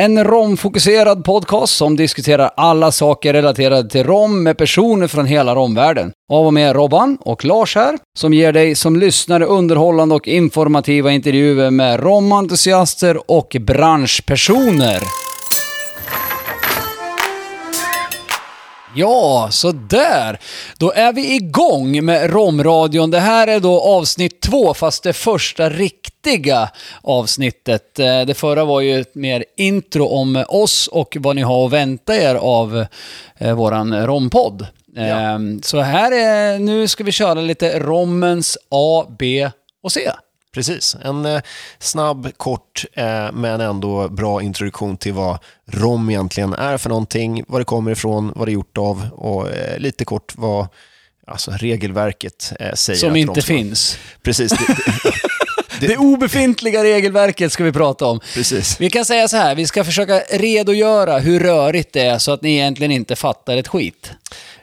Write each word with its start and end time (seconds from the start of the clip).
En 0.00 0.24
romfokuserad 0.24 1.24
podcast 1.24 1.76
som 1.76 1.96
diskuterar 1.96 2.50
alla 2.56 2.92
saker 2.92 3.32
relaterade 3.32 3.90
till 3.90 4.04
rom 4.04 4.42
med 4.42 4.58
personer 4.58 5.06
från 5.06 5.26
hela 5.26 5.54
romvärlden. 5.54 6.12
Av 6.32 6.46
och 6.46 6.54
med 6.54 6.76
Robban 6.76 7.18
och 7.20 7.44
Lars 7.44 7.74
här, 7.74 7.98
som 8.18 8.34
ger 8.34 8.52
dig 8.52 8.74
som 8.74 8.96
lyssnare 8.96 9.44
underhållande 9.44 10.14
och 10.14 10.28
informativa 10.28 11.12
intervjuer 11.12 11.70
med 11.70 12.00
romentusiaster 12.00 13.30
och 13.30 13.56
branschpersoner. 13.60 15.02
Ja, 18.96 19.48
så 19.50 19.72
där. 19.72 20.38
Då 20.78 20.92
är 20.92 21.12
vi 21.12 21.34
igång 21.34 22.04
med 22.04 22.30
Romradion. 22.30 23.10
Det 23.10 23.20
här 23.20 23.46
är 23.48 23.60
då 23.60 23.80
avsnitt 23.80 24.40
två, 24.40 24.74
fast 24.74 25.02
det 25.02 25.12
första 25.12 25.70
riktiga 25.70 26.68
avsnittet. 27.02 27.98
Eh, 27.98 28.20
Det 28.20 28.34
förra 28.34 28.64
var 28.64 28.80
ju 28.80 29.00
ett 29.00 29.14
mer 29.14 29.44
intro 29.56 30.06
om 30.06 30.44
oss 30.48 30.88
och 30.88 31.16
vad 31.20 31.36
ni 31.36 31.42
har 31.42 31.66
att 31.66 31.72
vänta 31.72 32.16
er 32.16 32.34
av 32.34 32.86
eh, 33.38 33.54
våran 33.54 34.06
rompodd. 34.06 34.66
Eh, 34.96 35.38
Så 35.62 35.80
här 35.80 36.12
är, 36.12 36.58
nu 36.58 36.88
ska 36.88 37.04
vi 37.04 37.12
köra 37.12 37.34
lite 37.40 37.78
rommens 37.78 38.58
A, 38.70 39.04
B 39.18 39.50
och 39.82 39.92
C. 39.92 40.10
Precis, 40.56 40.96
en 41.04 41.26
eh, 41.26 41.40
snabb, 41.78 42.30
kort 42.36 42.84
eh, 42.92 43.32
men 43.32 43.60
ändå 43.60 44.08
bra 44.08 44.42
introduktion 44.42 44.96
till 44.96 45.12
vad 45.12 45.38
rom 45.66 46.10
egentligen 46.10 46.52
är 46.52 46.76
för 46.78 46.88
någonting, 46.88 47.44
var 47.48 47.58
det 47.58 47.64
kommer 47.64 47.90
ifrån, 47.90 48.32
vad 48.36 48.48
det 48.48 48.52
är 48.52 48.54
gjort 48.54 48.78
av 48.78 49.08
och 49.12 49.50
eh, 49.50 49.78
lite 49.78 50.04
kort 50.04 50.32
vad 50.36 50.68
alltså, 51.26 51.50
regelverket 51.50 52.52
eh, 52.60 52.72
säger. 52.74 52.98
Som 53.00 53.16
inte 53.16 53.42
ska- 53.42 53.54
finns. 53.54 53.98
Precis, 54.22 54.52
det, 54.52 54.66
det, 55.80 55.86
Det 55.86 55.96
obefintliga 55.96 56.84
regelverket 56.84 57.52
ska 57.52 57.64
vi 57.64 57.72
prata 57.72 58.06
om. 58.06 58.20
precis. 58.34 58.80
Vi 58.80 58.90
kan 58.90 59.04
säga 59.04 59.28
så 59.28 59.36
här, 59.36 59.54
vi 59.54 59.66
ska 59.66 59.84
försöka 59.84 60.18
redogöra 60.30 61.18
hur 61.18 61.40
rörigt 61.40 61.92
det 61.92 62.00
är 62.02 62.18
så 62.18 62.32
att 62.32 62.42
ni 62.42 62.52
egentligen 62.52 62.90
inte 62.92 63.16
fattar 63.16 63.56
ett 63.56 63.68
skit. 63.68 64.10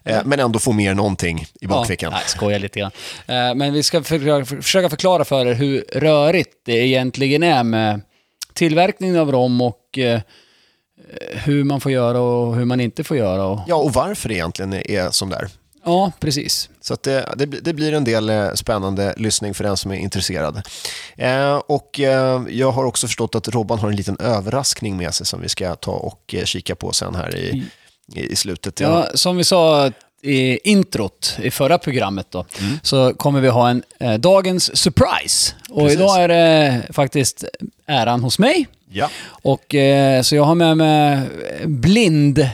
Eh, 0.05 0.21
men 0.25 0.39
ändå 0.39 0.59
få 0.59 0.71
mer 0.71 0.93
någonting 0.93 1.45
i 1.61 1.67
bakfickan. 1.67 2.11
Ja, 2.11 2.17
nej, 2.17 2.27
skojar 2.27 2.59
lite 2.59 2.79
grann. 2.79 2.91
Eh, 3.27 3.55
Men 3.55 3.73
vi 3.73 3.83
ska 3.83 4.03
försöka, 4.03 4.89
förklara 4.89 5.25
för 5.25 5.45
er 5.45 5.53
hur 5.53 5.85
rörigt 5.93 6.53
det 6.65 6.87
egentligen 6.87 7.43
är 7.43 7.63
med 7.63 8.01
tillverkningen 8.53 9.17
av 9.17 9.31
rom 9.31 9.61
och 9.61 9.97
eh, 9.97 10.21
hur 11.33 11.63
man 11.63 11.81
får 11.81 11.91
göra 11.91 12.19
och 12.21 12.55
hur 12.55 12.65
man 12.65 12.79
inte 12.79 13.03
får 13.03 13.17
göra. 13.17 13.45
Och, 13.45 13.59
Ja, 13.67 13.75
och 13.75 13.93
varför 13.93 14.29
det 14.29 14.35
egentligen 14.35 14.73
är 14.73 15.09
som 15.11 15.29
det 15.29 15.35
är. 15.35 15.47
ja, 15.85 16.11
precis. 16.19 16.69
Så 16.81 16.97
det, 17.03 17.33
det, 17.37 17.47
blir- 17.47 17.61
det 17.61 17.73
blir 17.73 17.93
en 17.93 18.03
del 18.03 18.31
spännande 18.57 19.13
lyssning 19.17 19.53
för 19.53 19.63
den 19.63 19.77
som 19.77 19.91
är 19.91 19.95
intresserad. 19.95 20.61
Eh, 21.17 21.55
och 21.55 21.99
eh, 21.99 22.41
jag 22.49 22.71
har 22.71 22.83
också 22.85 23.07
förstått 23.07 23.35
att 23.35 23.47
Robban 23.47 23.79
har 23.79 23.89
en 23.89 23.95
liten 23.95 24.17
överraskning 24.19 24.97
med 24.97 25.13
sig 25.13 25.25
som 25.25 25.41
vi 25.41 25.49
ska 25.49 25.75
ta 25.75 25.91
och 25.91 26.35
eh, 26.37 26.43
kika 26.43 26.75
på 26.75 26.91
sen 26.91 27.15
här 27.15 27.35
i, 27.35 27.63
i, 28.15 28.35
slutet. 28.35 28.79
Ja, 28.79 29.07
som 29.13 29.37
vi 29.37 29.43
sa 29.43 29.91
i 30.21 30.69
introt 30.69 31.37
i 31.41 31.51
förra 31.51 31.77
programmet 31.77 32.27
då, 32.29 32.45
så 32.81 33.13
kommer 33.13 33.41
vi 33.41 33.49
ha 33.49 33.69
en 33.69 33.83
eh, 33.99 34.13
dagens 34.13 34.77
surprise. 34.77 35.53
Och 35.69 35.81
Precis. 35.81 35.99
idag 35.99 36.23
är 36.23 36.27
det 36.27 36.81
faktiskt 36.93 37.43
äran 37.87 38.23
hos 38.23 38.39
mig. 38.39 38.67
Ja. 38.89 39.09
Och 39.25 39.75
eh, 39.75 40.21
så 40.21 40.35
jag 40.35 40.43
har 40.43 40.55
med 40.55 40.77
mig 40.77 41.21
blind 41.65 42.49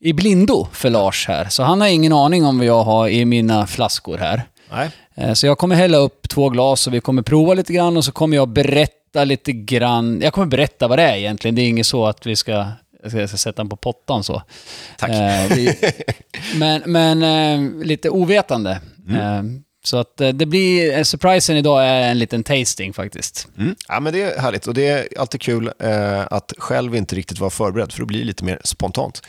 i 0.00 0.12
blindo 0.12 0.66
för 0.72 0.90
Lars 0.90 1.28
här. 1.28 1.48
Så 1.48 1.62
han 1.62 1.80
har 1.80 1.88
ingen 1.88 2.12
aning 2.12 2.44
om 2.44 2.58
vad 2.58 2.66
jag 2.66 2.84
har 2.84 3.08
i 3.08 3.24
mina 3.24 3.66
flaskor 3.66 4.18
här. 4.18 4.42
Nej. 4.72 4.90
Eh, 5.14 5.32
så 5.32 5.46
jag 5.46 5.58
kommer 5.58 5.76
hälla 5.76 5.98
upp 5.98 6.28
två 6.28 6.48
glas 6.48 6.86
och 6.86 6.94
vi 6.94 7.00
kommer 7.00 7.22
prova 7.22 7.54
lite 7.54 7.72
grann 7.72 7.96
och 7.96 8.04
så 8.04 8.12
kommer 8.12 8.36
jag 8.36 8.48
berätta 8.48 9.24
lite 9.24 9.52
grann. 9.52 10.20
Jag 10.22 10.32
kommer 10.32 10.46
berätta 10.46 10.88
vad 10.88 10.98
det 10.98 11.02
är 11.02 11.16
egentligen. 11.16 11.54
Det 11.54 11.62
är 11.62 11.68
inget 11.68 11.86
så 11.86 12.06
att 12.06 12.26
vi 12.26 12.36
ska, 12.36 12.66
jag 13.06 13.10
ska, 13.10 13.20
jag 13.20 13.28
ska 13.28 13.38
sätta 13.38 13.62
den 13.62 13.68
på 13.68 13.76
pottan 13.76 14.24
så. 14.24 14.42
Tack. 14.98 15.10
Eh, 15.10 15.74
men 16.56 16.82
men 16.86 17.22
eh, 17.22 17.84
lite 17.86 18.10
ovetande. 18.10 18.80
Eh, 19.10 19.42
så 19.84 19.96
att 19.96 20.20
eh, 20.20 20.28
det 20.28 20.46
blir, 20.46 20.96
eh, 20.96 21.02
surprisen 21.02 21.56
idag 21.56 21.86
är 21.86 22.10
en 22.10 22.18
liten 22.18 22.44
tasting 22.44 22.92
faktiskt. 22.92 23.48
Mm. 23.58 23.74
Ja, 23.88 24.00
men 24.00 24.12
det 24.12 24.22
är 24.22 24.40
härligt 24.40 24.66
och 24.66 24.74
det 24.74 24.86
är 24.88 25.08
alltid 25.18 25.40
kul 25.40 25.70
eh, 25.78 26.26
att 26.30 26.52
själv 26.58 26.96
inte 26.96 27.16
riktigt 27.16 27.38
vara 27.38 27.50
förberedd 27.50 27.92
för 27.92 28.00
det 28.00 28.06
blir 28.06 28.24
lite 28.24 28.44
mer 28.44 28.60
spontant. 28.64 29.22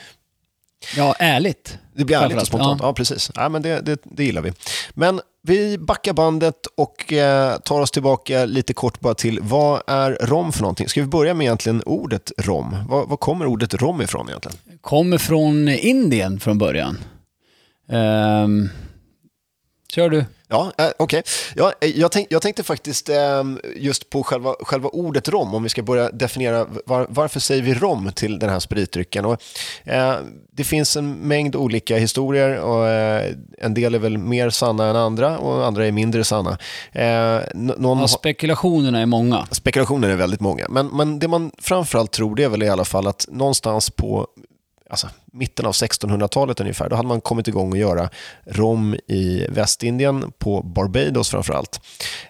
Ja, 0.98 1.16
ärligt. 1.20 1.78
Det 1.96 2.06
blir 2.06 2.18
ärligt 2.18 2.42
och 2.42 2.48
spontant. 2.48 2.82
Ja, 2.84 2.94
precis. 2.94 3.32
Ja, 3.36 3.50
men 3.50 3.62
det, 3.62 3.82
det, 3.82 4.02
det 4.04 4.24
gillar 4.24 4.42
vi. 4.42 4.54
Men 4.94 5.22
vi 5.42 5.78
backar 5.78 6.14
bandet 6.14 6.66
och 6.78 7.14
eh, 7.14 7.58
tar 7.58 7.82
oss 7.82 7.92
tillbaka 7.92 8.46
lite 8.46 8.74
kort 8.74 9.00
bara 9.00 9.14
till 9.14 9.40
vad 9.42 9.82
är 9.88 10.12
rom 10.22 10.52
för 10.52 10.62
någonting? 10.62 10.90
Ska 10.90 11.02
vi 11.02 11.08
börja 11.08 11.34
med 11.34 11.46
egentligen 11.46 11.84
ordet 11.86 12.32
rom? 12.38 12.76
Var, 12.90 13.06
var 13.06 13.18
kommer 13.18 13.46
ordet 13.46 13.74
rom 13.74 14.02
ifrån 14.02 14.30
egentligen? 14.30 14.58
Kommer 14.82 15.18
från 15.18 15.68
Indien 15.70 16.40
från 16.40 16.58
början. 16.58 16.98
Ehm, 17.90 18.70
kör 19.90 20.10
du. 20.10 20.26
Ja, 20.50 20.72
eh, 20.78 20.90
okej. 20.98 21.24
Ja, 21.56 21.74
eh, 21.82 21.90
jag, 22.00 22.12
tänk, 22.12 22.28
jag 22.30 22.42
tänkte 22.42 22.64
faktiskt 22.64 23.10
eh, 23.10 23.44
just 23.76 24.10
på 24.10 24.24
själva, 24.24 24.56
själva 24.60 24.90
ordet 24.90 25.30
rom, 25.30 25.54
om 25.54 25.64
vi 25.64 25.70
ska 25.70 25.84
börja 25.84 26.12
definiera 26.12 26.66
var, 26.86 27.08
varför 27.10 27.40
säger 27.40 27.62
vi 27.62 27.74
rom 27.74 28.12
till 28.16 28.40
den 28.40 28.50
här 28.50 28.60
spritdrycken. 28.60 29.26
Och, 29.26 29.42
eh, 29.84 30.16
det 30.52 30.64
finns 30.64 30.98
en 30.98 31.14
mängd 31.14 31.56
olika 31.56 31.98
historier 31.98 32.60
och 32.60 32.88
eh, 32.88 33.34
en 33.58 33.74
del 33.74 33.96
är 33.96 34.00
väl 34.00 34.18
mer 34.18 34.50
sanna 34.50 34.86
än 34.86 34.96
andra 34.96 35.38
och 35.38 35.66
andra 35.66 35.86
är 35.86 35.92
mindre 35.92 36.24
sanna. 36.24 36.58
Någon 37.54 38.00
Ja, 38.00 38.08
spekulationerna 38.08 39.00
är 39.00 39.06
många. 39.06 39.48
Spekulationer 39.52 40.10
är 40.10 40.16
väldigt 40.16 40.40
många, 40.40 40.66
men, 40.70 40.88
men 40.88 41.20
det 41.20 41.28
man 41.28 41.52
framförallt 41.58 42.12
tror 42.12 42.36
det 42.36 42.44
är 42.44 42.50
väl 42.50 42.64
i 42.64 42.70
alla 42.70 42.86
fall 42.86 43.08
att 43.08 43.26
någonstans 43.32 43.90
på 43.90 44.28
alltså, 44.90 45.08
mitten 45.38 45.66
av 45.66 45.72
1600-talet 45.72 46.60
ungefär, 46.60 46.90
då 46.90 46.96
hade 46.96 47.08
man 47.08 47.22
kommit 47.22 47.48
igång 47.48 47.74
att 47.74 47.80
göra 47.80 48.10
rom 48.46 48.96
i 49.08 49.46
Västindien, 49.50 50.32
på 50.38 50.62
Barbados 50.62 51.30
framförallt. 51.30 51.82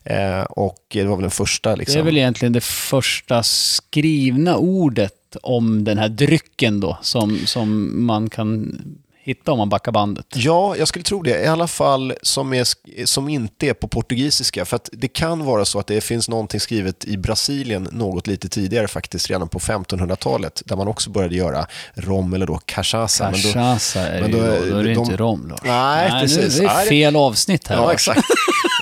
Eh, 0.03 0.41
och 0.41 0.77
det 0.91 1.03
var 1.03 1.15
väl 1.15 1.21
den 1.21 1.31
första 1.31 1.69
Det 1.69 1.75
liksom. 1.75 1.99
är 1.99 2.05
väl 2.05 2.17
egentligen 2.17 2.53
det 2.53 2.63
första 2.63 3.43
skrivna 3.43 4.57
ordet 4.57 5.13
om 5.41 5.83
den 5.83 5.97
här 5.97 6.09
drycken 6.09 6.79
då, 6.79 6.97
som, 7.01 7.37
som 7.45 7.91
man 8.05 8.29
kan 8.29 8.79
hitta 9.27 9.51
om 9.51 9.57
man 9.57 9.69
backar 9.69 9.91
bandet. 9.91 10.25
Ja, 10.35 10.75
jag 10.77 10.87
skulle 10.87 11.03
tro 11.03 11.21
det. 11.23 11.43
I 11.43 11.47
alla 11.47 11.67
fall 11.67 12.13
som, 12.21 12.53
är, 12.53 12.67
som 13.05 13.29
inte 13.29 13.67
är 13.67 13.73
på 13.73 13.87
portugisiska. 13.87 14.65
För 14.65 14.75
att 14.75 14.89
det 14.91 15.07
kan 15.07 15.45
vara 15.45 15.65
så 15.65 15.79
att 15.79 15.87
det 15.87 16.01
finns 16.01 16.29
någonting 16.29 16.59
skrivet 16.59 17.05
i 17.05 17.17
Brasilien 17.17 17.87
något 17.91 18.27
lite 18.27 18.49
tidigare 18.49 18.87
faktiskt, 18.87 19.29
redan 19.29 19.49
på 19.49 19.59
1500-talet, 19.59 20.61
där 20.65 20.75
man 20.75 20.87
också 20.87 21.09
började 21.09 21.35
göra 21.35 21.67
rom 21.95 22.33
eller 22.33 22.45
då 22.47 22.59
cachaça. 22.65 23.31
Men 23.31 23.41
då- 23.41 23.47
Cachaça 23.53 23.99
är 24.07 24.21
men 24.21 24.31
det 24.31 24.37
då 24.37 24.43
ju 24.45 24.51
är- 24.51 24.59
då, 24.65 24.69
då 24.71 24.77
är 24.79 24.83
det 24.83 24.93
de- 24.93 24.99
inte 25.03 25.17
rom 25.17 25.47
Lars. 25.49 25.59
Nej, 25.63 26.11
nu 26.13 26.19
precis. 26.19 26.57
är 26.59 26.61
det 26.61 26.67
Nej, 26.67 26.83
det- 26.83 26.89
fel 26.89 27.15
avsnitt 27.15 27.67
här. 27.67 27.75
Ja, 27.75 27.81
Lars. 27.81 27.93
exakt. 27.93 28.21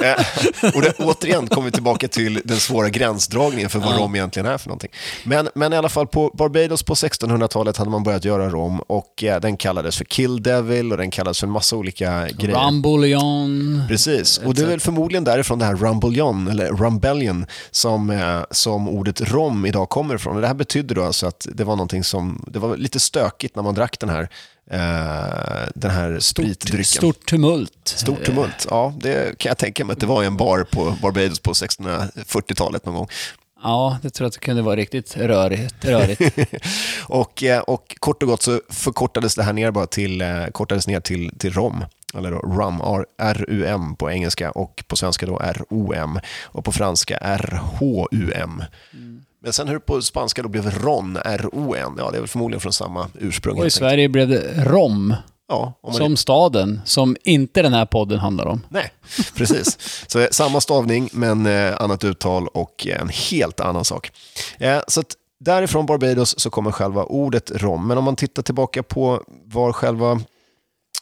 Eh, 0.04 0.70
och 0.76 0.82
det, 0.82 0.94
återigen 1.00 1.48
kommer 1.48 1.66
vi 1.66 1.72
tillbaka 1.72 2.08
till 2.08 2.42
den 2.46 2.58
svåra 2.60 2.90
gränsdragningen 2.90 3.70
för 3.70 3.80
vad 3.80 3.98
rom 3.98 4.16
egentligen 4.16 4.46
är 4.46 4.58
för 4.58 4.68
någonting. 4.70 4.90
Men, 5.24 5.50
men 5.56 5.74
i 5.74 5.78
alla 5.78 5.90
fall 5.90 6.08
på 6.08 6.32
Barbados 6.38 6.84
på 6.84 6.94
1600-talet 6.96 7.78
hade 7.78 7.90
man 7.90 8.04
börjat 8.04 8.26
göra 8.26 8.50
rom 8.50 8.80
och 8.80 9.24
eh, 9.24 9.40
den 9.40 9.58
kallades 9.58 9.98
för 9.98 10.06
Kill 10.06 10.35
Devil 10.42 10.92
och 10.92 10.98
den 10.98 11.12
kallades 11.12 11.40
för 11.40 11.48
en 11.48 11.54
massa 11.54 11.76
olika 11.76 12.28
grejer. 12.28 12.56
Rambouillon. 12.56 13.84
Precis, 13.88 14.38
och 14.38 14.54
det 14.56 14.62
är 14.62 14.68
väl 14.68 14.80
förmodligen 14.80 15.24
därifrån 15.24 15.60
det 15.60 15.66
här 15.66 15.76
Rumbellion, 15.76 16.48
eller 16.48 16.68
Rumbellion, 16.68 17.46
som, 17.72 18.10
eh, 18.10 18.42
som 18.52 18.90
ordet 18.90 19.22
rom 19.22 19.66
idag 19.66 19.90
kommer 19.90 20.16
ifrån. 20.16 20.36
Och 20.36 20.42
det 20.42 20.48
här 20.48 20.54
betyder 20.54 20.96
då 20.96 21.04
alltså 21.04 21.28
att 21.28 21.48
det 21.54 21.64
var 21.64 21.76
någonting 21.76 22.04
som, 22.04 22.46
det 22.48 22.60
var 22.60 22.78
lite 22.78 23.00
stökigt 23.00 23.56
när 23.56 23.64
man 23.64 23.74
drack 23.74 24.00
den 24.00 24.10
här, 24.10 24.30
eh, 24.72 25.70
den 25.76 25.92
här 25.92 26.20
spritdrycken. 26.20 26.86
Stort 26.86 27.26
tumult. 27.26 27.72
Stort 27.84 28.24
tumult, 28.26 28.68
ja 28.70 28.94
det 29.02 29.38
kan 29.38 29.50
jag 29.50 29.58
tänka 29.58 29.86
mig 29.86 29.94
att 29.94 30.00
det 30.00 30.06
var 30.06 30.24
i 30.24 30.26
en 30.26 30.38
bar 30.38 30.64
på 30.72 30.96
Barbados 31.02 31.40
på 31.40 31.54
1640-talet 31.54 32.86
någon 32.86 32.96
gång. 32.96 33.08
Ja, 33.66 33.98
det 34.02 34.10
tror 34.10 34.26
jag 34.26 34.28
att 34.28 34.34
det 34.34 34.40
kunde 34.40 34.62
vara 34.62 34.76
riktigt 34.76 35.18
rörigt. 35.18 35.86
rörigt. 35.86 36.22
Och, 37.08 37.44
eh, 37.44 37.60
och 37.60 37.96
kort 38.00 38.24
och 38.24 38.30
gott 38.30 38.42
så 38.42 38.62
förkortades 38.70 39.36
det 39.36 39.44
här 39.44 39.54
ner 39.54 39.72
bara 39.72 39.88
till, 39.88 40.22
eh, 40.22 40.46
kortades 40.52 40.88
ner 40.88 41.00
till, 41.00 41.32
till 41.38 41.54
rom. 41.54 41.86
Eller 42.18 42.32
då 42.32 42.38
rum, 42.38 43.06
R-U-M 43.18 43.96
på 43.96 44.12
engelska 44.12 44.52
och 44.52 44.84
på 44.88 44.96
svenska 44.96 45.26
då 45.26 45.40
R-O-M 45.40 46.20
och 46.44 46.66
på 46.66 46.72
franska 46.72 47.18
R-H-U-M. 47.18 48.64
Men 49.44 49.54
sen 49.54 49.68
hur 49.68 49.74
det 49.74 49.80
på 49.80 50.02
spanska 50.02 50.44
då 50.44 50.50
blev 50.50 50.72
ron, 50.72 51.18
R-O-N, 51.26 51.96
ja 51.98 52.12
det 52.12 52.18
är 52.18 52.22
väl 52.22 52.28
förmodligen 52.28 52.62
från 52.62 52.74
samma 52.74 53.08
ursprung. 53.20 53.60
Och 53.60 53.66
i. 53.66 53.70
Sverige 53.70 54.10
blev 54.10 54.28
det 54.28 54.66
Rom, 54.66 55.16
Ja, 55.48 55.74
som 55.92 56.18
staden, 56.18 56.82
som 56.86 57.18
inte 57.24 57.62
den 57.62 57.74
här 57.74 57.86
podden 57.86 58.20
handlar 58.20 58.46
om. 58.46 58.62
Nej, 58.70 58.92
precis. 59.36 59.78
Så 60.08 60.20
eh, 60.20 60.28
samma 60.32 60.62
stavning 60.62 61.10
men 61.12 61.46
eh, 61.46 61.82
annat 61.82 62.04
uttal 62.04 62.48
och 62.48 62.88
en 62.88 63.10
helt 63.10 63.60
annan 63.60 63.86
sak. 63.86 64.12
Eh, 64.60 64.80
så 64.88 65.00
att 65.00 65.16
därifrån 65.40 65.86
Barbados 65.86 66.40
så 66.40 66.50
kommer 66.50 66.72
själva 66.72 67.04
ordet 67.04 67.52
rom. 67.52 67.88
Men 67.88 67.98
om 67.98 68.04
man 68.04 68.16
tittar 68.16 68.44
tillbaka 68.44 68.84
på 68.84 69.24
var 69.46 69.74
själva 69.74 70.22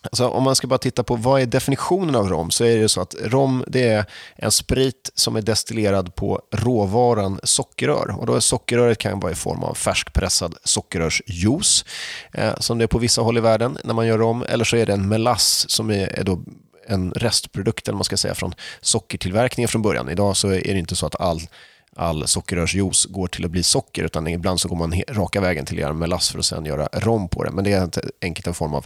Alltså, 0.03 0.27
om 0.27 0.43
man 0.43 0.55
ska 0.55 0.67
bara 0.67 0.77
titta 0.77 1.03
på 1.03 1.15
vad 1.15 1.41
är 1.41 1.45
definitionen 1.45 2.15
av 2.15 2.29
rom 2.29 2.51
så 2.51 2.63
är 2.63 2.77
det 2.77 2.89
så 2.89 3.01
att 3.01 3.15
rom 3.21 3.63
det 3.67 3.87
är 3.87 4.05
en 4.35 4.51
sprit 4.51 5.11
som 5.15 5.35
är 5.35 5.41
destillerad 5.41 6.15
på 6.15 6.41
råvaran 6.51 7.39
sockerrör. 7.43 8.15
Och 8.19 8.25
då 8.25 8.35
är 8.35 8.39
sockerröret 8.39 8.97
kan 8.97 9.19
vara 9.19 9.31
i 9.31 9.35
form 9.35 9.63
av 9.63 9.73
färskpressad 9.73 10.55
sockerrörsjuice 10.63 11.85
eh, 12.33 12.53
som 12.59 12.77
det 12.77 12.83
är 12.83 12.87
på 12.87 12.99
vissa 12.99 13.21
håll 13.21 13.37
i 13.37 13.41
världen 13.41 13.77
när 13.83 13.93
man 13.93 14.07
gör 14.07 14.17
rom. 14.17 14.45
Eller 14.49 14.65
så 14.65 14.77
är 14.77 14.85
det 14.85 14.93
en 14.93 15.09
melass 15.09 15.65
som 15.69 15.89
är, 15.89 16.19
är 16.19 16.23
då 16.23 16.43
en 16.87 17.11
restprodukt 17.11 17.87
eller 17.87 17.95
man 17.95 18.03
ska 18.03 18.17
säga, 18.17 18.35
från 18.35 18.55
sockertillverkningen 18.81 19.67
från 19.67 19.81
början. 19.81 20.09
Idag 20.09 20.37
så 20.37 20.47
är 20.47 20.73
det 20.73 20.79
inte 20.79 20.95
så 20.95 21.05
att 21.05 21.21
all 21.21 21.41
all 21.95 22.27
sockerrörsjuice 22.27 23.05
går 23.05 23.27
till 23.27 23.45
att 23.45 23.51
bli 23.51 23.63
socker, 23.63 24.03
utan 24.03 24.27
ibland 24.27 24.59
så 24.59 24.67
går 24.67 24.75
man 24.75 25.01
raka 25.09 25.41
vägen 25.41 25.65
till 25.65 25.75
att 25.75 25.81
göra 25.81 25.93
melass 25.93 26.29
för 26.29 26.39
att 26.39 26.45
sedan 26.45 26.65
göra 26.65 26.89
rom 26.93 27.27
på 27.27 27.43
det. 27.43 27.51
Men 27.51 27.63
det 27.63 27.71
är 27.71 27.79
helt 27.79 27.97
enkelt 28.21 28.47
en 28.47 28.53
form 28.53 28.73
av 28.73 28.85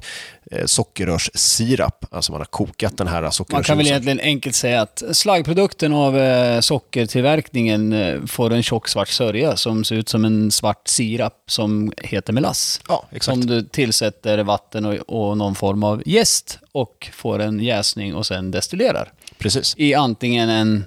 eh, 0.52 0.66
sockerrörssirap, 0.66 2.06
alltså 2.12 2.32
man 2.32 2.42
har 2.42 2.46
kokat 2.46 2.98
den 2.98 3.08
här 3.08 3.30
sockerrörsjuicen. 3.30 3.56
Man 3.56 3.64
kan 3.64 3.78
väl 3.78 3.88
egentligen 3.88 4.20
enkelt 4.20 4.56
säga 4.56 4.82
att 4.82 5.04
slaggprodukten 5.12 5.94
av 5.94 6.18
eh, 6.18 6.60
sockertillverkningen 6.60 7.94
eh, 7.94 8.26
får 8.26 8.54
en 8.54 8.64
tjock 8.64 8.88
svart 8.88 9.10
sörja 9.10 9.58
som 9.58 9.84
ser 9.84 9.96
ut 9.96 10.10
som 10.10 10.26
en 10.26 10.52
svart 10.52 10.88
sirap 10.88 11.44
som 11.48 11.94
heter 11.98 12.34
melass. 12.34 12.82
Ja, 12.88 13.06
exakt. 13.12 13.26
Som 13.26 13.46
du 13.46 13.64
tillsätter 13.64 14.44
vatten 14.44 14.86
och, 14.86 14.94
och 14.94 15.38
någon 15.38 15.56
form 15.56 15.84
av 15.84 16.04
jäst 16.06 16.60
och 16.72 17.10
får 17.14 17.40
en 17.40 17.60
jäsning 17.60 18.16
och 18.16 18.26
sen 18.26 18.52
destillerar. 18.52 19.12
Precis. 19.38 19.76
I 19.78 19.94
antingen 19.94 20.50
en 20.50 20.86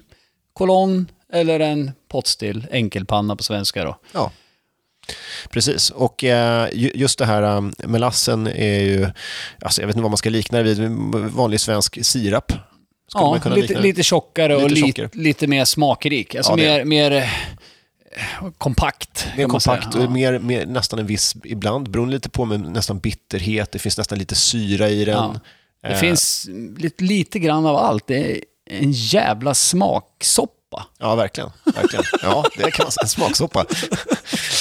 kolonn 0.53 1.07
eller 1.33 1.61
en 1.61 1.91
pottstill, 2.09 2.67
enkelpanna 2.71 3.37
på 3.37 3.43
svenska 3.43 3.85
då. 3.85 3.99
Ja, 4.13 4.33
precis. 5.51 5.91
Och 5.91 6.25
eh, 6.25 6.69
ju- 6.73 6.93
just 6.95 7.19
det 7.19 7.27
här 7.27 7.43
um, 7.43 7.73
melassen 7.79 8.47
är 8.47 8.81
ju, 8.81 9.07
alltså 9.63 9.83
jag 9.83 9.87
vet 9.87 9.97
inte 9.97 10.03
vad 10.03 10.11
man 10.11 10.17
ska 10.19 10.31
likna 10.31 10.59
det 10.63 10.75
vid, 10.75 10.89
vanlig 11.33 11.61
svensk 11.61 12.05
sirap. 12.07 12.53
Skulle 13.09 13.25
Ja, 13.25 13.31
man 13.31 13.41
kunna 13.41 13.55
lite, 13.55 13.81
lite 13.81 14.03
tjockare 14.03 14.57
och 14.57 14.71
Lite 14.71 14.75
lite, 14.87 15.03
tjockare. 15.03 15.23
lite 15.23 15.47
mer 15.47 15.65
smakrik. 15.65 16.35
Alltså 16.35 16.53
Ja, 16.53 16.57
mer, 16.57 16.85
mer 16.85 17.11
eh, 17.13 17.29
kompakt. 18.59 19.27
Mer 19.37 19.47
kompakt 19.47 19.95
och 19.95 20.03
Ja. 20.03 20.11
mer, 20.11 20.39
mer, 20.39 20.67
nästan 20.67 20.99
en 20.99 21.07
viss, 21.07 21.35
ibland 21.45 21.91
beroende 21.91 22.15
lite 22.15 22.31
på, 22.31 22.45
men 22.45 22.61
nästan 22.61 22.99
bitterhet. 22.99 23.73
Det 23.73 23.79
finns 23.79 23.99
nästan 23.99 24.19
lite 24.19 24.35
syra 24.35 24.89
i 24.89 25.05
den. 25.05 25.15
Ja. 25.15 25.41
Det 25.83 25.89
Eh, 25.89 25.99
finns 26.01 26.47
lite, 26.79 27.05
lite 27.05 27.39
grann 27.39 27.67
av 27.67 27.77
allt. 27.77 28.07
Det 28.07 28.33
är 28.33 28.41
en 28.67 28.93
jävla 28.93 29.55
smaksoppa. 29.55 30.55
Ja, 30.99 31.15
verkligen. 31.15 31.51
verkligen. 31.65 32.05
Ja, 32.23 32.45
det 32.57 32.71
kan 32.71 32.85
man 32.85 32.93
säga. 32.93 33.07
Smaksoppa. 33.07 33.65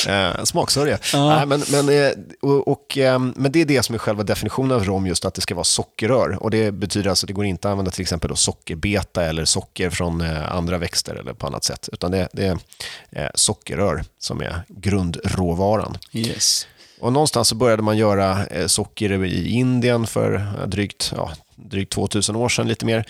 Eh, 0.07 0.44
smaksörja. 0.44 0.97
Nej, 1.13 1.45
men, 1.45 1.63
men, 1.71 1.89
eh, 1.89 2.11
och, 2.41 2.67
och, 2.67 2.97
ehm, 2.97 3.33
men 3.35 3.51
det 3.51 3.61
är 3.61 3.65
det 3.65 3.83
som 3.83 3.95
är 3.95 4.00
själva 4.00 4.23
definitionen 4.23 4.71
av 4.71 4.83
rom, 4.83 5.07
just 5.07 5.25
att 5.25 5.33
det 5.33 5.41
ska 5.41 5.56
vara 5.56 5.63
sockerrör. 5.63 6.44
Och 6.44 6.51
det 6.51 6.71
betyder 6.71 7.09
alltså 7.09 7.25
att 7.25 7.27
det 7.27 7.33
går 7.33 7.45
inte 7.45 7.67
att 7.67 7.71
använda 7.71 7.91
till 7.91 8.01
exempel 8.01 8.38
sockerbeta 8.38 9.25
eller 9.25 9.45
socker 9.45 9.89
från 9.89 10.21
eh, 10.21 10.56
andra 10.56 10.77
växter 10.77 11.15
eller 11.15 11.33
på 11.33 11.47
annat 11.47 11.63
sätt. 11.63 11.89
Utan 11.94 12.11
det, 12.11 12.29
det 12.33 12.45
är 12.45 12.57
eh, 13.11 13.29
sockerrör 13.35 14.03
som 14.19 14.41
är 14.41 14.63
grundråvaran. 14.67 15.97
Yes. 16.13 16.67
Och 16.99 17.13
någonstans 17.13 17.47
så 17.47 17.55
började 17.55 17.83
man 17.83 17.97
göra 17.97 18.45
eh, 18.45 18.67
socker 18.67 19.25
i 19.25 19.49
Indien 19.49 20.07
för 20.07 20.33
eh, 20.35 20.67
drygt, 20.67 21.13
ja, 21.15 21.31
drygt 21.55 21.93
2000 21.93 22.35
år 22.35 22.49
sedan, 22.49 22.67
lite 22.67 22.85
mer. 22.85 23.05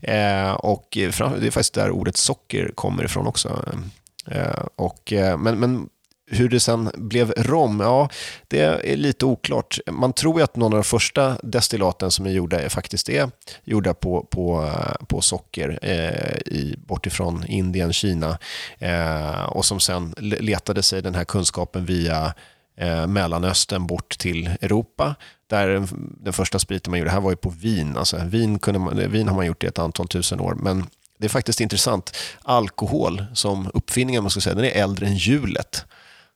Eh, 0.00 0.52
och 0.52 0.86
det 0.90 1.04
är 1.04 1.50
faktiskt 1.50 1.74
där 1.74 1.90
ordet 1.90 2.16
socker 2.16 2.72
kommer 2.74 3.04
ifrån 3.04 3.26
också. 3.26 3.64
Eh, 4.26 4.64
och, 4.76 5.12
eh, 5.12 5.38
men, 5.38 5.60
men 5.60 5.88
hur 6.32 6.48
det 6.48 6.60
sen 6.60 6.90
blev 6.94 7.32
rom, 7.32 7.80
ja, 7.80 8.08
det 8.48 8.60
är 8.60 8.96
lite 8.96 9.26
oklart. 9.26 9.78
Man 9.90 10.12
tror 10.12 10.38
ju 10.38 10.44
att 10.44 10.56
någon 10.56 10.72
av 10.72 10.78
de 10.78 10.84
första 10.84 11.36
destillaten 11.42 12.10
som 12.10 12.26
är 12.26 12.30
gjorda 12.30 12.68
faktiskt 12.68 13.08
är 13.08 13.30
gjorda 13.64 13.94
på, 13.94 14.26
på, 14.30 14.70
på 15.06 15.20
socker 15.20 15.78
eh, 15.82 16.36
i, 16.52 16.76
bortifrån 16.86 17.44
Indien, 17.46 17.92
Kina 17.92 18.38
eh, 18.78 19.42
och 19.42 19.64
som 19.64 19.80
sen 19.80 20.14
letade 20.18 20.82
sig 20.82 21.02
den 21.02 21.14
här 21.14 21.24
kunskapen 21.24 21.86
via 21.86 22.34
eh, 22.76 23.06
Mellanöstern 23.06 23.86
bort 23.86 24.18
till 24.18 24.50
Europa. 24.60 25.14
Där 25.46 25.68
den, 25.68 25.88
den 26.20 26.32
första 26.32 26.58
spriten 26.58 26.90
man 26.90 26.98
gjorde, 26.98 27.10
här 27.10 27.20
var 27.20 27.30
ju 27.30 27.36
på 27.36 27.50
vin. 27.50 27.96
Alltså, 27.96 28.20
vin, 28.24 28.58
kunde 28.58 28.80
man, 28.80 29.10
vin 29.10 29.28
har 29.28 29.36
man 29.36 29.46
gjort 29.46 29.64
i 29.64 29.66
ett 29.66 29.78
antal 29.78 30.08
tusen 30.08 30.40
år. 30.40 30.54
Men 30.54 30.86
det 31.18 31.26
är 31.26 31.28
faktiskt 31.28 31.60
intressant. 31.60 32.16
Alkohol 32.42 33.24
som 33.34 33.70
uppfinning, 33.74 34.18
om 34.18 34.24
man 34.24 34.30
ska 34.30 34.40
säga, 34.40 34.54
den 34.54 34.64
är 34.64 34.82
äldre 34.82 35.06
än 35.06 35.16
hjulet. 35.16 35.84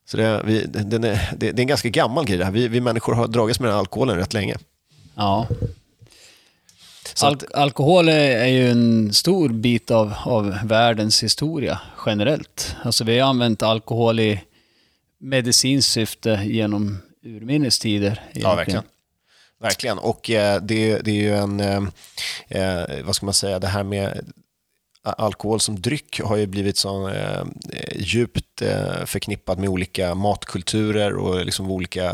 Så 0.05 0.17
det, 0.17 0.41
vi, 0.45 0.65
den 0.65 1.03
är, 1.03 1.29
det, 1.37 1.51
det 1.51 1.59
är 1.59 1.63
en 1.63 1.67
ganska 1.67 1.89
gammal 1.89 2.25
grej 2.25 2.37
det 2.37 2.45
här. 2.45 2.51
Vi, 2.51 2.67
vi 2.67 2.81
människor 2.81 3.13
har 3.13 3.27
dragits 3.27 3.59
med 3.59 3.67
den 3.67 3.73
här 3.73 3.79
alkoholen 3.79 4.17
rätt 4.17 4.33
länge. 4.33 4.57
Ja. 5.15 5.47
Al- 7.21 7.47
alkohol 7.53 8.09
är, 8.09 8.39
är 8.39 8.47
ju 8.47 8.69
en 8.71 9.13
stor 9.13 9.49
bit 9.49 9.91
av, 9.91 10.13
av 10.23 10.57
världens 10.63 11.23
historia 11.23 11.79
generellt. 12.05 12.75
Alltså 12.83 13.03
vi 13.03 13.19
har 13.19 13.29
använt 13.29 13.63
alkohol 13.63 14.19
i 14.19 14.41
medicinskt 15.19 15.91
syfte 15.91 16.41
genom 16.45 16.97
urminnes 17.23 17.79
tider. 17.79 18.21
ja, 18.33 18.55
verkligen. 18.55 18.83
Verkligen. 19.61 19.97
Och 19.97 20.29
eh, 20.29 20.61
det, 20.61 20.99
det 20.99 21.11
är 21.11 21.15
ju 21.15 21.35
en, 21.35 21.59
eh, 21.59 21.83
eh, 22.47 23.03
vad 23.05 23.15
ska 23.15 23.25
man 23.25 23.33
säga, 23.33 23.59
det 23.59 23.67
här 23.67 23.83
med 23.83 24.25
alkohol 25.03 25.59
som 25.59 25.81
dryck 25.81 26.21
har 26.23 26.35
ju 26.37 26.45
blivit 26.47 26.77
så 26.77 27.09
eh, 27.09 27.43
djupt 27.95 28.61
eh, 28.61 29.05
förknippat 29.05 29.59
med 29.59 29.69
olika 29.69 30.15
matkulturer 30.15 31.13
och 31.15 31.45
liksom 31.45 31.71
olika, 31.71 32.13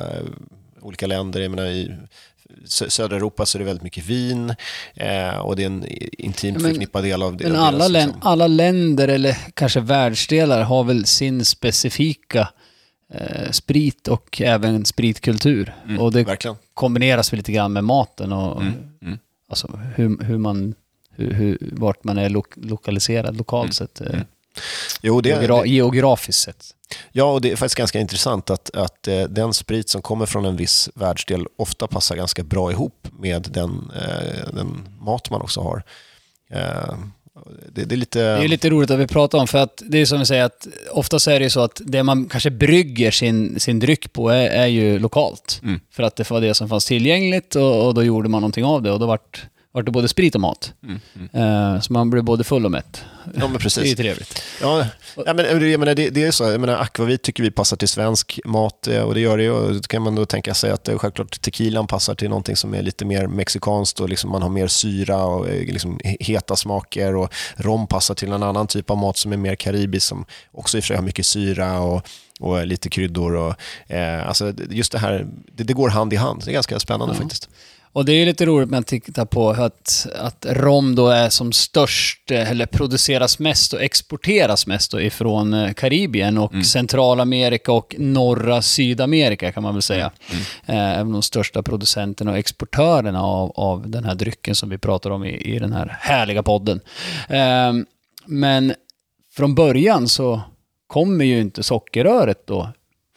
olika 0.82 1.08
länder. 1.08 1.42
Jag 1.42 1.52
menar, 1.52 1.66
I 1.66 1.96
sö- 2.66 2.90
södra 2.90 3.16
Europa 3.16 3.46
så 3.46 3.58
är 3.58 3.60
det 3.60 3.66
väldigt 3.66 3.84
mycket 3.84 4.06
vin 4.06 4.56
eh, 4.96 5.38
och 5.38 5.56
det 5.56 5.64
är 5.64 5.68
en 5.68 5.86
intimt 6.18 6.58
Men- 6.62 6.70
förknippad 6.72 7.04
del 7.04 7.24
av 7.24 7.38
det. 7.38 7.44
Men 7.48 7.56
alla, 7.56 7.88
län, 7.88 8.08
liksom- 8.08 8.22
alla 8.30 8.48
länder 8.48 9.08
eller 9.08 9.38
kanske 9.54 9.80
världsdelar 9.80 10.62
har 10.62 10.84
väl 10.84 11.06
sin 11.06 11.46
specifika 11.46 12.50
eh, 13.14 13.52
sprit 13.52 14.08
och 14.08 14.42
även 14.42 14.86
spritkultur. 14.86 15.74
och 16.00 16.12
det 16.12 16.24
verkligen. 16.24 16.56
kombineras 16.74 17.34
väl 17.34 17.38
lite 17.38 17.52
grann 17.52 17.74
med 17.74 17.84
maten 17.84 18.32
och 18.34 18.62
mm. 18.62 19.18
Alltså 19.50 19.80
hur, 19.96 20.24
hur 20.24 20.38
man, 20.38 20.76
hur, 21.10 21.32
hur, 21.34 21.58
vart 21.72 22.04
man 22.04 22.18
är 22.18 22.30
lo, 22.30 22.44
lokaliserad 22.56 23.38
lokalt 23.38 23.74
sett. 23.74 24.02
eh, 24.02 24.20
Jo, 25.02 25.22
det, 25.22 25.30
geogra- 25.30 25.66
geografiskt 25.66 26.40
sett. 26.44 26.66
Ja, 27.12 27.24
och 27.32 27.42
det 27.42 27.52
är 27.52 27.56
faktiskt 27.56 27.78
ganska 27.78 28.00
intressant 28.00 28.50
att, 28.50 28.76
att 28.76 29.08
eh, 29.08 29.24
den 29.24 29.54
sprit 29.54 29.90
som 29.90 30.02
kommer 30.02 30.26
från 30.26 30.46
en 30.46 30.56
viss 30.56 30.90
världsdel 30.96 31.48
ofta 31.58 31.88
passar 31.88 32.16
ganska 32.16 32.44
bra 32.44 32.72
ihop 32.72 33.08
med 33.20 33.48
den, 33.52 33.92
eh, 33.96 34.54
den 34.54 34.88
mat 35.00 35.30
man 35.30 35.42
också 35.42 35.62
har. 35.62 35.84
Det, 37.74 37.86
det 37.86 37.96
är 37.96 37.98
lite... 37.98 38.20
Det 38.20 38.44
är 38.44 38.48
lite 38.48 38.70
roligt 38.70 38.92
att 38.92 39.00
vi 39.00 39.08
pratar 39.08 39.38
om, 39.38 39.48
för 39.48 39.58
att 39.58 39.84
det 39.86 39.98
är 39.98 40.06
som 40.06 40.20
vi 40.20 40.26
säger 40.26 40.44
att 40.44 40.68
oftast 40.92 41.28
är 41.28 41.40
det 41.40 41.44
ju 41.44 41.50
så 41.50 41.60
att 41.60 41.82
det 41.86 42.04
man 42.04 42.26
kanske 42.26 42.52
brygger 42.52 43.12
sin, 43.12 43.60
sin 43.60 43.80
dryck 43.80 44.14
på 44.14 44.30
är, 44.30 44.50
är 44.50 44.68
ju 44.68 45.00
lokalt. 45.00 45.60
Mm. 45.64 45.80
För 45.92 46.04
att 46.04 46.16
det 46.16 46.32
var 46.32 46.42
det 46.42 46.54
som 46.54 46.70
fanns 46.70 46.86
tillgängligt 46.86 47.56
och, 47.56 47.88
och 47.88 47.94
då 47.94 48.04
gjorde 48.04 48.30
man 48.30 48.42
någonting 48.42 48.66
av 48.66 48.82
det 48.82 48.92
och 48.92 49.00
då 49.00 49.06
vart, 49.06 49.46
vart 49.74 49.86
det 49.86 49.92
både 49.92 50.08
sprit 50.08 50.36
och 50.36 50.42
mat. 50.42 50.74
Eh, 51.34 51.80
så 51.82 51.94
man 51.94 52.10
blev 52.10 52.24
både 52.24 52.44
full 52.44 52.66
och 52.66 52.72
mätt. 52.72 53.06
Mm, 53.26 53.38
Ja, 53.40 53.48
men 53.48 53.54
Det 53.54 53.54
är 53.54 53.54
ju 53.54 53.60
precis. 53.60 53.96
trevligt. 53.96 54.44
Ja, 54.62 54.86
ja, 55.26 55.34
men, 55.34 55.72
jag 55.72 55.80
menar, 55.80 55.96
det, 55.96 56.10
det 56.10 56.24
är 56.24 56.32
så. 56.32 56.44
Jag 56.44 56.62
menar, 56.62 56.78
akvavit 56.78 57.22
tycker 57.22 57.44
vi 57.44 57.52
passar 57.52 57.78
till 57.78 57.88
svensk 57.88 58.40
mat 58.46 58.88
eh, 58.88 59.02
och 59.02 59.14
det 59.14 59.20
gör 59.20 59.38
det 59.38 59.44
ju. 59.44 59.52
Och 59.52 59.74
då 59.74 59.82
kan 59.82 60.02
man 60.02 60.16
då 60.16 60.26
tänka 60.26 60.54
sig 60.54 60.72
att 60.72 60.88
eh, 60.88 60.98
självklart 60.98 61.42
tequilan 61.42 61.88
passar 61.88 62.16
till 62.16 62.30
någonting 62.30 62.56
som 62.56 62.74
är 62.74 62.82
lite 62.82 63.06
mer 63.06 63.28
mexikanskt 63.28 64.00
och 64.00 64.10
liksom 64.10 64.32
man 64.32 64.42
har 64.42 64.50
mer 64.50 64.68
syra 64.68 65.26
och 65.26 65.48
liksom 65.48 66.00
heta 66.04 66.56
smaker 66.56 67.16
och 67.16 67.34
rom 67.56 67.88
passar 67.88 68.16
till 68.16 68.32
en 68.32 68.44
annan 68.44 68.68
typ 68.68 68.90
av 68.90 68.98
mat 68.98 69.18
som 69.18 69.34
är 69.34 69.38
mer 69.38 69.56
karibisk 69.56 70.08
som 70.08 70.26
också 70.52 70.78
i 70.78 70.80
och 70.80 70.84
för 70.84 70.88
sig 70.88 70.96
har 70.98 71.04
mycket 71.04 71.26
syra 71.26 71.80
och, 71.80 72.08
och 72.40 72.68
lite 72.68 72.90
kryddor. 72.90 73.36
Och, 73.36 73.56
eh, 73.92 74.28
alltså 74.28 74.54
just 74.70 74.92
det 74.92 75.00
här, 75.00 75.28
det, 75.56 75.64
det 75.64 75.74
går 75.74 75.90
hand 75.90 76.14
i 76.14 76.16
hand. 76.16 76.42
Det 76.46 76.52
är 76.52 76.54
ganska 76.54 76.80
spännande 76.80 77.16
faktiskt. 77.16 77.50
Och 77.94 78.06
det 78.06 78.12
är 78.12 78.16
ju 78.16 78.26
lite 78.26 78.46
roligt 78.46 78.70
med 78.70 78.80
att 78.80 78.88
titta 78.88 79.26
på 79.26 79.50
att, 79.50 80.08
att 80.16 80.46
rom 80.50 80.96
då 80.96 81.08
är 81.08 81.30
som 81.30 81.52
störst, 81.52 82.32
eh, 82.32 82.52
eller 82.52 82.66
produceras 82.66 83.40
mest 83.40 83.74
och 83.74 83.82
exporteras 83.82 84.68
mest 84.68 84.92
då 84.92 85.02
ifrån 85.02 85.54
eh, 85.54 85.74
Karibien 85.74 86.38
och 86.38 86.66
Centralamerika 86.66 87.72
och 87.72 87.96
norra 88.00 88.62
Sydamerika 88.62 89.52
kan 89.52 89.64
man 89.64 89.74
väl 89.76 89.82
säga. 89.82 90.12
Eh, 90.66 91.00
Även 91.00 91.12
de 91.12 91.22
största 91.22 91.64
producenterna 91.64 92.32
och 92.32 92.38
exportörerna 92.38 93.22
av, 93.24 93.52
av 93.56 93.90
den 93.90 94.04
här 94.04 94.16
drycken 94.16 94.56
som 94.56 94.70
vi 94.70 94.78
pratar 94.78 95.10
om 95.10 95.26
i, 95.26 95.56
i 95.56 95.60
den 95.60 95.74
här 95.74 95.98
härliga 96.02 96.44
podden. 96.44 96.80
Eh, 97.30 97.74
Men 98.26 98.74
från 99.36 99.56
början 99.56 100.08
så 100.08 100.42
kommer 100.88 101.26
ju 101.26 101.42
inte 101.42 101.64
sockerröret 101.64 102.48
då 102.48 102.70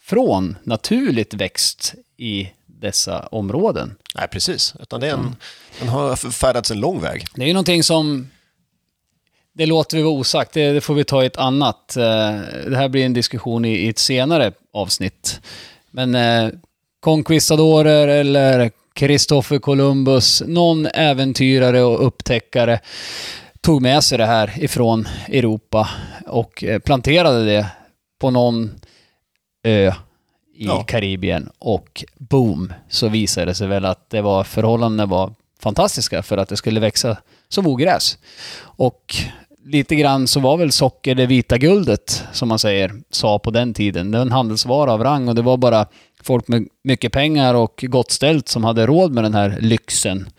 från 0.03 0.55
naturligt 0.63 1.33
växt 1.33 1.93
i 2.17 2.49
dessa 2.79 3.19
områden. 3.31 3.95
Nej, 4.15 4.27
precis. 4.27 4.73
Utan 4.79 4.99
det 4.99 5.07
är 5.07 5.13
en, 5.13 5.35
den 5.79 5.89
har 5.89 6.15
färdats 6.31 6.71
en 6.71 6.79
lång 6.79 7.01
väg. 7.01 7.25
Det 7.35 7.43
är 7.43 7.47
ju 7.47 7.53
någonting 7.53 7.83
som... 7.83 8.29
det 9.53 9.65
låter 9.65 9.97
vi 9.97 10.03
vara 10.03 10.13
osagt. 10.13 10.53
Det, 10.53 10.71
det 10.71 10.81
får 10.81 10.95
vi 10.95 11.03
ta 11.03 11.23
i 11.23 11.25
ett 11.25 11.37
annat. 11.37 11.97
eh, 11.97 12.03
Det 12.67 12.77
här 12.77 12.89
blir 12.89 13.05
en 13.05 13.13
diskussion 13.13 13.65
i, 13.65 13.69
i 13.71 13.89
ett 13.89 13.99
senare 13.99 14.51
avsnitt. 14.73 15.41
Men 15.91 16.15
eh, 16.15 16.49
conquistadorer 16.99 18.07
eller 18.07 18.71
Kristoffer 18.93 19.59
Columbus, 19.59 20.43
någon 20.47 20.85
äventyrare 20.85 21.83
och 21.83 22.07
upptäckare 22.07 22.79
tog 23.61 23.81
med 23.81 24.03
sig 24.03 24.17
det 24.17 24.25
här 24.25 24.63
ifrån 24.63 25.07
Europa 25.27 25.89
och 26.27 26.63
eh, 26.63 26.79
planterade 26.79 27.45
det 27.45 27.67
på 28.19 28.31
någon 28.31 28.71
ö 29.63 29.91
i 30.57 30.65
Ja. 30.65 30.83
Karibien 30.83 31.49
och 31.59 32.03
boom 32.17 32.73
så 32.89 33.09
visade 33.09 33.45
det 33.45 33.53
sig 33.55 33.67
väl 33.67 33.85
att 33.85 34.09
det 34.09 34.21
var, 34.21 34.43
förhållandena 34.43 35.05
var 35.05 35.33
fantastiska 35.59 36.23
för 36.23 36.37
att 36.37 36.49
det 36.49 36.57
skulle 36.57 36.79
växa 36.79 37.17
som 37.49 37.67
ogräs. 37.67 38.17
Och 38.59 39.15
lite 39.65 39.95
grann 39.95 40.27
så 40.27 40.39
var 40.39 40.57
väl 40.57 40.71
socker 40.71 41.15
det 41.15 41.25
vita 41.25 41.57
guldet, 41.57 42.23
som 42.31 42.49
man 42.49 42.59
säger, 42.59 42.91
sa 43.09 43.39
på 43.39 43.51
den 43.51 43.73
tiden. 43.73 44.11
Det 44.11 44.17
var 44.17 44.25
en 44.25 44.31
handelsvara 44.31 44.93
av 44.93 45.03
rang 45.03 45.27
och 45.27 45.35
det 45.35 45.41
var 45.41 45.57
bara 45.57 45.85
folk 46.23 46.47
med 46.47 46.67
mycket 46.83 47.11
pengar 47.11 47.53
och 47.53 47.83
gott 47.87 48.11
ställt 48.11 48.47
som 48.47 48.63
hade 48.63 48.85
råd 48.85 49.11
med 49.11 49.23
den 49.23 49.33
här 49.33 49.57
lyxen. 49.61 50.29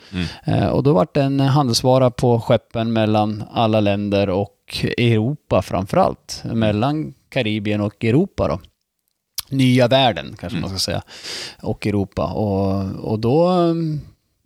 Eh, 0.44 0.66
och 0.68 0.82
då 0.82 0.92
var 0.92 1.06
det 1.12 1.22
en 1.22 1.40
handelsvara 1.40 2.10
på 2.10 2.40
skeppen 2.40 2.92
mellan 2.92 3.44
alla 3.52 3.80
länder 3.80 4.28
och 4.28 4.84
Europa 4.98 5.62
framförallt. 5.62 6.42
Mellan 6.44 7.14
Karibien 7.28 7.80
och 7.80 8.04
Europa 8.04 8.48
då. 8.48 8.60
Nya 9.50 9.88
världen 9.88 10.36
kanske 10.38 10.58
man 10.58 10.70
ska 10.70 10.78
säga. 10.78 11.02
Och 11.60 11.86
Europa. 11.86 12.32
Och, 12.32 13.10
och 13.10 13.18
då... 13.18 13.46
mm, 13.48 14.00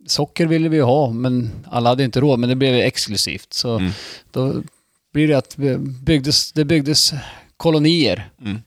Socker 0.07 0.45
ville 0.45 0.69
vi 0.69 0.79
ha, 0.79 1.09
men 1.11 1.51
alla 1.71 1.89
hade 1.89 2.03
inte 2.03 2.19
råd. 2.19 2.39
Men 2.39 2.49
det 2.49 2.55
blev 2.55 2.75
exklusivt. 2.75 3.53
Så 3.53 3.91
då 4.31 4.53
blir 5.13 5.27
det 5.27 5.37
att 5.37 5.55
byggdes, 6.05 6.51
det 6.51 6.65
byggdes 6.65 7.13
kolonier. 7.57 8.29
Mm. 8.41 8.61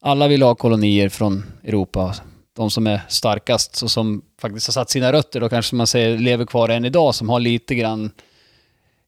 Alla 0.00 0.28
vill 0.28 0.42
ha 0.42 0.54
kolonier 0.54 1.08
från 1.08 1.44
Europa. 1.64 2.14
De 2.56 2.70
som 2.70 2.86
är 2.86 3.00
starkast 3.08 3.82
och 3.82 3.90
som 3.90 4.22
faktiskt 4.40 4.66
har 4.66 4.72
satt 4.72 4.90
sina 4.90 5.12
rötter, 5.12 5.40
då 5.40 5.48
kanske 5.48 5.76
man 5.76 5.86
säger 5.86 6.18
lever 6.18 6.46
kvar 6.46 6.68
än 6.68 6.84
idag, 6.84 7.14
som 7.14 7.28
har 7.28 7.40
lite 7.40 7.74
grann 7.74 8.10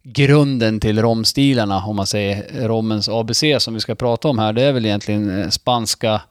grunden 0.03 0.81
till 0.81 1.03
romstilarna, 1.03 1.85
om 1.85 1.97
man 1.97 2.07
säger 2.07 2.69
rommens 2.69 3.09
ABC 3.09 3.45
som 3.59 3.75
vi 3.75 3.81
ska 3.81 3.95
prata 3.95 4.29
om 4.29 4.39
här, 4.39 4.53
det 4.53 4.63
är 4.63 4.73
väl 4.73 4.87
egentligen 4.87 5.41
eh, 5.41 5.49
spanska, 5.49 6.23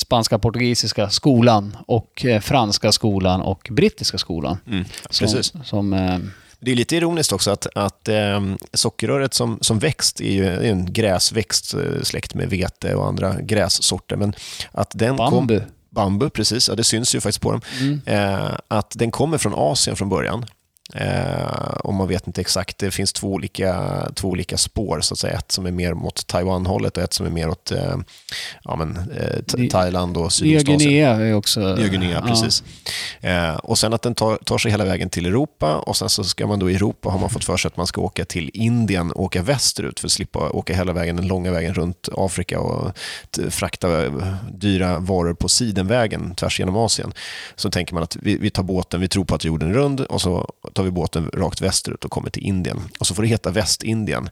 spanska 0.00 0.38
portugisiska 0.38 1.10
skolan 1.10 1.76
och 1.86 2.24
eh, 2.24 2.40
franska 2.40 2.92
skolan 2.92 3.40
och 3.40 3.68
brittiska 3.70 4.18
skolan. 4.18 4.58
Mm. 4.66 4.84
Som, 5.10 5.26
Precis. 5.26 5.52
som, 5.64 5.92
eh, 5.92 6.18
Det 6.60 6.70
är 6.70 6.76
lite 6.76 6.96
ironiskt 6.96 7.32
också 7.32 7.50
att, 7.50 7.66
att 7.74 8.08
eh, 8.08 8.40
sockerröret 8.72 9.34
som, 9.34 9.58
som 9.60 9.78
växt 9.78 10.20
är 10.20 10.32
ju 10.32 10.68
en 10.70 10.92
gräsväxt 10.92 11.74
eh, 11.74 12.02
släkt 12.02 12.34
med 12.34 12.50
vete 12.50 12.94
och 12.94 13.06
andra 13.06 13.40
grässorter. 13.40 14.16
Men 14.16 14.34
att 14.72 14.90
den 14.94 15.16
Bambu. 15.16 15.58
Kom, 15.58 15.68
bambu, 15.90 16.30
precis. 16.30 16.68
Ja, 16.68 16.74
det 16.74 16.84
syns 16.84 17.14
ju 17.14 17.20
faktiskt 17.20 17.40
på 17.40 17.52
dem. 17.52 17.60
Eh, 18.06 18.50
att 18.68 18.92
den 18.96 19.10
kommer 19.10 19.38
från 19.38 19.54
Asien 19.56 19.96
från 19.96 20.08
början. 20.08 20.46
Eh, 20.94 21.70
och 21.84 21.94
man 21.94 22.08
vet 22.08 22.26
inte 22.26 22.40
exakt. 22.40 22.78
Det 22.78 22.90
finns 22.90 23.12
två 23.12 23.32
olika, 23.32 24.02
två 24.14 24.28
olika 24.28 24.56
spår, 24.56 25.00
så 25.00 25.14
att 25.14 25.18
säga. 25.18 25.38
Ett 25.38 25.52
som 25.52 25.66
är 25.66 25.70
mer 25.70 25.94
mot 25.94 26.26
Taiwan-hållet 26.26 26.96
och 26.96 27.02
ett 27.02 27.12
som 27.12 27.26
är 27.26 27.30
mer 27.30 27.48
åt 27.48 27.72
eh, 27.72 27.96
ja, 28.62 28.76
men, 28.76 28.96
eh, 28.96 29.68
Thailand 29.68 30.16
och 30.16 30.22
Nya 30.22 30.30
Sydostasien. 30.30 30.78
Guinea 30.78 31.10
är 31.10 31.34
också... 31.34 31.60
Nya 31.60 31.88
Guinea, 31.88 32.22
precis. 32.22 32.62
Eh, 33.20 33.54
och 33.54 33.78
sen 33.78 33.92
att 33.92 34.02
den 34.02 34.14
tar, 34.14 34.36
tar 34.36 34.58
sig 34.58 34.70
hela 34.70 34.84
vägen 34.84 35.10
till 35.10 35.26
Europa 35.26 35.76
och 35.76 35.96
sen 35.96 36.08
så 36.08 36.24
ska 36.24 36.46
man 36.46 36.58
då 36.58 36.70
i 36.70 36.74
Europa 36.74 37.10
har 37.10 37.18
man 37.18 37.30
fått 37.30 37.44
för 37.44 37.56
sig 37.56 37.68
att 37.68 37.76
man 37.76 37.86
ska 37.86 38.00
åka 38.00 38.24
till 38.24 38.50
Indien 38.54 39.12
och 39.12 39.22
åka 39.22 39.42
västerut 39.42 40.00
för 40.00 40.06
att 40.06 40.12
slippa 40.12 40.50
åka 40.50 40.74
hela 40.74 40.92
vägen, 40.92 41.16
den 41.16 41.26
långa 41.26 41.50
vägen 41.50 41.74
runt 41.74 42.08
Afrika 42.16 42.60
och 42.60 42.98
frakta 43.50 44.04
eh, 44.04 44.12
dyra 44.52 44.98
varor 44.98 45.34
på 45.34 45.48
sidenvägen 45.48 46.34
tvärs 46.34 46.60
genom 46.60 46.76
Asien. 46.76 47.12
Så 47.56 47.70
tänker 47.70 47.94
man 47.94 48.02
att 48.02 48.16
vi, 48.16 48.36
vi 48.36 48.50
tar 48.50 48.62
båten, 48.62 49.00
vi 49.00 49.08
tror 49.08 49.24
på 49.24 49.34
att 49.34 49.44
jorden 49.44 49.70
är 49.70 49.74
rund 49.74 50.00
och 50.00 50.20
så 50.20 50.52
tar 50.78 50.84
vi 50.84 50.90
båten 50.90 51.30
rakt 51.34 51.60
västerut 51.60 52.04
och 52.04 52.10
kommer 52.10 52.30
till 52.30 52.42
Indien. 52.42 52.80
Och 52.98 53.06
så 53.06 53.14
får 53.14 53.22
det 53.22 53.28
heta 53.28 53.50
Västindien. 53.50 54.30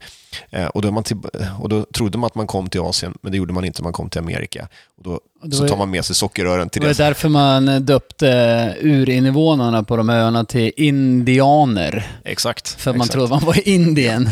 Eh, 0.51 0.67
och, 0.67 0.83
då 0.83 0.89
är 0.89 0.93
man 0.93 1.03
till, 1.03 1.17
och 1.61 1.69
då 1.69 1.85
trodde 1.85 2.19
man 2.19 2.27
att 2.27 2.35
man 2.35 2.47
kom 2.47 2.69
till 2.69 2.81
Asien, 2.81 3.15
men 3.23 3.33
det 3.33 3.39
gjorde 3.39 3.53
man 3.53 3.65
inte, 3.65 3.83
man 3.83 3.93
kom 3.93 4.11
till 4.11 4.19
Amerika. 4.19 4.69
Och 4.97 5.03
då, 5.03 5.21
så 5.53 5.63
var- 5.63 5.69
tar 5.69 5.77
man 5.77 5.91
med 5.91 6.05
sig 6.05 6.17
sockerrören 6.17 6.69
till 6.69 6.81
Det 6.83 6.87
var 6.89 6.95
det. 6.95 7.05
därför 7.05 7.29
man 7.29 7.85
döpte 7.85 8.75
urinvånarna 8.81 9.83
på 9.83 9.97
de 9.97 10.11
öarna 10.11 10.45
till 10.45 10.73
indianer. 10.77 12.07
Exakt. 12.25 12.69
För 12.81 12.91
man 12.91 12.97
exakt. 12.97 13.13
trodde 13.13 13.29
man 13.31 13.45
var 13.45 13.59
i 13.69 13.75
Indien. 13.75 14.31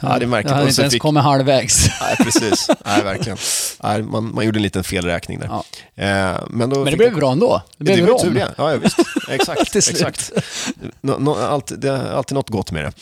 Ja, 0.00 0.18
det 0.18 0.24
är 0.24 0.26
märkligt. 0.26 0.50
Jag 0.50 0.54
hade 0.56 0.62
inte 0.62 0.74
så 0.74 0.82
ens 0.82 0.94
fick- 0.94 1.02
kommit 1.02 1.22
halvvägs. 1.22 1.86
Nej, 2.00 2.16
precis. 2.16 2.68
Nej, 2.86 3.02
verkligen. 3.02 3.38
Nej, 3.82 4.02
man, 4.02 4.34
man 4.34 4.44
gjorde 4.44 4.58
en 4.58 4.62
liten 4.62 4.84
felräkning 4.84 5.38
där. 5.40 5.46
Ja. 5.50 5.64
Eh, 5.94 6.06
men, 6.50 6.68
Men 6.68 6.70
det 6.84 6.96
blev 6.96 7.02
jag- 7.02 7.14
bra 7.14 7.32
ändå. 7.32 7.62
Det 7.78 7.84
blev 7.84 7.96
det 7.96 8.02
bra. 8.02 8.12
var 8.12 8.20
tur 8.20 8.30
det. 8.30 8.54
Ja, 8.58 8.72
ja, 8.72 8.78
visst. 8.82 8.98
Exakt. 9.30 9.76
Exakt. 9.76 10.30
Nå, 11.00 11.18
nå, 11.18 11.34
allt, 11.36 11.72
det 11.78 11.88
är 11.88 12.12
alltid 12.16 12.34
något 12.34 12.50
gott 12.50 12.72
med 12.72 12.84
det. 12.84 12.92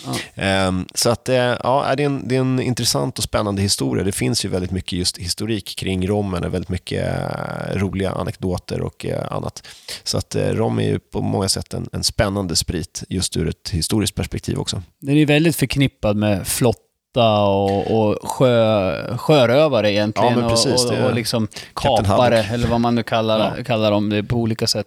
Ehm, 0.42 0.86
så 0.94 1.10
att, 1.10 1.28
eh, 1.28 1.34
ja, 1.36 1.94
det 1.96 2.02
är, 2.02 2.06
en, 2.06 2.28
det 2.28 2.36
är 2.36 2.40
en 2.40 2.60
intressant 2.60 3.18
och 3.18 3.24
spännande 3.24 3.62
historia. 3.62 4.04
Det 4.04 4.12
finns 4.12 4.44
ju 4.44 4.48
väldigt 4.48 4.70
mycket 4.70 4.92
just 4.92 5.18
historik 5.18 5.76
kring 5.78 6.06
rommen 6.08 6.44
och 6.44 6.54
väldigt 6.54 6.68
mycket 6.70 7.06
eh, 7.08 7.49
roliga 7.74 8.10
anekdoter 8.10 8.80
och 8.80 9.06
eh, 9.06 9.32
annat. 9.32 9.66
Så 10.04 10.18
att 10.18 10.34
eh, 10.34 10.48
rom 10.48 10.78
är 10.78 10.82
ju 10.82 10.98
på 10.98 11.20
många 11.20 11.48
sätt 11.48 11.74
en, 11.74 11.88
en 11.92 12.04
spännande 12.04 12.56
sprit 12.56 13.04
just 13.08 13.36
ur 13.36 13.48
ett 13.48 13.70
historiskt 13.72 14.14
perspektiv 14.14 14.58
också. 14.58 14.82
Den 15.00 15.16
är 15.16 15.26
väldigt 15.26 15.56
förknippad 15.56 16.16
med 16.16 16.46
flotta 16.46 17.40
och, 17.44 18.00
och 18.10 18.30
sjö, 18.30 19.16
sjörövare 19.16 19.92
egentligen. 19.92 20.38
Ja, 20.38 20.48
precis, 20.48 20.84
och, 20.84 20.92
och, 20.98 21.04
och 21.04 21.14
liksom 21.14 21.48
kapare, 21.74 22.38
eller 22.44 22.68
vad 22.68 22.80
man 22.80 22.94
nu 22.94 23.02
kallar, 23.02 23.54
Ja. 23.58 23.64
kallar 23.64 23.90
dem 23.90 24.10
det 24.10 24.22
på 24.22 24.36
olika 24.36 24.66
sätt. 24.66 24.86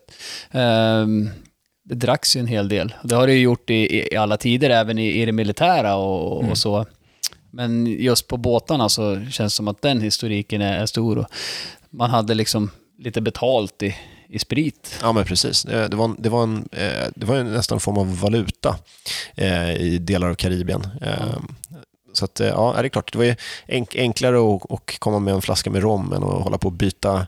Ehm, 0.52 1.30
det 1.86 1.96
dracks 1.96 2.36
ju 2.36 2.40
en 2.40 2.48
hel 2.48 2.70
del. 2.70 2.94
Det 3.04 3.16
har 3.16 3.28
det 3.28 3.34
ju 3.34 3.40
gjort 3.42 3.70
i, 3.70 4.08
i 4.14 4.16
alla 4.18 4.38
tider, 4.38 4.70
även 4.70 5.00
i, 5.00 5.22
i 5.22 5.26
det 5.26 5.32
militära 5.32 5.96
och, 5.96 6.40
Mm. 6.40 6.52
och 6.52 6.58
så. 6.58 6.86
Men 7.52 7.86
just 7.88 8.28
på 8.28 8.38
båtarna 8.38 8.90
så 8.90 9.16
känns 9.16 9.54
det 9.54 9.58
som 9.58 9.68
att 9.68 9.82
den 9.82 10.02
historiken 10.02 10.62
är, 10.62 10.78
är 10.80 10.86
stor. 10.86 11.26
Man 11.94 12.10
hade 12.10 12.34
liksom 12.34 12.70
lite 13.00 13.22
betalt 13.22 13.84
i, 13.84 13.96
i 14.30 14.40
sprit. 14.40 15.00
Ja, 15.02 15.12
men 15.12 15.26
precis. 15.26 15.64
Det, 15.64 15.96
var, 15.96 16.06
en- 16.06 16.16
det, 16.20 16.30
var, 16.30 16.44
en, 16.44 16.70
eh, 16.72 17.08
det 17.16 17.26
var 17.26 17.36
ju 17.36 17.44
nästan 17.44 17.76
en 17.76 17.80
form 17.80 17.98
av 17.98 18.20
valuta 18.20 18.76
eh, 19.36 19.72
i 19.74 19.98
delar 19.98 20.30
av 20.30 20.36
Karibien. 20.36 20.88
Eh, 21.02 21.38
Så 22.14 22.26
att, 22.26 22.40
eh, 22.40 22.48
ja, 22.48 22.74
det 22.78 22.88
är 22.88 22.90
klart, 22.90 23.12
det 23.14 23.18
var 23.18 23.36
enklare 23.96 24.38
att 24.70 25.00
komma 25.00 25.20
med 25.20 25.34
en 25.34 25.42
flaska 25.42 25.70
med 25.70 25.82
rom 25.82 26.14
än 26.14 26.24
att 26.24 26.44
hålla 26.44 26.58
på 26.58 26.68
och 26.68 26.74
byta, 26.74 27.28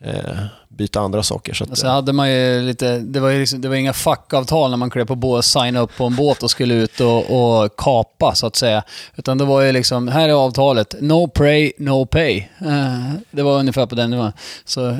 eh, 0.00 0.38
byta 0.68 1.00
andra 1.00 1.22
saker. 1.22 1.54
Så 1.54 1.64
att, 1.64 1.78
så 1.78 1.88
hade 1.88 2.12
man 2.12 2.30
ju 2.32 2.62
lite, 2.62 2.98
det 2.98 3.20
var 3.20 3.28
ju 3.28 3.38
liksom, 3.40 3.60
det 3.60 3.68
var 3.68 3.76
inga 3.76 3.92
fackavtal 3.92 4.70
när 4.70 4.76
man 4.76 4.90
klev 4.90 5.04
på 5.04 5.14
båt, 5.14 5.44
signa 5.44 5.80
upp 5.80 5.96
på 5.96 6.04
en 6.04 6.16
båt 6.16 6.42
och 6.42 6.50
skulle 6.50 6.74
ut 6.74 7.00
och, 7.00 7.62
och 7.64 7.76
kapa 7.76 8.34
så 8.34 8.46
att 8.46 8.56
säga. 8.56 8.82
Utan 9.16 9.38
det 9.38 9.44
var 9.44 9.60
ju 9.62 9.72
liksom, 9.72 10.08
här 10.08 10.28
är 10.28 10.32
avtalet, 10.32 10.94
no 11.00 11.28
pray, 11.28 11.72
no 11.78 12.06
pay. 12.06 12.36
Eh, 12.60 13.10
det 13.30 13.42
var 13.42 13.58
ungefär 13.58 13.86
på 13.86 13.94
den 13.94 14.10
nivån. 14.10 14.32
Så 14.64 14.98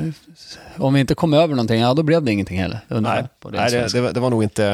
om 0.77 0.93
vi 0.93 0.99
inte 0.99 1.15
kom 1.15 1.33
över 1.33 1.55
någonting, 1.55 1.79
ja 1.81 1.93
då 1.93 2.03
blev 2.03 2.23
det 2.23 2.31
ingenting 2.31 2.59
heller. 2.59 2.79
Ungefär 2.87 3.15
nej, 3.21 3.29
på 3.39 3.49
nej 3.49 3.71
det, 3.71 3.87
det, 3.93 4.01
var- 4.01 4.11
det 4.11 4.19
var 4.19 4.29
nog 4.29 4.43
inte... 4.43 4.65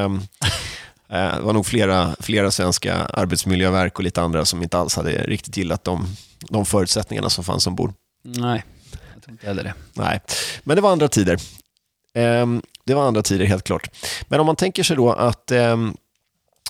eh, 1.10 1.36
Det 1.36 1.42
var 1.42 1.54
nog 1.54 1.66
flera, 1.66 2.16
flera 2.20 2.52
svenska 2.52 2.96
arbetsmiljöverk 2.96 3.98
och 3.98 4.04
lite 4.04 4.22
andra 4.22 4.46
som 4.46 4.64
inte 4.64 4.78
alls 4.78 4.96
hade 4.96 5.10
riktigt 5.12 5.58
gillat 5.58 5.84
de, 5.84 6.06
de 6.50 6.66
förutsättningarna 6.66 7.30
som 7.30 7.44
fanns 7.44 7.68
ombord. 7.68 7.94
Nej, 8.24 8.64
tror 9.26 9.34
inte 9.34 9.48
heller 9.48 9.64
det. 9.64 9.74
Nej, 9.94 10.20
men 10.64 10.76
det 10.76 10.82
var 10.82 10.92
andra 10.92 11.08
tider. 11.08 11.40
Ehm, 12.14 12.62
det 12.84 12.94
var 12.94 13.08
andra 13.08 13.22
tider 13.22 13.46
helt 13.46 13.64
klart. 13.64 13.90
Men 14.28 14.40
om 14.40 14.46
man 14.46 14.56
tänker 14.56 14.84
sig 14.84 14.96
då 14.96 15.12
att 15.12 15.52
ehm, 15.52 15.94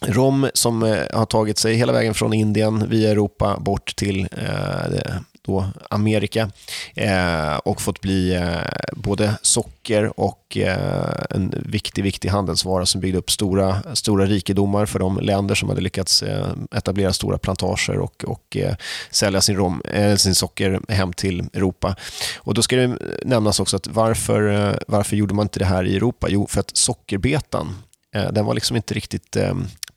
rom 0.02 0.50
som 0.54 0.84
eh, 0.84 1.04
har 1.14 1.26
tagit 1.26 1.58
sig 1.58 1.76
hela 1.76 1.94
vägen 1.94 2.14
från 2.14 2.34
Indien 2.34 2.90
via 2.90 3.12
Europa 3.12 3.58
bort 3.60 3.96
till 3.96 4.28
eh, 4.32 5.16
då 5.46 5.68
Amerika 5.90 6.52
eh, 6.96 7.56
och 7.56 7.82
fått 7.82 8.02
bli 8.02 8.36
eh, 8.36 8.58
både 8.92 9.38
socker 9.42 10.20
och 10.20 10.58
eh, 10.58 11.26
en 11.30 11.54
viktig, 11.66 12.04
viktig 12.04 12.30
handelsvara 12.30 12.86
som 12.86 13.02
byggde 13.02 13.18
upp 13.18 13.32
stora, 13.32 13.96
stora 13.96 14.26
rikedomar 14.26 14.86
för 14.86 15.00
de 15.00 15.20
länder 15.20 15.56
som 15.56 15.70
hade 15.70 15.82
lyckats 15.82 16.24
eh, 16.24 16.48
etablera 16.76 17.14
stora 17.14 17.38
plantager 17.38 18.00
och, 18.00 18.26
och 18.28 18.58
eh, 18.58 18.76
sälja 19.12 19.42
sin, 19.42 19.56
rom, 19.56 19.82
eh, 19.82 20.16
sin 20.16 20.36
socker 20.36 20.80
hem 20.90 21.14
till 21.14 21.44
Europa. 21.54 21.96
Och 22.38 22.54
då 22.54 22.62
ska 22.62 22.76
det 22.76 22.98
nämnas 23.26 23.60
också 23.60 23.76
att 23.76 23.88
varför, 23.88 24.70
eh, 24.70 24.76
varför 24.88 25.16
gjorde 25.16 25.34
man 25.34 25.46
inte 25.46 25.60
det 25.60 25.66
här 25.66 25.84
i 25.84 25.96
Europa? 25.96 26.28
Jo, 26.30 26.48
för 26.50 26.60
att 26.60 26.78
sockerbetan, 26.78 27.78
eh, 28.16 28.32
den 28.32 28.46
var 28.46 28.54
liksom 28.54 28.76
inte 28.76 28.94
riktigt 28.94 29.36
eh, 29.36 29.54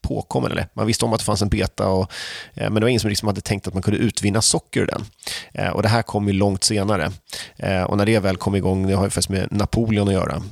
påkommen. 0.08 0.52
Eller, 0.52 0.66
man 0.74 0.86
visste 0.86 1.04
om 1.04 1.12
att 1.12 1.18
det 1.18 1.24
fanns 1.24 1.42
en 1.42 1.48
beta, 1.48 1.88
och, 1.88 2.12
eh, 2.54 2.62
men 2.70 2.74
det 2.74 2.80
var 2.80 2.88
ingen 2.88 3.00
som 3.00 3.08
liksom 3.10 3.28
hade 3.28 3.40
tänkt 3.40 3.68
att 3.68 3.74
man 3.74 3.82
kunde 3.82 3.98
utvinna 4.00 4.42
socker 4.42 4.80
ur 4.80 4.86
den. 4.86 5.04
Eh, 5.52 5.68
och 5.68 5.82
Det 5.82 5.88
här 5.88 6.02
kom 6.02 6.26
ju 6.26 6.32
långt 6.32 6.64
senare. 6.64 7.10
Eh, 7.56 7.82
och 7.82 7.96
när 7.96 8.06
det 8.06 8.18
väl 8.18 8.36
kom 8.36 8.54
igång, 8.56 8.86
det 8.86 8.94
har 8.94 9.04
ju 9.04 9.10
faktiskt 9.10 9.28
med 9.28 9.52
Napoleon 9.52 10.08
att 10.08 10.14
göra. 10.14 10.42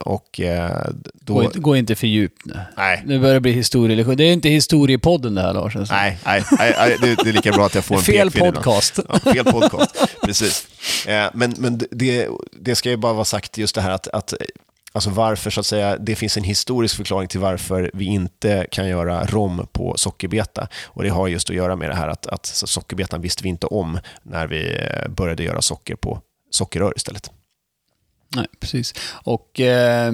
Och, 0.00 0.40
då, 1.14 1.34
Gå, 1.34 1.42
inte, 1.42 1.58
gå 1.58 1.76
inte 1.76 1.94
för 1.94 2.06
djupt 2.06 2.44
nu. 2.44 2.60
nej, 2.76 3.02
Nu 3.06 3.18
börjar 3.18 3.34
det 3.34 3.40
bli 3.40 3.52
historielektion. 3.52 4.16
Det 4.16 4.24
är 4.24 4.32
inte 4.32 4.48
historiepodden 4.48 5.34
det 5.34 5.42
här 5.42 5.52
Lars. 5.54 5.76
alltså. 5.76 5.94
nej, 5.94 6.18
nej, 6.24 6.44
nej, 6.58 6.96
det, 7.00 7.14
det 7.14 7.28
är 7.28 7.32
lika 7.32 7.52
bra 7.52 7.66
att 7.66 7.74
jag 7.74 7.84
får 7.84 7.94
en 7.94 8.02
Fel 8.10 8.30
podcast. 8.30 8.98
Ja, 9.08 9.32
fel 9.32 9.44
podcast, 9.44 9.96
precis. 10.22 10.66
Men 11.32 11.54
men 11.58 11.80
det, 11.90 12.28
det 12.60 12.74
ska 12.74 12.90
ju 12.90 12.96
bara 12.96 13.12
vara 13.12 13.24
sagt 13.24 13.58
just 13.58 13.74
det 13.74 13.80
här 13.80 13.90
att, 13.90 14.08
att 14.08 14.34
Alltså 14.92 15.10
varför, 15.10 15.50
så 15.50 15.60
att 15.60 15.66
säga, 15.66 15.96
det 15.96 16.16
finns 16.16 16.36
en 16.36 16.44
historisk 16.44 16.96
förklaring 16.96 17.28
till 17.28 17.40
varför 17.40 17.90
vi 17.94 18.04
inte 18.04 18.66
kan 18.70 18.88
göra 18.88 19.24
rom 19.24 19.66
på 19.72 19.94
sockerbeta. 19.96 20.68
Och 20.84 21.02
det 21.02 21.08
har 21.08 21.28
just 21.28 21.50
att 21.50 21.56
göra 21.56 21.76
med 21.76 21.90
det 21.90 21.94
här 21.94 22.08
att, 22.08 22.26
att 22.26 22.46
sockerbetan 22.46 23.20
visste 23.20 23.42
vi 23.42 23.48
inte 23.48 23.66
om 23.66 23.98
när 24.22 24.46
vi 24.46 24.76
eh, 24.76 25.08
började 25.08 25.42
göra 25.42 25.62
socker 25.62 25.94
på 25.94 26.20
sockerrör 26.50 26.92
istället. 26.96 27.30
Nej, 28.36 28.46
precis. 28.60 28.94
Och 29.24 29.60
eh, 29.60 30.12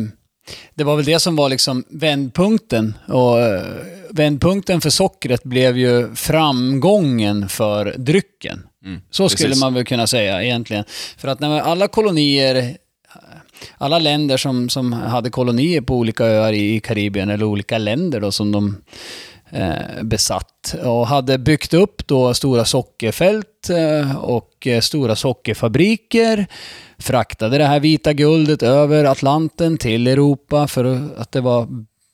det 0.75 0.85
var 0.85 0.97
väl 0.97 1.05
det 1.05 1.21
som 1.21 1.37
var 1.37 1.49
liksom 1.49 1.85
vändpunkten. 1.89 2.99
Och 3.09 3.41
eh, 3.41 3.63
vändpunkten 4.11 4.81
för 4.81 4.91
sockret 4.91 5.43
blev 5.43 5.79
ju 5.79 6.15
framgången 6.15 7.49
för 7.49 7.95
drycken. 7.99 8.67
Så 9.11 9.29
skulle 9.29 9.49
precis. 9.49 9.61
man 9.61 9.75
väl 9.75 9.85
kunna 9.85 10.07
säga 10.07 10.43
egentligen. 10.43 10.85
För 11.17 11.29
att 11.29 11.41
när 11.41 11.61
alla 11.61 11.89
kolonier, 11.89 12.77
alla 13.79 13.99
länder 13.99 14.37
som, 14.37 14.69
som 14.69 14.93
hade 14.93 15.31
kolonier 15.31 15.81
på 15.81 15.97
olika 15.97 16.25
öar 16.25 16.53
i, 16.53 16.81
Karibien, 16.81 17.31
eller 17.31 17.45
olika 17.45 17.79
länder 17.79 18.21
då 18.21 18.33
som 18.33 18.53
de 18.53 18.77
eh, 19.51 20.03
besatt 20.03 20.75
och 20.85 21.07
hade 21.07 21.39
byggt 21.39 21.75
upp 21.75 22.07
då 22.07 22.35
stora 22.35 22.65
sockerfält 22.65 23.71
eh, 23.71 24.17
och 24.17 24.67
eh, 24.67 24.81
stora 24.81 25.17
sockerfabriker. 25.17 26.47
Fraktade 26.99 27.59
det 27.59 27.65
här 27.65 27.81
vita 27.81 28.13
guldet 28.13 28.63
över 28.63 29.05
Atlanten 29.05 29.79
till 29.79 30.07
Europa 30.07 30.69
för 30.69 31.09
att 31.17 31.33
det 31.33 31.41
var 31.41 31.69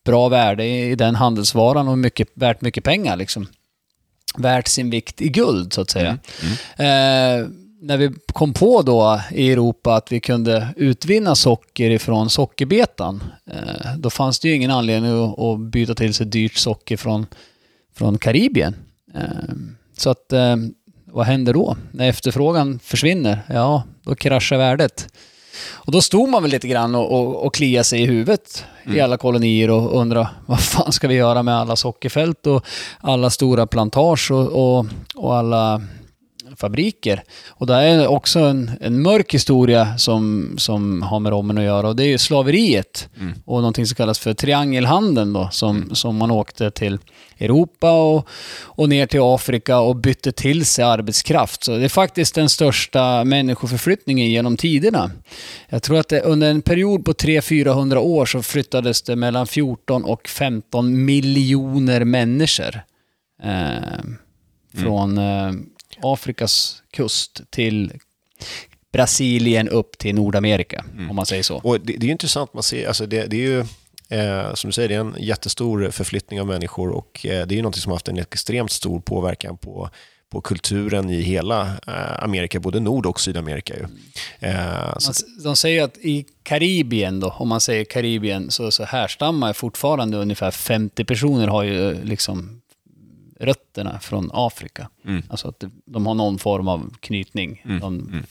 bra 0.04 0.28
värde 0.28 0.64
i 0.64 0.94
den 0.94 1.14
handelsvaran 1.14 1.88
och 1.88 1.98
mycket, 1.98 2.28
värt 2.34 2.60
mycket 2.60 2.84
pengar 2.84 3.16
liksom. 3.16 3.46
Värt 4.36 4.68
sin 4.68 4.90
vikt 4.90 5.22
i 5.22 5.28
guld 5.28 5.72
så 5.72 5.80
att 5.80 5.90
säga. 5.90 6.18
Eh, 6.76 7.46
när 7.82 7.96
vi 7.96 8.10
kom 8.32 8.52
på 8.52 8.82
då 8.82 9.20
i 9.30 9.52
Europa 9.52 9.94
att 9.94 10.12
vi 10.12 10.20
kunde 10.20 10.68
utvinna 10.76 11.34
socker 11.34 11.90
ifrån 11.90 12.30
sockerbetan, 12.30 13.22
eh, 13.46 13.96
då 13.98 14.10
fanns 14.10 14.40
det 14.40 14.48
ju 14.48 14.54
ingen 14.54 14.70
anledning 14.70 15.34
att, 15.38 15.60
byta 15.60 15.94
till 15.94 16.14
sig 16.14 16.26
dyrt 16.26 16.56
socker 16.56 16.96
från, 16.96 17.26
från 17.94 18.18
Karibien. 18.18 18.74
Eh, 19.14 19.54
så 19.96 20.10
att, 20.10 20.32
eh, 20.32 20.56
vad 21.04 21.26
händer 21.26 21.52
då? 21.52 21.76
När 21.90 22.08
efterfrågan 22.08 22.78
försvinner, 22.78 23.42
ja, 23.48 23.82
då 24.02 24.14
kraschar 24.14 24.56
värdet. 24.56 25.08
Och 25.70 25.92
då 25.92 26.00
stod 26.00 26.28
man 26.28 26.42
väl 26.42 26.50
lite 26.50 26.68
grann 26.68 26.94
och, 26.94 27.12
och, 27.12 27.46
och 27.46 27.54
kliade 27.54 27.84
sig 27.84 28.02
i 28.02 28.06
huvudet 28.06 28.64
i 28.94 29.00
alla 29.00 29.16
kolonier 29.16 29.70
och 29.70 30.00
undrade 30.00 30.28
vad 30.46 30.60
fan 30.60 30.92
ska 30.92 31.08
vi 31.08 31.14
göra 31.14 31.42
med 31.42 31.56
alla 31.56 31.76
sockerfält 31.76 32.46
och 32.46 32.64
alla 33.00 33.30
stora 33.30 33.66
plantage 33.66 34.30
och, 34.30 34.78
och, 34.78 34.86
och 35.14 35.36
alla 35.36 35.82
fabriker. 36.56 37.22
Och 37.48 37.66
det 37.66 37.74
är 37.74 38.06
också 38.06 38.40
en, 38.40 38.70
en 38.80 39.02
mörk 39.02 39.34
historia 39.34 39.98
som, 39.98 40.50
som 40.58 41.02
har 41.02 41.20
med 41.20 41.30
rommen 41.32 41.58
att 41.58 41.64
göra 41.64 41.88
och 41.88 41.96
det 41.96 42.04
är 42.04 42.08
ju 42.08 42.18
slaveriet 42.18 43.08
och 43.44 43.56
någonting 43.56 43.86
som 43.86 43.94
kallas 43.94 44.18
för 44.18 44.34
triangelhandeln 44.34 45.32
då 45.32 45.48
som, 45.52 45.94
som 45.94 46.16
man 46.16 46.30
åkte 46.30 46.70
till 46.70 46.98
Europa 47.38 47.92
och, 47.92 48.28
och 48.60 48.88
ner 48.88 49.06
till 49.06 49.20
Afrika 49.22 49.78
och 49.78 49.96
bytte 49.96 50.32
till 50.32 50.66
sig 50.66 50.84
arbetskraft. 50.84 51.64
Så 51.64 51.76
det 51.76 51.84
är 51.84 51.88
faktiskt 51.88 52.34
den 52.34 52.48
största 52.48 53.24
människoförflyttningen 53.24 54.30
genom 54.30 54.56
tiderna. 54.56 55.10
Jag 55.68 55.82
tror 55.82 55.98
att 55.98 56.08
det, 56.08 56.20
under 56.20 56.50
en 56.50 56.62
period 56.62 57.04
på 57.04 57.12
300-400 57.12 57.96
år 57.96 58.26
så 58.26 58.42
flyttades 58.42 59.02
det 59.02 59.16
mellan 59.16 59.46
14 59.46 60.04
och 60.04 60.28
15 60.28 61.04
miljoner 61.04 62.04
människor. 62.04 62.80
Eh, 63.42 64.02
från 64.74 65.18
eh, 65.18 65.52
Afrikas 66.02 66.82
kust 66.90 67.40
till 67.50 67.92
Brasilien 68.92 69.68
upp 69.68 69.98
till 69.98 70.14
Nordamerika, 70.14 70.84
om 71.10 71.16
man 71.16 71.26
säger 71.26 71.42
så. 71.42 71.56
Och 71.56 71.80
det, 71.80 71.92
det 71.92 72.04
är 72.04 72.06
ju 72.06 72.12
intressant, 72.12 72.54
man 72.54 72.62
ser, 72.62 72.88
alltså 72.88 73.06
det, 73.06 73.26
det 73.26 73.36
är 73.36 73.48
ju 73.48 73.60
eh, 74.08 74.54
som 74.54 74.68
du 74.68 74.72
säger, 74.72 74.88
det 74.88 74.94
är 74.94 75.00
en 75.00 75.16
jättestor 75.18 75.90
förflyttning 75.90 76.40
av 76.40 76.46
människor 76.46 76.90
och 76.90 77.26
eh, 77.26 77.46
det 77.46 77.54
är 77.54 77.56
ju 77.56 77.62
något 77.62 77.76
som 77.76 77.90
har 77.90 77.96
haft 77.96 78.08
en 78.08 78.18
extremt 78.18 78.72
stor 78.72 79.00
påverkan 79.00 79.56
på 79.56 79.90
på 80.32 80.40
kulturen 80.40 81.10
i 81.10 81.20
hela 81.20 81.62
eh, 81.86 82.24
Amerika, 82.24 82.60
både 82.60 82.80
Nord 82.80 83.06
och 83.06 83.20
Sydamerika. 83.20 83.74
Ju. 83.74 83.86
Eh, 84.40 84.54
Man, 84.84 85.14
de 85.44 85.56
säger 85.56 85.82
att 85.82 85.98
i 85.98 86.26
Karibien 86.42 87.20
då, 87.20 87.28
om 87.28 87.48
man 87.48 87.60
säger 87.60 87.84
Karibien, 87.84 88.50
så, 88.50 88.70
så 88.70 88.84
härstammar 88.84 89.52
fortfarande 89.52 90.16
ungefär 90.16 90.50
50 90.50 91.04
personer 91.04 91.48
har 91.48 91.62
ju 91.62 91.90
eh, 91.90 92.04
liksom 92.04 92.61
rötterna 93.42 94.00
från 94.00 94.30
Afrika. 94.32 94.88
Alltså 95.28 95.48
att 95.48 95.64
de 95.86 96.06
har 96.06 96.14
någon 96.14 96.38
form 96.38 96.68
av 96.68 96.94
knytning. 97.00 97.62
Någon 97.64 98.22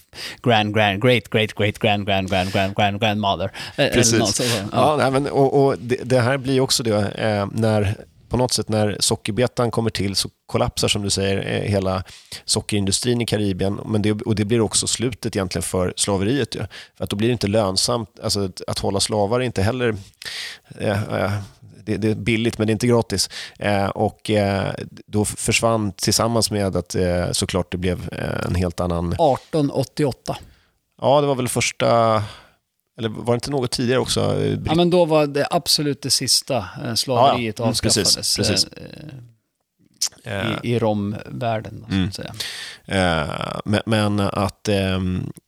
Grand, 0.43 0.73
grand, 0.75 1.01
great, 1.01 1.29
great, 1.29 1.53
great, 1.53 1.79
grand, 1.79 2.05
grand, 2.07 2.29
grand, 2.29 2.51
grand, 2.51 2.75
grand, 2.75 2.99
grandmother. 2.99 3.51
Eh, 3.75 3.87
Precis. 3.93 4.19
något. 4.19 4.39
Ja, 4.71 5.01
Ja. 5.03 5.09
men, 5.09 5.27
och, 5.27 5.65
och 5.65 5.75
det, 5.79 5.95
det 6.03 6.19
här 6.19 6.37
blir 6.37 6.59
också 6.59 6.83
det, 6.83 7.11
eh, 7.11 7.47
när 7.53 7.95
på 8.29 8.37
något 8.37 8.53
sätt 8.53 8.69
när 8.69 8.97
sockerbetan 8.99 9.71
kommer 9.71 9.89
till 9.89 10.15
så 10.15 10.29
kollapsar 10.45 10.87
som 10.87 11.01
du 11.01 11.09
säger 11.09 11.37
eh, 11.37 11.69
hela 11.71 12.03
sockerindustrin 12.45 13.21
i 13.21 13.25
Karibien. 13.25 13.79
Men 13.85 14.01
det, 14.01 14.11
och 14.11 14.35
det 14.35 14.45
blir 14.45 14.61
också 14.61 14.87
slutet 14.87 15.35
egentligen 15.35 15.63
för 15.63 15.93
slaveriet. 15.95 16.55
Ju. 16.55 16.59
För 16.97 17.03
att 17.03 17.09
då 17.09 17.15
blir 17.15 17.27
det 17.27 17.31
inte 17.33 17.47
lönsamt, 17.47 18.09
alltså 18.23 18.45
att, 18.45 18.61
att 18.67 18.79
hålla 18.79 18.99
slavar 18.99 19.39
är 19.39 19.43
inte 19.43 19.61
heller 19.63 19.95
eh, 20.79 21.03
eh, 21.13 21.31
det, 21.85 21.97
det 21.97 22.11
är 22.11 22.15
billigt 22.15 22.57
men 22.57 22.67
det 22.67 22.71
är 22.71 22.73
inte 22.73 22.87
gratis. 22.87 23.29
Eh, 23.59 23.85
och 23.87 24.29
eh, 24.29 24.73
då 25.07 25.25
försvann 25.25 25.91
tillsammans 25.91 26.51
med 26.51 26.75
att 26.75 26.95
eh, 26.95 27.31
såklart 27.31 27.71
det 27.71 27.77
blev 27.77 28.09
eh, 28.11 28.45
en 28.45 28.55
helt 28.55 28.79
annan... 28.79 29.13
1888. 29.13 30.37
Ja, 31.01 31.21
det 31.21 31.27
var 31.27 31.35
väl 31.35 31.47
första... 31.47 32.23
Eller 32.99 33.09
var 33.09 33.33
det 33.33 33.35
inte 33.35 33.51
något 33.51 33.71
tidigare 33.71 33.99
också? 33.99 34.41
Eh, 34.41 34.57
Ja, 34.65 34.75
men 34.75 34.89
då 34.89 35.05
var 35.05 35.27
det 35.27 35.47
absolut 35.51 36.01
det 36.01 36.09
sista 36.09 36.65
eh, 36.85 36.93
slaveriet 36.93 37.59
Ja, 37.59 37.63
ja. 37.63 37.65
Mm, 37.65 37.69
avskaffades 37.69 38.15
precis, 38.15 38.37
precis. 38.37 38.67
Eh, 40.23 40.51
eh, 40.51 40.57
i, 40.63 40.73
i 40.73 40.79
romvärlden. 40.79 41.85
Så 41.89 41.93
Mm. 41.95 42.07
att 42.07 42.15
säga. 42.15 42.33
Eh, 42.85 43.59
men, 43.65 43.81
men 43.85 44.19
att 44.19 44.67
eh, 44.69 44.99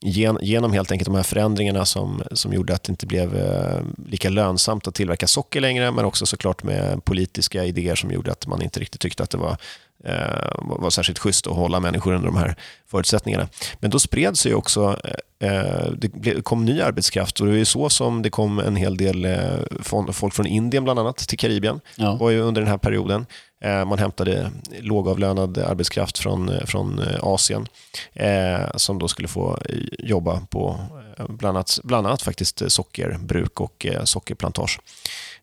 gen, 0.02 0.38
genom 0.42 0.74
helt 0.74 0.92
enkelt 0.92 1.06
de 1.06 1.16
här 1.16 1.24
förändringarna 1.24 1.86
som, 1.86 2.24
som 2.32 2.54
gjorde 2.54 2.74
att 2.74 2.84
det 2.84 2.90
inte 2.92 3.06
blev 3.06 3.36
eh, 3.38 3.82
lika 4.08 4.30
lönsamt 4.30 4.88
att 4.88 4.96
tillverka 4.96 5.28
socker 5.28 5.62
längre, 5.62 5.92
men 5.92 6.06
också 6.06 6.26
såklart 6.26 6.64
med 6.64 7.06
politiska 7.06 7.64
idéer 7.64 7.96
som 7.96 8.12
gjorde 8.12 8.32
att 8.32 8.48
man 8.48 8.62
inte 8.62 8.80
riktigt 8.80 9.02
tyckte 9.02 9.24
att 9.24 9.30
det 9.30 9.38
var, 9.38 9.58
eh, 10.04 10.52
var 10.62 10.89
särskilt 10.89 11.20
schysst 11.20 11.48
att 11.48 11.56
hålla 11.56 11.80
människor 11.80 12.13
under 12.13 12.28
de 12.28 12.38
här 12.38 12.56
förutsättningarna. 12.92 13.48
Men 13.80 13.89
då 13.92 14.00
spred 14.00 14.38
sig 14.38 14.54
också, 14.54 15.00
eh, 15.39 15.92
det 15.98 16.13
blev- 16.13 16.42
kom 16.42 16.66
ny 16.66 16.82
arbetskraft 16.82 17.39
och 17.39 17.48
det 17.48 17.60
är 17.60 17.66
så 17.66 17.89
som 17.89 18.22
det 18.22 18.30
kom 18.30 18.60
en 18.60 18.76
hel 18.76 18.98
del 18.98 19.26
eh, 19.26 20.12
folk 20.12 20.34
från 20.34 20.46
Indien 20.48 20.84
bland 20.84 21.00
annat 21.00 21.18
till 21.18 21.38
Karibien 21.39 21.80
Ja. 21.96 22.16
var 22.16 22.30
ju 22.30 22.39
under 22.39 22.62
den 22.62 22.70
här 22.70 22.78
perioden. 22.78 23.26
Eh, 23.62 23.86
Man 23.86 24.00
hämtade 24.00 24.52
lågavlönad 24.80 25.58
arbetskraft 25.58 26.18
från, 26.18 26.50
eh, 26.50 26.66
från 26.66 27.00
eh, 27.00 27.20
Asien 27.22 27.68
eh, 28.13 28.60
som 28.76 29.00
då 29.00 29.08
skulle 29.08 29.28
få 29.28 29.58
eh, 29.70 29.76
jobba 30.00 30.39
på 30.50 30.80
eh, 31.20 31.26
bland 31.30 31.58
annat, 31.58 31.80
bland 31.84 32.08
annat 32.08 32.22
faktiskt 32.22 32.62
eh, 32.62 32.68
sockerbruk 32.68 33.62
och 33.62 33.86
eh, 33.86 34.04
sockerplantage. 34.04 34.80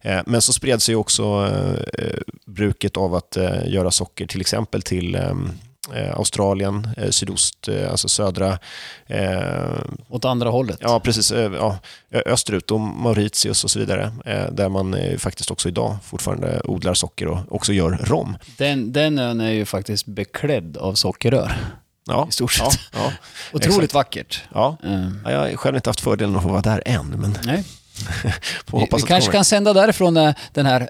Eh, 0.02 0.20
Men 0.26 0.42
så 0.42 0.52
spred 0.52 0.82
sig 0.82 0.96
också 0.96 1.22
eh, 1.98 2.20
bruket 2.46 2.96
av 2.96 3.14
att 3.14 3.36
eh, 3.36 3.66
göra 3.68 3.90
socker 3.90 4.26
till 4.26 4.40
exempel 4.40 4.82
till 4.82 5.18
Australien, 6.14 6.88
sydost, 7.10 7.68
alltså 7.90 8.08
södra 8.08 8.58
eh, 9.06 9.80
Åt 10.08 10.24
andra 10.24 10.50
hållet. 10.50 10.78
Ja, 10.80 11.00
precis. 11.00 11.32
Ja, 11.32 11.78
österut 12.26 12.70
och 12.70 12.80
Mauritius 12.80 13.64
och 13.64 13.70
så 13.70 13.78
vidare. 13.78 14.12
eh, 14.26 14.50
Där 14.52 14.68
man 14.68 14.96
faktiskt 15.18 15.50
också 15.50 15.68
idag 15.68 15.96
fortfarande 16.04 16.60
odlar 16.64 16.94
socker 16.94 17.26
och 17.28 17.38
också 17.48 17.72
gör 17.72 17.90
rom. 17.90 18.36
Den, 18.58 18.92
den 18.92 19.18
ön 19.18 19.40
är 19.40 19.50
ju 19.50 19.64
faktiskt 19.64 20.06
beklädd 20.06 20.76
av 20.76 20.94
sockerrör. 20.94 21.52
Ja, 22.06 22.26
I 22.28 22.32
stort 22.32 22.56
Ja, 22.58 22.70
sett. 22.70 22.80
ja, 22.92 23.12
Otroligt 23.52 23.74
exakt. 23.76 23.94
vackert. 23.94 24.42
Ja. 24.54 24.76
Ja, 25.24 25.30
Jag 25.32 25.38
har 25.40 25.56
själv 25.56 25.76
inte 25.76 25.90
haft 25.90 26.00
fördelen 26.00 26.36
att 26.36 26.42
få 26.42 26.48
vara 26.48 26.60
där 26.62 26.82
än, 26.86 27.06
men 27.06 27.38
nej. 27.44 27.64
Vi, 28.72 28.86
kanske 28.86 29.06
kommer. 29.06 29.20
kan 29.20 29.44
sända 29.44 29.72
därifrån 29.72 30.14
när 30.14 30.34
den 30.52 30.66
här 30.66 30.88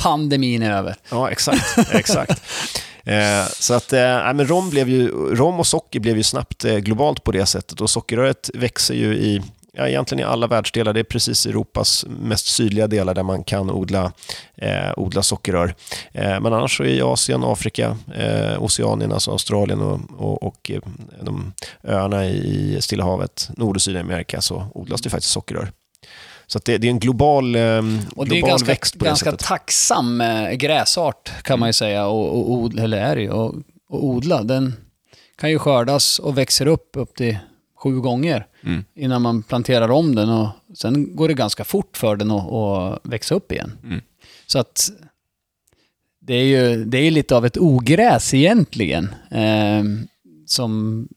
pandemin 0.00 0.62
är 0.62 0.72
över. 0.72 0.96
Ja, 1.10 1.30
exakt. 1.30 1.78
exakt. 1.92 2.42
Eh, 3.08 3.46
så 3.60 3.74
att, 3.74 3.92
eh, 3.92 4.32
men 4.34 4.46
rom, 4.46 4.70
blev 4.70 4.88
ju, 4.88 5.08
rom 5.34 5.60
och 5.60 5.66
socker 5.66 6.00
blev 6.00 6.16
ju 6.16 6.22
snabbt 6.22 6.64
eh, 6.64 6.76
globalt 6.76 7.24
på 7.24 7.32
det 7.32 7.46
sättet 7.46 7.80
och 7.80 7.90
sockerröret 7.90 8.50
växer 8.54 8.94
ju 8.94 9.14
i 9.14 9.42
ja, 9.76 9.88
egentligen 9.88 10.20
i 10.20 10.24
alla 10.24 10.46
världsdelar. 10.46 10.92
Det 10.92 11.00
är 11.00 11.04
precis 11.04 11.46
Europas 11.46 12.04
mest 12.08 12.46
sydliga 12.46 12.86
delar 12.86 13.14
där 13.14 13.22
man 13.22 13.44
kan 13.44 13.70
odla, 13.70 14.12
eh, 14.56 14.92
odla 14.96 15.22
sockerrör. 15.22 15.74
Eh, 16.12 16.40
men 16.40 16.52
annars 16.52 16.76
så 16.76 16.84
i 16.84 17.02
Asien, 17.02 17.44
Afrika, 17.44 17.96
eh, 18.14 18.62
Oceanien, 18.62 19.12
alltså 19.12 19.30
Australien 19.30 19.80
och, 19.80 20.00
och, 20.18 20.42
och 20.42 20.70
eh, 20.70 20.80
de 21.22 21.52
öarna 21.84 22.26
i 22.26 22.78
Stilla 22.80 23.04
havet, 23.04 23.50
Nord 23.56 23.76
och 23.76 23.82
Sydamerika, 23.82 24.40
så 24.40 24.66
odlas 24.74 25.00
det 25.00 25.10
faktiskt 25.10 25.32
sockerrör. 25.32 25.72
Så 26.46 26.58
det, 26.64 26.78
det 26.78 26.86
är 26.86 26.90
en 26.90 26.98
global, 26.98 27.54
eh, 27.54 27.62
Och 28.16 28.28
det 28.28 28.34
är 28.34 28.36
global 28.36 28.50
ganska, 28.50 28.66
växt 28.66 28.98
på 28.98 29.04
det 29.04 29.08
ganska 29.10 29.30
sättet. 29.30 29.46
tacksam 29.46 30.20
eh, 30.20 30.52
gräsart 30.52 31.42
kan 31.42 31.58
man 31.60 31.68
ju 31.68 31.72
säga, 31.72 32.06
och, 32.06 32.36
och, 32.38 32.50
od- 32.52 32.78
eller 32.78 32.96
är 32.98 33.16
det 33.16 33.22
ju, 33.22 33.30
och, 33.30 33.54
och 33.88 34.04
odla. 34.04 34.42
Den 34.42 34.74
kan 35.38 35.50
ju 35.50 35.58
skördas 35.58 36.18
och 36.18 36.38
växer 36.38 36.66
upp 36.66 36.90
upp 36.96 37.14
till 37.14 37.38
sju 37.78 38.00
gånger 38.00 38.46
Mm. 38.62 38.84
innan 38.94 39.22
man 39.22 39.42
planterar 39.42 39.88
om 39.90 40.14
den 40.14 40.28
och 40.30 40.48
sen 40.74 41.16
går 41.16 41.28
det 41.28 41.34
ganska 41.34 41.64
fort 41.64 41.96
för 41.96 42.16
den 42.16 42.30
att, 42.30 42.52
att 42.52 43.00
växa 43.02 43.34
upp 43.34 43.52
igen. 43.52 43.72
Mm. 43.84 44.00
Så 44.46 44.58
att 44.58 44.90
det 46.20 46.34
är 46.34 46.44
ju 46.44 46.84
det 46.84 46.98
är 46.98 47.10
lite 47.10 47.36
av 47.36 47.46
ett 47.46 47.56
ogräs 47.56 48.34
egentligen 48.34 49.14
eh, 49.30 49.84
som 50.46 51.08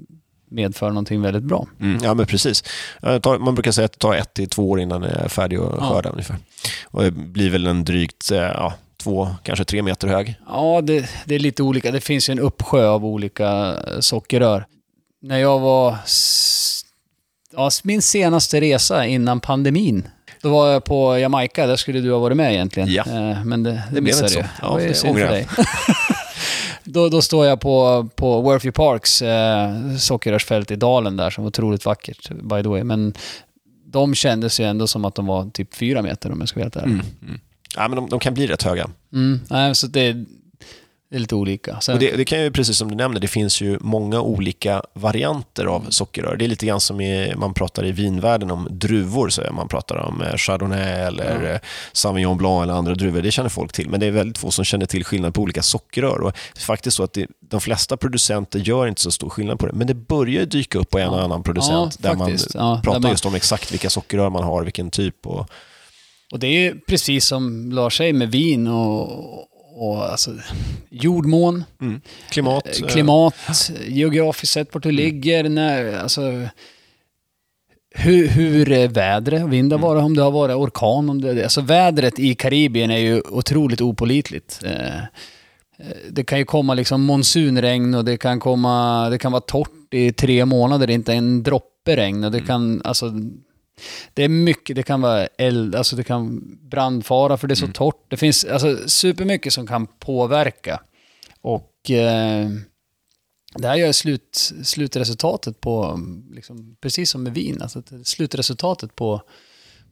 medför 0.52 0.90
någonting 0.90 1.22
väldigt 1.22 1.44
bra. 1.44 1.68
Mm, 1.82 2.00
ja, 2.04 2.14
men 2.14 2.26
precis. 2.26 2.64
Det 3.02 3.20
tar- 3.20 3.38
Man 3.40 3.56
brukar 3.56 3.72
säga 3.72 3.86
att 3.86 3.92
det 3.92 3.98
tar 4.00 4.16
ett 4.16 4.34
till 4.34 4.50
två 4.50 4.70
år 4.70 4.80
innan 4.80 5.02
det 5.02 5.10
är 5.10 5.28
färdig 5.28 5.58
att 5.58 5.64
Ja. 5.78 5.90
skörda 5.90 6.10
ungefär. 6.10 6.38
Och 6.86 7.04
det 7.04 7.12
blir 7.12 7.50
väl 7.50 7.68
en 7.68 7.86
drygt 7.86 8.32
eh, 8.32 8.38
ja, 8.38 8.74
två, 9.04 9.30
kanske 9.44 9.66
tre 9.66 9.82
meter 9.82 10.08
hög. 10.08 10.36
Ja, 10.48 10.82
det, 10.84 11.10
det 11.26 11.36
är 11.36 11.40
lite 11.40 11.64
olika. 11.64 11.92
Det 11.92 12.02
finns 12.02 12.30
ju 12.30 12.32
en 12.32 12.40
uppsjö 12.40 12.88
av 12.88 13.06
olika 13.06 13.48
eh, 13.88 14.00
sockerrör. 14.00 14.66
När 15.22 15.38
jag 15.38 15.60
var... 15.60 15.96
Ja, 17.56 17.70
min 17.84 18.02
senaste 18.02 18.62
resa 18.62 19.06
innan 19.06 19.40
pandemin. 19.40 20.08
Då 20.42 20.50
var 20.50 20.68
jag 20.72 20.84
på 20.84 21.18
Jamaica, 21.18 21.68
där 21.68 21.76
skulle 21.76 22.00
du 22.00 22.12
ha 22.12 22.20
varit 22.20 22.38
med 22.38 22.54
egentligen. 22.54 22.90
Ja. 22.92 23.04
Eh, 23.08 23.44
Men 23.46 23.64
det, 23.64 23.72
det, 23.72 23.92
blev 23.92 24.04
missade 24.04 24.28
inte 24.28 24.40
jag. 24.40 24.70
så. 24.72 24.78
Det 24.78 24.84
Ja, 24.84 24.88
det 24.90 24.94
för 25.02 25.10
ångrar 25.10 25.28
dig. 25.30 25.48
då, 26.84 27.10
då 27.10 27.22
står 27.22 27.46
jag 27.46 27.62
på, 27.62 28.10
på 28.16 28.42
Worthy 28.42 28.72
Parks 28.72 29.22
eh, 29.22 29.96
sockerrörsfält 29.98 30.72
i 30.72 30.76
dalen 30.76 31.18
där, 31.18 31.30
som 31.30 31.44
var 31.44 31.50
otroligt 31.50 31.86
vackert, 31.86 32.30
by 32.30 32.64
the 32.64 32.70
way. 32.70 32.84
Men 32.84 33.14
de 33.86 34.16
kändes 34.16 34.60
ju 34.60 34.66
ändå 34.66 34.88
som 34.88 35.06
att 35.06 35.16
de 35.16 35.26
var 35.26 35.50
typ 35.50 35.76
fyra 35.76 36.02
meter 36.02 36.32
om 36.32 36.40
jag 36.40 36.50
ska 36.50 36.60
veta 36.60 36.80
det. 36.80 36.86
Mm. 36.86 37.06
Mm. 37.22 37.40
Ja, 37.76 37.88
men 37.88 37.96
de, 37.96 38.10
de 38.10 38.20
kan 38.20 38.34
bli 38.34 38.48
rätt 38.48 38.64
höga. 38.64 38.90
Mm. 39.14 39.40
Nej, 39.50 39.76
så 39.76 39.88
det, 39.88 40.26
det 41.10 41.16
är 41.16 41.20
lite 41.20 41.36
olika. 41.36 41.80
Sen, 41.82 41.94
Och 41.94 42.00
det, 42.00 42.16
det 42.18 42.26
kan 42.26 42.42
ju, 42.44 42.52
precis 42.52 42.78
som 42.78 42.88
du 42.90 42.96
nämnde, 42.96 43.20
det 43.20 43.28
finns 43.28 43.62
ju 43.62 43.78
många 43.82 44.22
olika 44.22 44.82
varianter 44.94 45.66
av 45.66 45.86
sockerrör. 45.90 46.36
Det 46.36 46.46
är 46.46 46.50
lite 46.50 46.66
grann 46.66 46.80
som 46.82 47.02
i, 47.02 47.34
man 47.38 47.54
pratar 47.54 47.86
i 47.86 47.92
vinvärlden 47.92 48.52
om 48.52 48.68
druvor, 48.72 49.30
så 49.30 49.42
man 49.52 49.68
pratar 49.68 49.96
om 49.98 50.22
eh, 50.22 50.36
Chardonnay 50.38 50.80
eller 50.92 51.44
Ja. 51.44 51.50
eh, 51.50 51.60
Sauvignon 51.94 52.38
Blanc 52.38 52.64
eller 52.64 52.74
andra 52.74 52.96
druvor. 52.96 53.22
Det 53.22 53.32
känner 53.32 53.50
folk 53.50 53.72
till, 53.74 53.90
men 53.90 54.00
det 54.00 54.06
är 54.06 54.12
väldigt 54.12 54.38
få 54.38 54.52
som 54.52 54.66
känner 54.66 54.86
till 54.86 55.06
skillnad 55.06 55.34
på 55.34 55.42
olika 55.42 55.62
sockerrör. 55.62 56.22
Och 56.22 56.32
det 56.54 56.60
är 56.60 56.64
faktiskt 56.66 56.98
så 56.98 57.04
att 57.04 57.14
det, 57.14 57.28
de 57.50 57.62
flesta 57.62 57.98
producenter 57.98 58.60
gör 58.60 58.88
inte 58.88 59.02
så 59.02 59.12
stor 59.12 59.30
skillnad 59.30 59.60
på 59.60 59.66
det, 59.68 59.74
men 59.74 59.88
det 59.88 59.94
börjar 59.96 60.46
dyka 60.46 60.80
upp 60.80 60.90
på 60.90 61.00
en 61.00 61.10
och 61.10 61.22
annan 61.24 61.44
producent 61.44 61.96
Ja, 62.02 62.10
där 62.10 62.16
man 62.18 62.28
faktiskt. 62.28 62.56
Ja, 62.56 62.62
där 62.76 62.82
pratar 62.84 63.00
man- 63.00 63.12
just 63.12 63.26
om 63.26 63.36
exakt 63.36 63.72
vilka 63.74 63.90
sockerrör 63.90 64.30
man 64.30 64.44
har, 64.44 64.64
vilken 64.64 64.92
typ. 64.92 65.26
Och, 65.28 65.50
Och 66.32 66.40
det 66.40 66.48
är 66.68 66.76
precis 66.88 67.26
som 67.26 67.72
Lars 67.72 67.98
säger 67.98 68.14
med 68.14 68.32
vin 68.32 68.68
och, 68.68 69.46
och 69.80 70.12
alltså, 70.12 70.32
jordmån, 70.90 71.64
mm. 71.82 72.02
Klimat. 72.30 72.66
eh, 72.66 72.84
eh, 72.84 72.88
klimat, 72.88 73.72
geografiskt 73.88 74.54
sett 74.54 74.74
vart 74.74 74.84
du 74.84 74.92
ligger, 74.92 75.50
när, 75.50 75.98
alltså, 75.98 76.48
hur, 77.96 78.28
hur 78.28 78.88
vädret, 78.88 79.42
vind 79.42 79.74
har 79.74 79.80
varit, 79.80 80.04
om 80.04 80.16
det 80.16 80.22
har 80.22 80.32
varit 80.32 80.56
orkan, 80.56 81.10
om 81.10 81.22
det, 81.22 81.44
alltså 81.44 81.62
vädret 81.62 82.20
i 82.20 82.36
Karibien 82.36 82.92
är 82.92 82.98
ju 82.98 83.22
otroligt 83.22 83.82
opolitligt. 83.82 84.64
Eh, 84.66 84.98
eh, 84.98 85.04
Det 86.10 86.24
kan 86.24 86.40
ju 86.40 86.46
komma 86.46 86.74
liksom 86.74 87.02
monsunregn 87.02 87.96
och 87.96 88.06
det 88.06 88.18
kan 88.18 88.40
komma, 88.40 89.10
det 89.10 89.18
kan 89.18 89.32
vara 89.32 89.42
torrt 89.42 89.94
i 89.94 90.12
tre 90.12 90.46
månader, 90.46 90.90
inte 90.90 91.14
en 91.14 91.44
droppe 91.44 91.96
regn 91.96 92.24
och 92.24 92.32
det 92.32 92.42
kan, 92.42 92.82
alltså 92.84 93.12
det 94.14 94.24
är 94.24 94.30
mycket, 94.30 94.76
det 94.76 94.84
kan 94.84 95.02
vara 95.02 95.28
eld, 95.28 95.76
alltså 95.76 95.96
det 95.96 96.04
kan 96.04 96.42
brandfara 96.62 97.38
för 97.38 97.48
det 97.48 97.54
är 97.54 97.56
så 97.56 97.68
torrt. 97.68 98.06
Det 98.08 98.18
finns 98.18 98.46
alltså 98.46 98.78
supermycket 98.88 99.54
som 99.54 99.68
kan 99.68 99.88
påverka. 99.88 100.82
Och 101.42 101.92
eh, 101.92 102.50
det 103.56 103.68
här 103.68 103.76
gör 103.76 103.92
slut, 103.92 104.54
slutresultatet 104.64 105.62
på, 105.62 106.00
liksom, 106.32 106.76
precis 106.82 107.10
som 107.10 107.24
med 107.24 107.34
vin, 107.34 107.62
alltså 107.62 107.84
slutresultatet 108.04 108.96
på, 108.96 109.22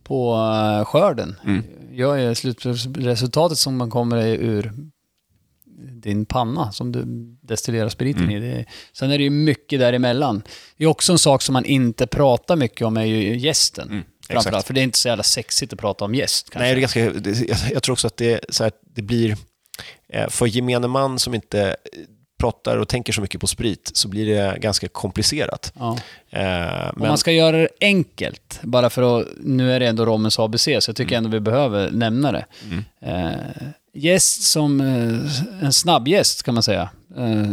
på 0.03 0.33
eh, 0.33 0.85
skörden 0.85 1.35
gör 1.91 2.15
ju 2.15 2.35
slutresultatet 2.35 3.57
som 3.57 3.77
man 3.77 3.89
kommer 3.89 4.27
ur 4.27 4.73
din 5.77 6.25
panna 6.25 6.71
som 6.71 6.91
du 6.91 7.03
destillerar 7.41 7.89
spriten 7.89 8.31
i. 8.31 8.39
Det, 8.39 8.65
sen 8.93 9.11
är 9.11 9.17
det 9.17 9.23
ju 9.23 9.29
mycket 9.29 9.79
däremellan. 9.79 10.41
Det 10.77 10.83
är 10.83 10.87
också 10.87 11.11
en 11.11 11.19
sak 11.19 11.41
som 11.41 11.53
man 11.53 11.65
inte 11.65 12.07
pratar 12.07 12.55
mycket 12.55 12.87
om 12.87 12.97
är 12.97 13.05
ju 13.05 13.37
gästen. 13.37 13.89
Mm, 13.89 14.03
Framförallt, 14.29 14.67
för 14.67 14.73
det 14.73 14.81
är 14.81 14.83
inte 14.83 14.97
så 14.97 15.07
jävla 15.07 15.23
sexigt 15.23 15.73
att 15.73 15.79
prata 15.79 16.05
om 16.05 16.15
gäst. 16.15 16.49
Kanske. 16.49 16.59
Nej, 16.59 16.75
det 16.75 16.79
är 16.79 16.81
ganska, 16.81 17.09
det, 17.19 17.71
jag, 17.73 17.83
tror 17.83 17.93
också 17.93 18.07
att 18.07 18.17
det, 18.17 18.39
så 18.49 18.63
här, 18.63 18.71
det 18.95 19.01
blir, 19.01 19.37
eh, 20.13 20.29
för 20.29 20.45
gemene 20.45 20.87
man 20.87 21.19
som 21.19 21.33
inte 21.33 21.61
eh, 21.67 21.73
pratar 22.39 22.77
och 22.77 22.87
tänker 22.87 23.13
så 23.13 23.21
mycket 23.21 23.41
på 23.41 23.47
sprit, 23.47 23.91
så 23.93 24.07
blir 24.07 24.25
det 24.25 24.59
ganska 24.59 24.87
komplicerat. 24.87 25.73
Ja. 25.79 25.97
Eh, 26.29 26.89
Om 26.89 26.95
men, 26.95 27.07
man 27.07 27.17
ska 27.17 27.31
göra 27.31 27.57
det 27.57 27.67
enkelt, 27.81 28.59
bara 28.63 28.89
för 28.89 29.19
att, 29.19 29.27
nu 29.37 29.71
är 29.73 29.79
det 29.79 29.87
ändå 29.87 30.05
Rommens 30.05 30.39
ABC, 30.39 30.63
så 30.63 30.71
jag 30.71 30.83
Mm. 30.87 30.95
tycker 30.95 31.17
ändå 31.17 31.29
vi 31.29 31.39
behöver 31.39 31.91
nämna 31.91 32.31
det. 32.31 32.45
Eh, 33.01 33.67
gäst 33.97 34.43
som 34.43 34.81
eh, 34.81 35.63
en 35.65 35.73
snabb 35.73 36.07
gäst 36.07 36.43
kan 36.43 36.53
man 36.53 36.63
säga, 36.63 36.89
eh, 37.17 37.51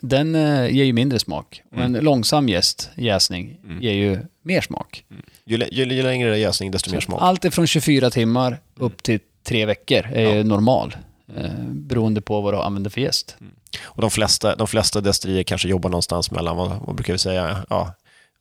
den 0.00 0.34
eh, 0.34 0.66
ger 0.76 0.84
ju 0.84 0.92
mindre 0.92 1.18
smak. 1.18 1.62
Och 1.72 1.78
Mm. 1.78 1.94
en 1.94 2.04
långsam 2.04 2.48
gäst, 2.48 2.90
jäsning, 2.96 3.58
ger 3.80 3.92
ju 3.92 4.18
mer 4.42 4.60
smak. 4.60 5.04
ju, 5.44 5.56
lä- 5.56 5.68
ju, 5.72 5.84
ju 5.84 6.02
längre 6.02 6.38
jäsning, 6.38 6.70
desto 6.70 6.92
mer 6.92 7.00
smak. 7.00 7.22
Allt 7.22 7.44
ifrån 7.44 7.66
24 7.66 8.10
timmar 8.10 8.58
upp 8.76 9.02
till 9.02 9.20
tre 9.44 9.66
veckor 9.66 10.06
är 10.12 10.34
ju 10.34 10.44
normal. 10.44 10.96
Eh, 11.36 11.50
beroende 11.68 12.20
på 12.20 12.40
vad 12.40 12.54
du 12.54 12.58
använder 12.58 12.90
för 12.90 13.00
gäst. 13.00 13.36
Och 13.84 14.00
de 14.02 14.10
flesta, 14.10 14.56
de 14.56 14.66
flesta 14.66 15.00
destillerier 15.00 15.42
kanske 15.44 15.68
jobbar 15.68 15.90
någonstans 15.90 16.30
mellan, 16.30 16.56
vad, 16.56 16.70
vad 16.86 16.94
brukar 16.96 17.12
vi 17.12 17.18
säga, 17.18 17.64
ja, 17.70 17.94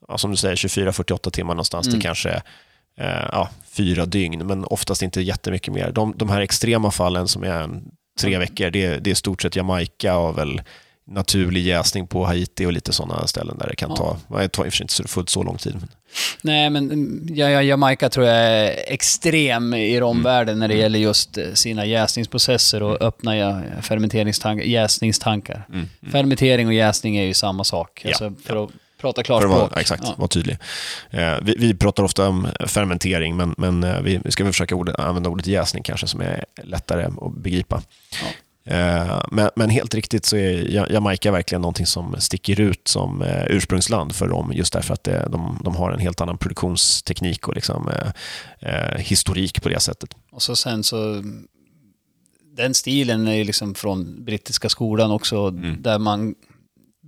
ja, 0.07 0.17
som 0.17 0.31
du 0.31 0.37
säger, 0.37 0.55
24-48 0.55 1.29
timmar 1.31 1.53
någonstans 1.53 1.87
Mm. 1.87 1.93
till 1.99 2.01
kanske 2.07 2.41
eh, 3.01 3.27
ja, 3.31 3.49
fyra 3.71 4.05
dygn, 4.05 4.47
men 4.47 4.65
oftast 4.65 5.01
inte 5.01 5.21
jättemycket 5.21 5.73
mer. 5.73 5.91
De, 5.91 6.13
de 6.17 6.29
här 6.29 6.41
extrema 6.41 6.91
fallen 6.91 7.27
som 7.27 7.43
är 7.43 7.51
en, 7.63 7.83
tre 8.19 8.37
veckor, 8.37 8.69
det, 8.69 8.85
är- 8.85 8.99
det 8.99 9.11
är 9.11 9.15
stort 9.15 9.41
sett 9.41 9.55
Jamaica 9.55 10.17
och 10.17 10.37
väl 10.37 10.61
naturlig 11.07 11.61
jäsning 11.65 12.07
på 12.07 12.25
Haiti 12.25 12.65
och 12.65 12.73
lite 12.73 12.93
sådana 12.93 13.27
ställen 13.27 13.57
där 13.57 13.67
det 13.69 13.75
kan 13.75 13.89
Ja. 13.89 13.95
ta, 14.27 14.37
det 14.39 14.49
tar 14.49 14.65
i 14.65 14.69
och 14.69 14.71
för 14.73 14.77
sig 14.77 14.83
inte 14.83 14.93
så- 14.93 15.07
fullt 15.07 15.29
så 15.29 15.43
lång 15.43 15.57
tid. 15.57 15.73
Men, 15.73 15.87
Nej, 16.41 16.69
men 16.69 16.91
mm, 16.91 17.27
ja, 17.29 17.49
ja, 17.49 17.61
Jamaica 17.61 18.09
tror 18.09 18.25
jag 18.25 18.35
är 18.37 18.75
extrem 18.93 19.73
i 19.73 19.99
romvärlden 19.99 20.59
när 20.59 20.67
det 20.67 20.75
gäller 20.75 20.99
just 20.99 21.37
eh, 21.37 21.43
sina 21.53 21.85
jäsningsprocesser 21.85 22.83
och 22.83 23.01
öppna 23.01 23.37
ja, 23.37 23.61
fermenteringstankar, 23.81 24.63
jäsningstankar. 24.65 25.67
Fermentering 26.11 26.67
och 26.67 26.73
jäsning 26.73 27.17
är 27.17 27.23
ju 27.23 27.33
samma 27.33 27.63
sak. 27.63 28.01
Ja, 28.03 28.09
Alltså, 28.09 28.33
för 28.45 28.63
att 28.63 28.69
prata 29.01 29.23
klarspråk. 29.23 29.51
vara, 29.71 29.79
exakt, 29.81 30.03
Ja. 30.05 30.13
vara 30.17 30.27
tydlig. 30.27 30.57
Eh, 31.09 31.33
vi, 31.41 31.55
vi 31.57 31.73
pratar 31.73 32.03
ofta 32.03 32.27
om 32.27 32.47
fermentering, 32.67 33.35
men, 33.37 33.55
men 33.57 33.83
eh, 33.83 34.01
vi, 34.01 34.21
ska 34.31 34.43
väl 34.43 34.53
försöka 34.53 34.75
ordet, 34.75 34.99
använda 34.99 35.29
ordet 35.29 35.47
jäsning 35.47 35.83
kanske, 35.83 36.07
som 36.07 36.21
är 36.21 36.45
lättare 36.63 37.03
att 37.21 37.33
begripa. 37.37 37.81
Eh, 38.65 39.21
Men, 39.31 39.49
men 39.55 39.69
helt 39.69 39.95
riktigt 39.95 40.25
så 40.25 40.35
är 40.37 40.71
Ja- 40.75 40.87
Jamaica 40.89 41.31
verkligen 41.31 41.61
någonting 41.61 41.85
som 41.85 42.15
sticker 42.19 42.59
ut 42.59 42.87
som 42.87 43.21
eh, 43.21 43.43
ursprungsland 43.49 44.15
för 44.15 44.27
dem, 44.27 44.51
just 44.55 44.73
därför 44.73 44.93
att 44.93 45.03
det, 45.03 45.27
de, 45.31 45.59
de 45.63 45.75
har 45.75 45.91
en 45.91 45.99
helt 45.99 46.21
annan 46.21 46.37
produktionsteknik 46.37 47.47
och 47.47 47.55
liksom, 47.55 47.89
eh, 47.89 48.11
eh, 48.73 48.97
historik 48.97 49.61
på 49.63 49.69
det 49.69 49.79
sättet. 49.79 50.15
Och 50.31 50.41
så 50.41 50.55
sen 50.55 50.83
så... 50.83 51.23
Den 52.57 52.73
stilen 52.73 53.27
är 53.27 53.33
ju 53.33 53.43
liksom 53.43 53.75
från 53.75 54.23
brittiska 54.25 54.69
skolan 54.69 55.11
också, 55.11 55.47
Mm. 55.47 55.81
där 55.81 55.99
man... 55.99 56.35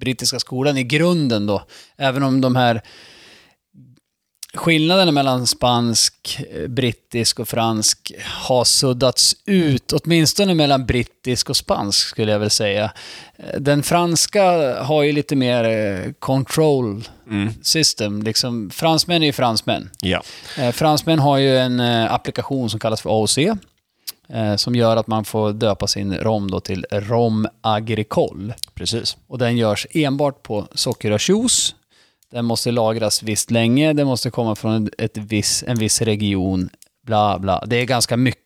Brittiska 0.03 0.39
skolan 0.39 0.77
i 0.77 0.83
grunden 0.83 1.45
då, 1.47 1.63
även 1.97 2.23
om 2.23 2.41
de 2.41 2.55
här 2.55 2.81
skillnaderna 4.53 5.11
mellan 5.11 5.47
spansk, 5.47 6.39
eh, 6.51 6.67
brittisk 6.67 7.39
och 7.39 7.47
fransk 7.47 8.11
har 8.23 8.63
suddats 8.63 9.35
ut, 9.45 9.93
åtminstone 9.93 10.53
mellan 10.53 10.85
brittisk 10.85 11.49
och 11.49 11.57
spansk 11.57 12.07
skulle 12.07 12.31
jag 12.31 12.39
väl 12.39 12.49
säga. 12.49 12.91
Eh, 13.37 13.59
Den 13.59 13.83
franska 13.83 14.43
har 14.83 15.03
ju 15.03 15.11
lite 15.11 15.35
mer 15.35 15.63
eh, 15.63 16.11
control 16.19 17.03
system, 17.61 18.23
liksom. 18.23 18.69
Fransmän 18.69 19.21
är 19.23 19.27
ju 19.27 19.33
fransmän. 19.33 19.89
Ja, 20.01 20.23
fransmän 20.73 21.19
har 21.19 21.37
ju 21.37 21.57
en 21.57 21.79
applikation 22.09 22.69
som 22.69 22.79
kallas 22.79 23.01
för 23.01 23.09
AOC. 23.09 23.37
Eh, 24.34 24.56
som 24.56 24.76
gör 24.76 24.98
att 24.98 25.08
man 25.08 25.26
får 25.26 25.54
döpa 25.54 25.88
sin 25.88 26.13
rom 26.13 26.52
då 26.52 26.60
till 26.60 26.86
Rom 26.91 27.48
Agricole. 27.62 28.54
precis. 28.74 29.17
Och 29.28 29.38
den 29.38 29.58
görs 29.58 29.88
enbart 29.91 30.43
på 30.43 30.67
sockerrörsjuice. 30.74 31.76
Den 32.32 32.46
måste 32.46 32.72
lagras 32.72 33.24
visst 33.24 33.52
länge, 33.52 33.93
det 33.93 34.06
måste 34.06 34.30
komma 34.30 34.56
från 34.56 34.89
ett 34.98 35.17
viss, 35.17 35.63
en 35.67 35.80
viss 35.80 36.02
region, 36.02 36.69
bla 37.06 37.39
bla. 37.39 37.63
Det 37.65 37.76
är 37.76 37.86
ganska 37.86 38.17
mycket 38.17 38.42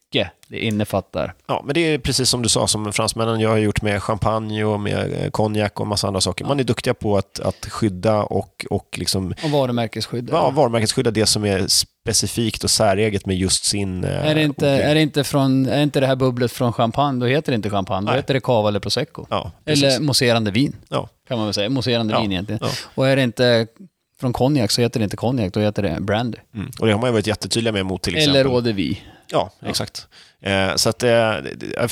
det 0.50 0.60
innefattar. 0.60 1.34
Ja, 1.48 1.62
men 1.66 1.74
det 1.74 1.80
är 1.80 1.98
precis 2.00 2.30
som 2.30 2.42
du 2.42 2.50
sa, 2.50 2.68
som 2.68 2.94
fransmännen 2.94 3.40
jag 3.40 3.50
har 3.50 3.58
gjort 3.58 3.82
med 3.82 4.04
champagne 4.04 4.64
och 4.64 4.80
med 4.80 5.14
eh, 5.24 5.30
konjak 5.32 5.80
och 5.80 5.88
massa 5.88 6.08
andra 6.08 6.22
saker. 6.22 6.46
Man 6.46 6.60
är 6.60 6.64
duktiga 6.64 6.94
på 6.94 7.18
att, 7.18 7.40
att 7.40 7.66
skydda 7.66 8.24
och, 8.24 8.66
och 8.70 8.96
liksom, 8.98 9.34
Och 9.44 9.50
varumärkesskydda. 9.50 10.34
ja, 10.34 10.50
varumärkesskydda 10.50 11.12
det 11.12 11.26
som 11.26 11.46
är 11.46 11.66
specifikt 11.68 12.64
och 12.64 12.70
säreget 12.70 13.26
med 13.26 13.38
just 13.38 13.64
sin... 13.66 14.04
eh, 14.04 14.30
Är 14.30 14.36
det, 14.36 14.44
inte, 14.44 14.66
odling. 14.74 14.88
är, 14.90 14.96
det 14.96 15.02
inte 15.02 15.24
från, 15.24 15.66
är 15.66 15.84
inte 15.84 16.00
det 16.00 16.08
här 16.08 16.16
bubblet 16.16 16.52
från 16.52 16.74
champagne, 16.74 17.20
då 17.20 17.26
heter 17.26 17.52
det 17.52 17.56
inte 17.56 17.70
champagne, 17.70 18.06
då 18.06 18.12
Nej. 18.12 18.16
heter 18.20 18.34
det 18.34 18.40
cava 18.40 18.68
eller 18.70 18.80
prosecco. 18.80 19.26
Ja, 19.30 19.52
eller 19.66 20.00
mousserande 20.00 20.52
vin, 20.52 20.76
Ja, 20.90 21.10
kan 21.28 21.38
man 21.38 21.48
väl 21.48 21.54
säga. 21.54 21.70
Mousserande 21.70 22.14
Ja, 22.14 22.22
vin 22.22 22.32
egentligen. 22.32 22.60
ja. 22.64 22.70
Och 22.96 23.08
är 23.08 23.16
det 23.16 23.22
inte 23.24 23.68
från 24.20 24.34
konjak 24.34 24.72
så 24.72 24.82
heter 24.82 25.00
det 25.00 25.04
inte 25.04 25.18
konjak, 25.18 25.54
då 25.54 25.60
heter 25.60 25.84
det 25.84 25.98
brandy. 26.02 26.38
mm. 26.56 26.72
Och 26.80 26.86
det 26.88 26.94
har 26.94 27.00
man 27.02 27.10
ju 27.10 27.14
varit 27.14 27.28
jättetydliga 27.28 27.72
med 27.74 27.86
mot 27.86 28.02
till 28.02 28.16
exempel... 28.16 28.40
Eller 28.42 28.50
eau 28.52 28.62
de 28.62 28.74
vie. 28.74 28.98
Ja, 29.30 29.52
exakt. 29.66 30.08
Eh, 30.42 30.76
så 30.76 30.90
att, 30.90 31.04
eh, 31.04 31.10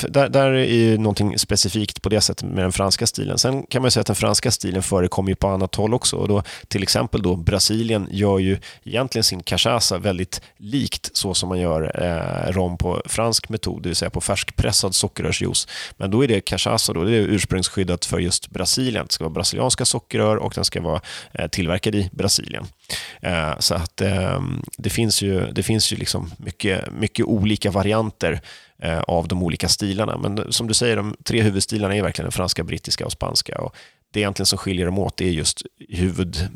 där, 0.08 0.28
där 0.28 0.50
är 0.50 0.74
ju 0.74 0.98
någonting 0.98 1.38
specifikt 1.38 2.02
på 2.02 2.08
det 2.08 2.20
sättet 2.20 2.48
med 2.48 2.64
den 2.64 2.72
franska 2.72 3.06
stilen. 3.06 3.38
Sen 3.38 3.62
kan 3.62 3.82
man 3.82 3.90
säga 3.90 4.00
att 4.00 4.06
den 4.06 4.16
franska 4.16 4.50
stilen 4.50 4.82
förekommer 4.82 5.28
ju 5.28 5.34
på 5.34 5.48
annat 5.48 5.74
håll 5.74 5.94
också. 5.94 6.16
Och 6.16 6.28
då, 6.28 6.42
till 6.68 6.82
exempel 6.82 7.22
då 7.22 7.36
Brasilien 7.36 8.08
gör 8.10 8.38
ju 8.38 8.58
egentligen 8.84 9.24
sin 9.24 9.42
cachaça 9.42 9.98
väldigt 9.98 10.40
likt 10.56 11.16
så 11.16 11.34
som 11.34 11.48
man 11.48 11.60
gör 11.60 12.02
eh, 12.02 12.52
rom 12.52 12.78
på 12.78 13.02
fransk 13.04 13.48
metod, 13.48 13.82
det 13.82 13.88
vill 13.88 13.96
säga 13.96 14.10
på 14.10 14.20
färskpressad 14.20 14.94
sockerrörsjuice. 14.94 15.68
Men 15.96 16.10
då 16.10 16.24
är 16.24 16.28
det 16.28 16.40
cachaça, 16.40 16.92
då, 16.92 17.04
det 17.04 17.16
är 17.16 17.20
ursprungsskyddat 17.20 18.04
för 18.04 18.18
just 18.18 18.50
Brasilien. 18.50 19.06
Det 19.06 19.12
ska 19.12 19.24
vara 19.24 19.34
brasilianska 19.34 19.84
sockerrör 19.84 20.36
och 20.36 20.52
den 20.54 20.64
ska 20.64 20.80
vara 20.80 21.00
eh, 21.32 21.48
tillverkad 21.48 21.94
i 21.94 22.10
Brasilien. 22.12 22.66
Eh, 23.20 23.58
så 23.58 23.74
att 23.74 24.00
eh, 24.00 24.40
det 24.78 24.90
finns 24.90 25.22
ju, 25.22 25.52
det 25.52 25.62
finns 25.62 25.92
ju 25.92 25.96
liksom 25.96 26.30
mycket, 26.38 26.92
mycket 26.92 27.26
olika 27.26 27.70
varianter 27.70 28.40
eh, 28.82 29.00
av 29.00 29.28
de 29.28 29.42
olika 29.42 29.68
stilarna. 29.68 30.18
Men 30.18 30.52
som 30.52 30.68
du 30.68 30.74
säger, 30.74 30.96
de 30.96 31.16
tre 31.24 31.42
huvudstilarna 31.42 31.96
är 31.96 32.02
verkligen 32.02 32.24
den 32.26 32.32
franska, 32.32 32.64
brittiska 32.64 33.06
och 33.06 33.12
spanska. 33.12 33.58
Och 33.58 33.74
det 34.10 34.20
egentligen 34.20 34.46
som 34.46 34.58
skiljer 34.58 34.86
dem 34.86 34.98
åt 34.98 35.20
är 35.20 35.24
just 35.30 35.62
huvud, 35.88 36.48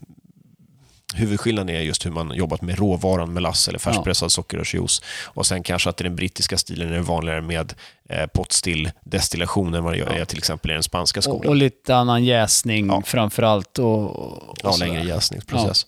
huvudskillnaden 1.15 1.77
är 1.77 1.81
just 1.81 2.07
hur 2.07 2.11
man 2.11 2.35
jobbat 2.35 2.63
med 2.63 2.79
råvaran 2.79 3.33
melass 3.33 3.69
eller 3.69 3.79
färskpressad 3.79 4.33
sockerrörsjuice. 4.33 5.03
Och 5.25 5.47
sen 5.47 5.63
kanske 5.63 5.91
att 5.91 6.01
i 6.01 6.05
den 6.05 6.17
brittiska 6.17 6.59
stilen 6.59 6.93
är 6.93 7.01
vanligare 7.01 7.41
med 7.41 7.75
eh, 8.09 8.27
potstill 8.27 8.91
destillation 9.05 9.75
än 9.75 9.85
vad 9.85 9.93
det 9.93 9.99
gör 9.99 10.11
är 10.11 10.25
till 10.25 10.39
exempel 10.39 10.71
i 10.71 10.75
den 10.75 10.83
spanska 10.83 11.21
Och, 11.21 11.25
skolan. 11.25 11.49
och 11.49 11.57
lite 11.57 11.97
annan 11.97 12.25
jäsning 12.25 12.87
Ja. 12.87 13.03
framför 13.07 13.43
allt. 13.43 13.79
Och, 13.79 14.17
och 14.19 14.57
ja, 14.63 14.77
längre 14.77 15.03
jäsningsprocess. 15.05 15.87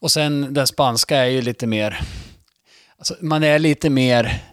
Och 0.00 0.12
sen 0.12 0.54
den 0.54 0.66
spanska 0.66 1.16
är 1.16 1.26
ju 1.26 1.42
lite 1.42 1.66
mer... 1.66 2.00
Alltså, 2.98 3.16
man 3.20 3.42
är 3.42 3.58
lite 3.58 3.90
mer... 3.90 4.44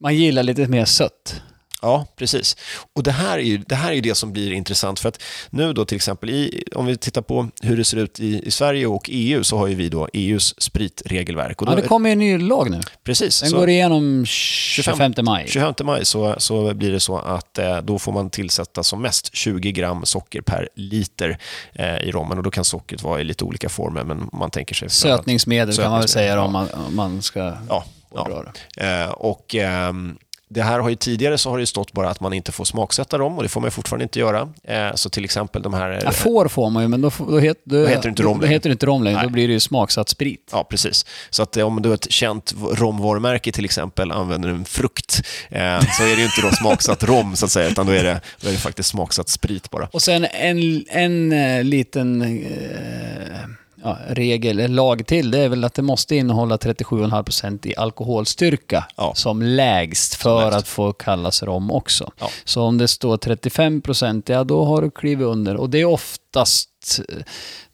Man 0.00 0.16
gillar 0.16 0.42
lite 0.42 0.68
mer 0.68 0.84
sött. 0.84 1.42
Ja, 1.82 2.06
precis. 2.16 2.56
Och 2.94 3.02
det 3.02 3.10
här, 3.12 3.38
är 3.38 3.42
ju, 3.42 3.58
det 3.58 3.74
här 3.74 3.92
är 3.92 4.00
det 4.00 4.14
som 4.14 4.32
blir 4.32 4.52
intressant 4.52 5.00
för 5.00 5.08
att 5.08 5.22
nu 5.50 5.72
då 5.72 5.84
till 5.84 5.96
exempel, 5.96 6.30
i, 6.30 6.64
om 6.74 6.86
vi 6.86 6.96
tittar 6.96 7.22
på 7.22 7.48
hur 7.62 7.76
det 7.76 7.84
ser 7.84 7.96
ut 7.96 8.20
i, 8.20 8.42
i 8.46 8.50
Sverige 8.50 8.86
och 8.86 9.08
EU 9.12 9.44
så 9.44 9.58
har 9.58 9.66
ju 9.66 9.74
vi 9.74 9.88
då 9.88 10.08
EUs 10.12 10.54
spritregelverk. 10.62 11.60
Och 11.60 11.66
då, 11.66 11.72
Ja, 11.72 11.76
det 11.76 11.82
kommer 11.88 12.08
ju 12.08 12.12
en 12.12 12.18
ny 12.18 12.38
lag 12.38 12.70
nu. 12.70 12.80
precis, 13.04 13.40
Den 13.40 13.50
så 13.50 13.56
går 13.56 13.68
igenom 13.68 14.24
25 14.26 15.12
maj. 15.22 15.46
25 15.48 15.74
maj 15.86 16.04
så, 16.04 16.34
så 16.38 16.74
blir 16.74 16.92
det 16.92 17.00
så 17.00 17.18
att 17.18 17.58
eh, 17.58 17.76
då 17.78 17.98
får 17.98 18.12
man 18.12 18.30
tillsätta 18.30 18.82
som 18.82 19.02
mest 19.02 19.34
20 19.34 19.72
gram 19.72 20.04
socker 20.04 20.40
per 20.40 20.68
liter 20.74 21.38
eh, 21.72 21.96
i 21.96 22.10
rommen 22.12 22.38
och 22.38 22.44
då 22.44 22.50
kan 22.50 22.64
sockret 22.64 23.02
vara 23.02 23.20
i 23.20 23.24
lite 23.24 23.44
olika 23.44 23.68
former 23.68 24.04
men 24.04 24.28
man 24.32 24.50
tänker 24.50 24.74
sig... 24.74 24.86
att- 24.86 24.92
Sötningsmedel 24.92 25.76
kan 25.76 25.90
man 25.90 25.98
väl 26.00 26.08
Sötningsmedel, 26.08 26.08
säga 26.08 26.34
ja. 26.36 26.44
om 26.44 26.52
man, 26.52 26.68
om 26.86 26.96
man 26.96 27.22
ska 27.22 27.52
Ja, 27.68 27.84
ja. 28.14 28.44
Eh, 28.76 29.10
och 29.10 29.54
ehm, 29.54 30.16
det 30.52 30.62
här 30.62 30.80
har 30.80 30.88
ju 30.88 30.96
tidigare 30.96 31.38
så 31.38 31.50
har 31.50 31.58
det 31.58 31.66
stått 31.66 31.92
bara 31.92 32.10
att 32.10 32.20
man 32.20 32.32
inte 32.32 32.52
får 32.52 32.64
smaksätta 32.64 33.18
dem 33.18 33.36
och 33.36 33.42
det 33.42 33.48
får 33.48 33.60
man 33.60 33.70
fortfarande 33.70 34.02
inte 34.02 34.18
göra. 34.18 34.48
Eh, 34.64 34.94
så 34.94 35.10
till 35.10 35.24
exempel 35.24 35.62
de 35.62 35.74
här... 35.74 36.00
Ja, 36.04 36.10
får 36.10 36.48
får 36.48 36.70
man 36.70 36.82
ju, 36.82 36.88
men 36.88 37.00
då, 37.00 37.10
då, 37.18 37.38
het, 37.38 37.58
då, 37.64 37.82
Då 37.82 37.86
heter 37.86 38.02
det 38.02 38.08
inte 38.08 38.22
rom 38.22 38.38
Då 38.38 38.42
längre. 38.42 38.54
heter 38.54 38.68
det 38.68 38.72
inte 38.72 38.86
rom 38.86 39.02
längre. 39.02 39.22
Då 39.22 39.28
blir 39.28 39.48
det 39.48 39.52
ju 39.52 39.60
smaksatt 39.60 40.08
sprit. 40.08 40.48
Ja, 40.52 40.64
precis. 40.64 41.06
Så 41.30 41.42
att 41.42 41.56
eh, 41.56 41.66
om 41.66 41.82
du 41.82 41.88
har 41.88 41.94
ett 41.94 42.10
känt 42.10 42.54
romvarumärke 42.72 43.52
till 43.52 43.64
exempel 43.64 44.12
använder 44.12 44.48
en 44.48 44.64
frukt 44.64 45.22
eh, 45.50 45.80
så 45.80 46.02
är 46.02 46.10
det 46.16 46.18
ju 46.18 46.24
inte 46.24 46.40
då 46.42 46.50
smaksatt 46.50 47.04
rom 47.04 47.36
så 47.36 47.44
att 47.44 47.50
säga, 47.52 47.68
utan 47.68 47.86
då 47.86 47.92
är 47.92 48.04
det, 48.04 48.20
då 48.40 48.48
är 48.48 48.52
det 48.52 48.58
faktiskt 48.58 48.88
smaksatt 48.88 49.28
sprit 49.28 49.70
bara. 49.70 49.88
Och 49.92 50.02
sen 50.02 50.24
en, 50.24 50.84
en 50.88 51.32
eh, 51.32 51.64
liten 51.64 52.22
eh, 52.22 53.38
ja, 53.82 53.98
regel, 54.08 54.60
en 54.60 54.74
lag 54.74 55.06
till, 55.06 55.30
det 55.30 55.38
är 55.38 55.48
väl 55.48 55.64
att 55.64 55.74
det 55.74 55.82
måste 55.82 56.16
innehålla 56.16 56.56
37,5% 56.56 57.66
i 57.66 57.76
alkoholstyrka 57.76 58.84
Ja. 58.96 59.14
som 59.14 59.42
lägst 59.42 60.14
för 60.14 60.44
lägst. 60.44 60.56
att 60.58 60.68
få 60.68 60.92
kallas 60.92 61.42
rom 61.42 61.70
också. 61.70 62.12
Ja. 62.20 62.28
Så 62.44 62.62
om 62.62 62.78
det 62.78 62.88
står 62.88 63.16
35%, 63.16 64.22
ja 64.32 64.44
då 64.44 64.64
har 64.64 64.82
du 64.82 64.90
klivit 64.90 65.26
under. 65.26 65.56
Och 65.56 65.70
det 65.70 65.78
är 65.80 65.84
oftast 65.84 67.00
eh, 67.08 67.16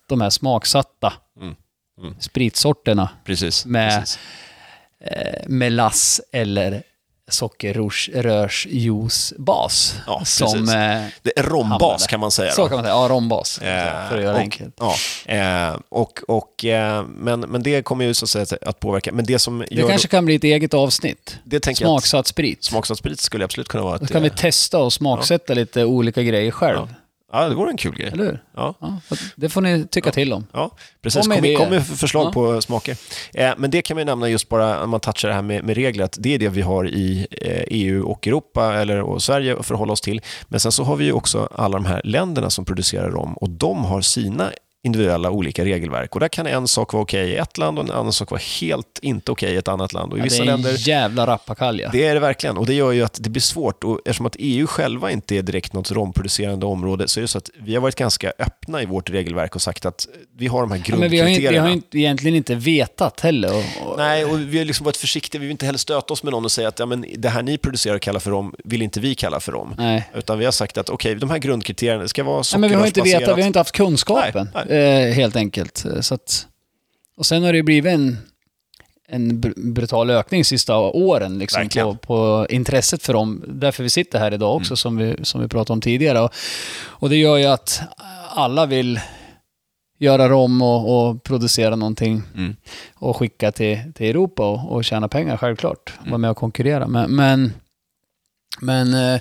de 0.09 0.21
här 0.21 0.31
smaksatta 0.31 1.13
Mm. 1.41 1.55
Mm. 2.01 2.15
spritsorterna 2.21 3.09
Precis. 3.25 3.67
Med- 3.67 4.01
precis. 4.01 4.19
eh, 5.05 5.49
melass 5.49 6.21
eller 6.33 6.83
sockerrörsjuicebas. 7.29 9.95
Ja, 10.07 10.23
som, 10.25 10.53
precis. 10.53 10.75
eh, 10.75 11.03
Det 11.23 11.39
är 11.39 11.43
rombas 11.43 11.81
hamnade. 11.81 12.05
kan 12.09 12.21
man 12.21 12.31
säga. 12.31 12.53
Så 12.53 12.63
då. 12.63 12.69
kan 12.69 12.77
man 12.77 12.85
säga, 12.85 12.95
ja 12.95 13.09
rombas. 13.09 13.59
Eh, 13.59 14.09
för 14.09 14.17
att 14.17 14.23
göra 14.23 14.35
och, 14.35 14.41
enkelt. 14.41 14.75
Ja, 14.81 14.95
eh, 15.35 15.77
och, 15.89 16.21
och, 16.29 16.65
eh, 16.65 17.05
men, 17.17 17.41
men 17.41 17.63
det 17.63 17.83
kommer 17.83 18.05
ju 18.05 18.15
så 18.15 18.25
att, 18.25 18.49
säga 18.49 18.59
att 18.67 18.81
påverka. 18.81 19.13
Men 19.13 19.25
det 19.25 19.39
som 19.39 19.65
Det 19.71 19.83
kanske 19.89 20.09
kan 20.09 20.25
bli 20.25 20.35
ett 20.35 20.45
eget 20.45 20.75
avsnitt. 20.75 21.39
det 21.45 21.77
Smaksatt 21.77 22.27
sprit. 22.27 22.65
smaksatt 22.65 22.99
sprit 22.99 23.21
skulle 23.21 23.45
absolut 23.45 23.69
kunna 23.69 23.85
vara 23.85 23.95
ett... 23.97 24.01
Då 24.01 24.07
kan 24.07 24.23
vi 24.23 24.29
eh, 24.29 24.35
testa 24.35 24.79
och 24.79 24.93
smaksätta 24.93 25.55
lite 25.55 25.85
olika 25.85 26.23
grejer 26.23 26.51
själv. 26.51 26.77
Ja. 26.77 26.89
Ja, 27.33 27.49
det 27.49 27.55
vore 27.55 27.71
en 27.71 27.77
kul 27.77 27.95
grej. 27.97 28.09
Eller 28.13 28.25
hur? 28.25 28.43
Ja. 28.57 28.75
Ja, 28.81 28.99
det 29.37 29.49
får 29.49 29.61
ni 29.61 29.87
tycka 29.91 30.11
till 30.11 30.33
om. 30.33 30.47
Ja, 30.53 30.71
precis. 31.03 31.27
Kom 31.29 31.41
med 31.41 31.57
Kom, 31.59 31.71
med 31.71 31.87
förslag 31.87 32.27
Ja. 32.27 32.33
på 32.33 32.61
smaker. 32.63 32.97
Eh, 33.35 33.53
men 33.59 33.71
det 33.71 33.83
kan 33.83 33.95
man 33.95 34.01
ju 34.01 34.05
nämna 34.05 34.29
just 34.29 34.49
bara 34.49 34.83
om 34.85 34.91
man 34.91 35.01
touchar 35.01 35.29
det 35.29 35.35
här 35.35 35.43
med, 35.43 35.65
med 35.65 35.75
regler, 35.77 36.05
att 36.05 36.17
det 36.21 36.35
är 36.35 36.39
det 36.39 36.49
vi 36.49 36.61
har 36.63 36.89
i 36.89 37.27
eh, 37.31 37.63
EU 37.67 38.07
och 38.07 38.27
Europa, 38.27 38.75
eller 38.75 39.01
och 39.01 39.23
Sverige 39.23 39.57
att 39.59 39.67
förhålla 39.67 39.93
oss 39.93 40.01
till. 40.01 40.21
Men 40.49 40.61
sen 40.61 40.73
så 40.73 40.85
har 40.85 40.97
vi 40.97 41.05
ju 41.05 41.13
också 41.13 41.49
alla 41.55 41.79
de 41.79 41.87
här 41.87 42.01
länderna 42.05 42.51
som 42.51 42.65
producerar 42.65 43.11
rom 43.11 43.35
och 43.35 43.51
de 43.51 43.85
har 43.85 44.01
sina 44.01 44.51
individuella 44.85 45.31
olika 45.31 45.65
regelverk. 45.65 46.15
Och 46.15 46.21
där 46.21 46.29
kan 46.29 46.47
en 46.47 46.69
sak 46.69 46.93
vara 46.93 47.03
okej 47.03 47.31
i 47.31 47.37
ett 47.37 47.59
land 47.59 47.79
och 47.79 47.85
en 47.85 47.91
annan 47.91 48.13
sak 48.13 48.31
vara 48.31 48.41
helt 48.61 48.99
inte 49.03 49.33
okej 49.33 49.53
i 49.55 49.57
ett 49.57 49.69
annat 49.69 49.93
land. 49.93 50.13
Och 50.13 50.19
i 50.19 50.21
Ja, 50.21 50.25
det 50.25 50.31
vissa 50.31 50.37
är 50.37 50.41
en 50.41 50.47
länder 50.47 50.89
jävla 50.89 51.27
rappakalja. 51.27 51.89
det 51.93 52.05
är 52.07 52.15
det 52.15 52.21
verkligen 52.21 52.57
och 52.57 52.67
det 52.67 52.75
gör 52.75 52.93
ju 52.93 53.03
att 53.05 53.19
det 53.23 53.31
blir 53.31 53.43
svårt 53.43 53.85
och 53.85 53.99
eftersom 54.05 54.27
att 54.27 54.37
EU 54.39 54.67
själva 54.67 55.11
inte 55.11 55.37
är 55.37 55.43
direkt 55.43 55.73
något 55.73 55.91
romproducerande 55.93 56.67
område 56.67 57.09
så 57.09 57.21
är 57.21 57.23
det 57.23 57.29
så 57.29 57.39
att 57.39 57.51
vi 57.61 57.75
har 57.75 57.83
varit 57.83 57.95
ganska 57.95 58.33
öppna 58.39 58.83
i 58.83 58.87
vårt 58.87 59.11
regelverk 59.11 59.55
och 59.55 59.63
sagt 59.63 59.87
att 59.87 60.07
vi 60.37 60.47
har 60.47 60.61
de 60.61 60.71
här 60.71 60.83
Ja, 60.87 60.97
men 60.97 61.11
vi 61.11 61.19
har, 61.19 61.27
grundkriterierna. 61.27 61.65
vi 61.65 61.71
har 61.71 61.77
inte, 61.77 61.99
egentligen 61.99 62.37
inte 62.37 62.55
vetat 62.55 63.21
heller. 63.21 63.51
Och, 63.57 63.91
och, 63.91 63.99
Nej, 63.99 64.25
och 64.25 64.41
vi 64.41 64.59
har 64.59 64.65
liksom 64.65 64.85
varit 64.85 64.97
försiktiga. 64.97 65.41
Vi 65.41 65.47
vill 65.47 65.53
inte 65.53 65.67
heller 65.67 65.79
stöta 65.79 66.13
oss 66.13 66.23
med 66.23 66.33
någon 66.33 66.45
och 66.45 66.53
säga 66.53 66.69
att 66.69 66.79
ja, 66.79 66.87
men 66.87 67.05
det 67.19 67.29
här 67.29 67.43
ni 67.43 67.59
producerar 67.59 67.95
och 67.95 68.03
kallar 68.03 68.21
för 68.21 68.31
rom 68.31 68.55
vill 68.65 68.83
inte 68.83 69.01
vi 69.01 69.15
kalla 69.15 69.41
för 69.41 69.53
rom. 69.53 69.75
nej. 69.79 70.11
Utan 70.15 70.39
vi 70.39 70.45
har 70.45 70.53
sagt 70.53 70.79
att 70.79 70.89
okej, 70.91 71.15
de 71.15 71.31
här 71.31 71.39
grundkriterierna 71.39 72.03
det 72.03 72.09
ska 72.09 72.25
vara 72.25 72.43
Nej, 72.53 72.61
men 72.61 72.71
vi 72.71 72.77
har 72.77 72.87
inte 72.87 73.01
sockerrörsbaserat. 73.01 73.23
vetat, 73.23 73.39
vi 73.39 73.43
har 73.43 73.47
inte 73.47 73.59
haft 73.59 73.73
kunskapen. 73.73 74.51
Nej, 74.55 74.65
Eh, 74.69 75.13
helt 75.15 75.37
enkelt. 75.37 75.85
Så 76.01 76.15
att, 76.15 76.47
och 77.17 77.27
sen 77.27 77.43
har 77.43 77.53
det 77.53 77.57
ju 77.57 77.63
blivit 77.63 77.93
en, 77.93 78.19
en 79.09 79.33
br- 79.43 79.73
brutal 79.73 80.11
ökning 80.11 80.41
de 80.41 80.45
sista 80.45 80.77
åren 80.79 81.39
liksom, 81.39 81.69
på, 81.69 81.95
på 81.95 82.47
intresset 82.51 83.03
för 83.03 83.13
dem. 83.13 83.45
Därför 83.49 83.83
vi 83.83 83.91
sitter 83.91 84.19
här 84.19 84.35
idag 84.35 84.51
Mm. 84.51 84.61
också, 84.61 84.77
som, 84.77 84.97
vi, 84.97 85.17
som 85.23 85.41
vi 85.41 85.49
pratade 85.49 85.73
om 85.73 85.81
tidigare. 85.81 86.21
Och, 86.21 86.33
och 86.79 87.09
det 87.11 87.17
gör 87.17 87.37
ju 87.37 87.45
att 87.47 87.81
alla 88.29 88.67
vill 88.67 89.01
göra 89.99 90.29
rom 90.29 90.63
och, 90.63 91.09
och 91.09 91.23
producera 91.23 91.77
någonting 91.77 92.23
Mm. 92.37 92.57
och 92.95 93.17
skicka 93.17 93.53
till, 93.53 93.79
till 93.95 94.07
Europa 94.07 94.47
och, 94.51 94.73
och 94.73 94.85
tjäna 94.85 95.09
pengar, 95.09 95.37
självklart. 95.37 95.93
Mm. 95.99 96.11
Vara 96.11 96.19
med 96.19 96.31
och 96.31 96.37
konkurrera. 96.37 96.87
Men, 96.87 97.11
men, 97.11 97.53
men 98.61 98.95
eh, 98.95 99.21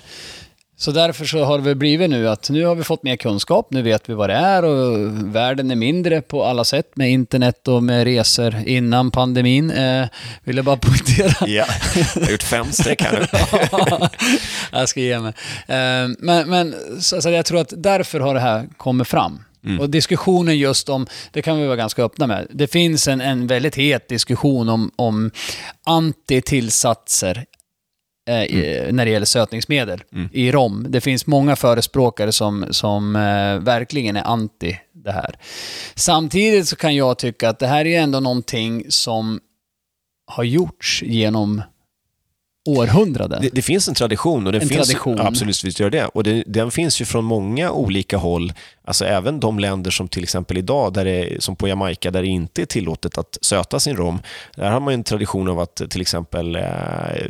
så 0.80 0.92
därför 0.92 1.24
så 1.24 1.44
har 1.44 1.58
det 1.58 1.64
väl 1.64 1.76
blivit 1.76 2.10
nu 2.10 2.28
att 2.28 2.50
nu 2.50 2.64
har 2.64 2.74
vi 2.74 2.84
fått 2.84 3.02
mer 3.02 3.16
kunskap, 3.16 3.68
nu 3.70 3.82
vet 3.82 4.08
vi 4.08 4.14
vad 4.14 4.30
det 4.30 4.34
är 4.34 4.64
och 4.64 5.08
världen 5.34 5.70
är 5.70 5.76
mindre 5.76 6.20
på 6.20 6.44
alla 6.44 6.64
sätt 6.64 6.90
med 6.94 7.10
internet 7.10 7.68
och 7.68 7.82
med 7.82 8.04
resor 8.04 8.54
innan 8.66 9.10
pandemin. 9.10 9.70
Eh, 9.70 10.06
vill 10.44 10.56
jag 10.56 10.64
bara 10.64 10.76
poängtera. 10.76 11.46
Ja, 11.48 11.66
jag 12.16 12.22
har 12.22 12.30
gjort 12.30 12.42
fem 12.42 12.72
streck 12.72 13.02
här 13.02 13.28
nu. 13.32 14.08
jag 14.78 14.88
ska 14.88 15.00
ge 15.00 15.18
mig. 15.18 15.32
Eh, 15.66 16.08
men 16.18 16.48
men 16.48 16.74
så, 17.00 17.16
alltså, 17.16 17.30
jag 17.30 17.46
tror 17.46 17.60
att 17.60 17.72
därför 17.76 18.20
har 18.20 18.34
det 18.34 18.40
här 18.40 18.68
kommit 18.76 19.08
fram. 19.08 19.40
Och 19.80 19.90
diskussionen 19.90 20.58
just 20.58 20.88
om, 20.88 21.06
det 21.32 21.42
kan 21.42 21.58
vi 21.60 21.66
vara 21.66 21.76
ganska 21.76 22.02
öppna 22.02 22.26
med, 22.26 22.46
det 22.50 22.66
finns 22.66 23.08
en, 23.08 23.20
en 23.20 23.46
väldigt 23.46 23.76
het 23.76 24.08
diskussion 24.08 24.68
om, 24.68 24.90
om 24.96 25.30
antitillsatser 25.86 27.44
eh, 28.28 28.42
i- 28.44 28.88
när 28.92 29.04
det 29.04 29.10
gäller 29.10 29.26
sötningsmedel 29.26 30.02
i 30.32 30.52
rom. 30.52 30.86
Det 30.88 31.00
finns 31.00 31.26
många 31.26 31.56
förespråkare 31.56 32.32
som, 32.32 32.66
som 32.70 33.16
eh, 33.16 33.58
verkligen 33.64 34.16
är 34.16 34.22
anti 34.24 34.78
det 34.92 35.12
här. 35.12 35.34
Samtidigt 35.94 36.68
så 36.68 36.76
kan 36.76 36.94
jag 36.96 37.18
tycka 37.18 37.48
att 37.48 37.58
det 37.58 37.66
här 37.66 37.86
är 37.86 38.00
ändå 38.00 38.20
någonting 38.20 38.84
som 38.88 39.40
har 40.30 40.44
gjorts 40.44 41.02
genom 41.06 41.62
århundraden. 42.68 43.42
Det, 43.42 43.48
det 43.52 43.62
finns 43.62 43.88
en 43.88 43.94
tradition. 43.94 44.46
Och 44.46 44.52
det 44.52 44.58
En 44.58 44.68
finns, 44.68 44.86
tradition. 44.88 45.20
Absolut, 45.20 45.64
visst 45.64 45.80
gör 45.80 45.90
det. 45.90 46.04
Och 46.04 46.22
det, 46.24 46.44
den 46.46 46.70
finns 46.70 47.00
ju 47.00 47.04
från 47.04 47.24
många 47.24 47.70
olika 47.70 48.16
håll. 48.16 48.52
Alltså 48.84 49.04
även 49.04 49.40
de 49.40 49.58
länder 49.58 49.90
som 49.90 50.08
till 50.08 50.22
exempel 50.22 50.58
idag, 50.58 50.92
där 50.92 51.04
det, 51.04 51.42
som 51.42 51.56
på 51.56 51.68
Jamaica, 51.68 52.10
där 52.10 52.22
det 52.22 52.28
inte 52.28 52.62
är 52.62 52.66
tillåtet 52.66 53.18
att 53.18 53.38
söta 53.40 53.80
sin 53.80 53.96
rom. 53.96 54.18
Där 54.56 54.70
har 54.70 54.80
man 54.80 54.92
ju 54.92 54.94
en 54.94 55.04
tradition 55.04 55.48
av 55.48 55.60
att 55.60 55.82
till 55.90 56.00
exempel 56.00 56.56
eh, 56.56 56.62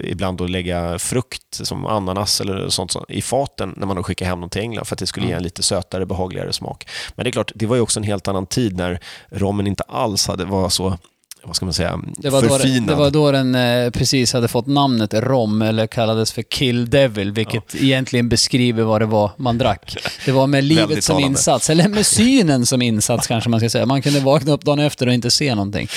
ibland 0.04 0.38
då 0.38 0.46
lägga 0.46 0.98
frukt 0.98 1.42
som 1.50 1.86
ananas 1.86 2.40
eller 2.40 2.68
sånt 2.68 2.90
som- 2.92 3.04
i 3.08 3.22
faten 3.22 3.74
när 3.76 3.86
man 3.86 3.96
då 3.96 4.02
skickar 4.02 4.26
hem 4.26 4.40
dem 4.40 4.50
till 4.50 4.62
England 4.62 4.84
för 4.84 4.94
att 4.94 4.98
det 4.98 5.06
skulle 5.06 5.26
ge 5.26 5.32
en 5.32 5.42
lite 5.42 5.62
sötare, 5.62 6.06
behagligare 6.06 6.52
smak. 6.52 6.88
Men 7.16 7.24
det 7.24 7.30
är 7.30 7.32
klart, 7.32 7.52
det 7.54 7.66
var 7.66 7.76
ju 7.76 7.82
också 7.82 8.00
en 8.00 8.04
helt 8.04 8.28
annan 8.28 8.46
tid 8.46 8.76
när 8.76 9.00
rommen 9.30 9.66
inte 9.66 9.82
alls 9.82 10.26
hade, 10.26 10.44
var 10.44 10.68
så 10.68 10.98
vad 11.44 11.56
ska 11.56 11.66
man 11.66 11.74
säga, 11.74 12.00
Det 12.16 12.30
var, 12.30 12.42
då, 12.42 12.48
förfinad. 12.48 12.88
det 12.88 12.94
var 12.94 13.10
då 13.10 13.32
den 13.32 13.54
eh, 13.54 13.90
precis 13.90 14.32
hade 14.32 14.48
fått 14.48 14.66
namnet 14.66 15.14
rom, 15.14 15.62
eller 15.62 15.86
kallades 15.86 16.32
för 16.32 16.42
Kill 16.42 16.90
Devil, 16.90 17.32
vilket 17.32 17.74
egentligen 17.74 18.28
beskriver 18.28 18.82
vad 18.82 19.00
det 19.00 19.06
var 19.06 19.30
man 19.36 19.58
drack. 19.58 19.96
Det 20.24 20.32
var 20.32 20.46
med 20.46 20.64
livet 20.74 21.04
som 21.04 21.14
talande. 21.14 21.26
insats, 21.26 21.70
eller 21.70 21.88
med 21.88 22.06
synen 22.06 22.66
som 22.66 22.82
insats 22.82 23.26
kanske 23.26 23.50
man 23.50 23.60
ska 23.60 23.70
säga. 23.70 23.86
Man 23.86 24.02
kunde 24.02 24.20
vakna 24.20 24.52
upp 24.52 24.64
dagen 24.64 24.78
efter 24.78 25.06
och 25.06 25.12
inte 25.12 25.30
se 25.30 25.54
någonting. 25.54 25.88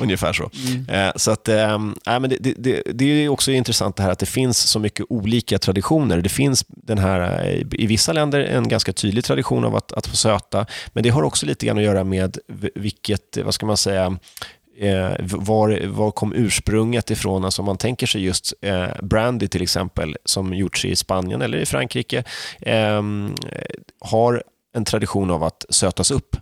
Ungefär 0.00 0.32
så. 0.32 0.50
Mm. 0.68 0.88
Eh, 0.88 1.12
så 1.16 1.30
att, 1.30 1.48
eh, 1.48 1.78
men 2.04 2.22
det, 2.22 2.54
det, 2.56 2.82
det, 2.92 3.04
är 3.04 3.28
också 3.28 3.52
intressant 3.52 3.96
det 3.96 4.02
här 4.02 4.10
att 4.10 4.18
det 4.18 4.26
finns 4.26 4.58
så 4.58 4.78
mycket 4.78 5.06
olika 5.08 5.58
traditioner. 5.58 6.20
Det 6.20 6.28
finns 6.28 6.64
den 6.68 6.98
här, 6.98 7.46
eh, 7.46 7.66
i 7.72 7.86
vissa 7.86 8.12
länder 8.12 8.40
en 8.40 8.68
ganska 8.68 8.92
tydlig 8.92 9.24
tradition 9.24 9.64
av 9.64 9.76
att, 9.76 9.92
att 9.92 10.06
få 10.06 10.16
söta, 10.16 10.66
men 10.92 11.02
det 11.02 11.10
har 11.10 11.22
också 11.22 11.46
lite 11.46 11.66
grann 11.66 11.78
att 11.78 11.84
göra 11.84 12.04
med 12.04 12.38
vilket, 12.74 13.38
vad 13.44 13.54
ska 13.54 13.66
man 13.66 13.76
säga, 13.76 14.18
eh, 14.78 15.12
var, 15.20 15.86
var 15.86 16.10
kom 16.10 16.32
ursprunget 16.32 17.10
ifrån? 17.10 17.44
Alltså 17.44 17.62
om 17.62 17.66
man 17.66 17.76
tänker 17.76 18.06
sig 18.06 18.24
just 18.24 18.54
eh, 18.60 18.88
brandy 19.02 19.48
till 19.48 19.62
exempel, 19.62 20.16
som 20.24 20.54
gjorts 20.54 20.84
i 20.84 20.96
Spanien 20.96 21.42
eller 21.42 21.58
i 21.58 21.66
Frankrike, 21.66 22.24
eh, 22.60 23.02
har 24.00 24.42
en 24.74 24.84
tradition 24.84 25.30
av 25.30 25.44
att 25.44 25.64
sötas 25.68 26.10
upp. 26.10 26.36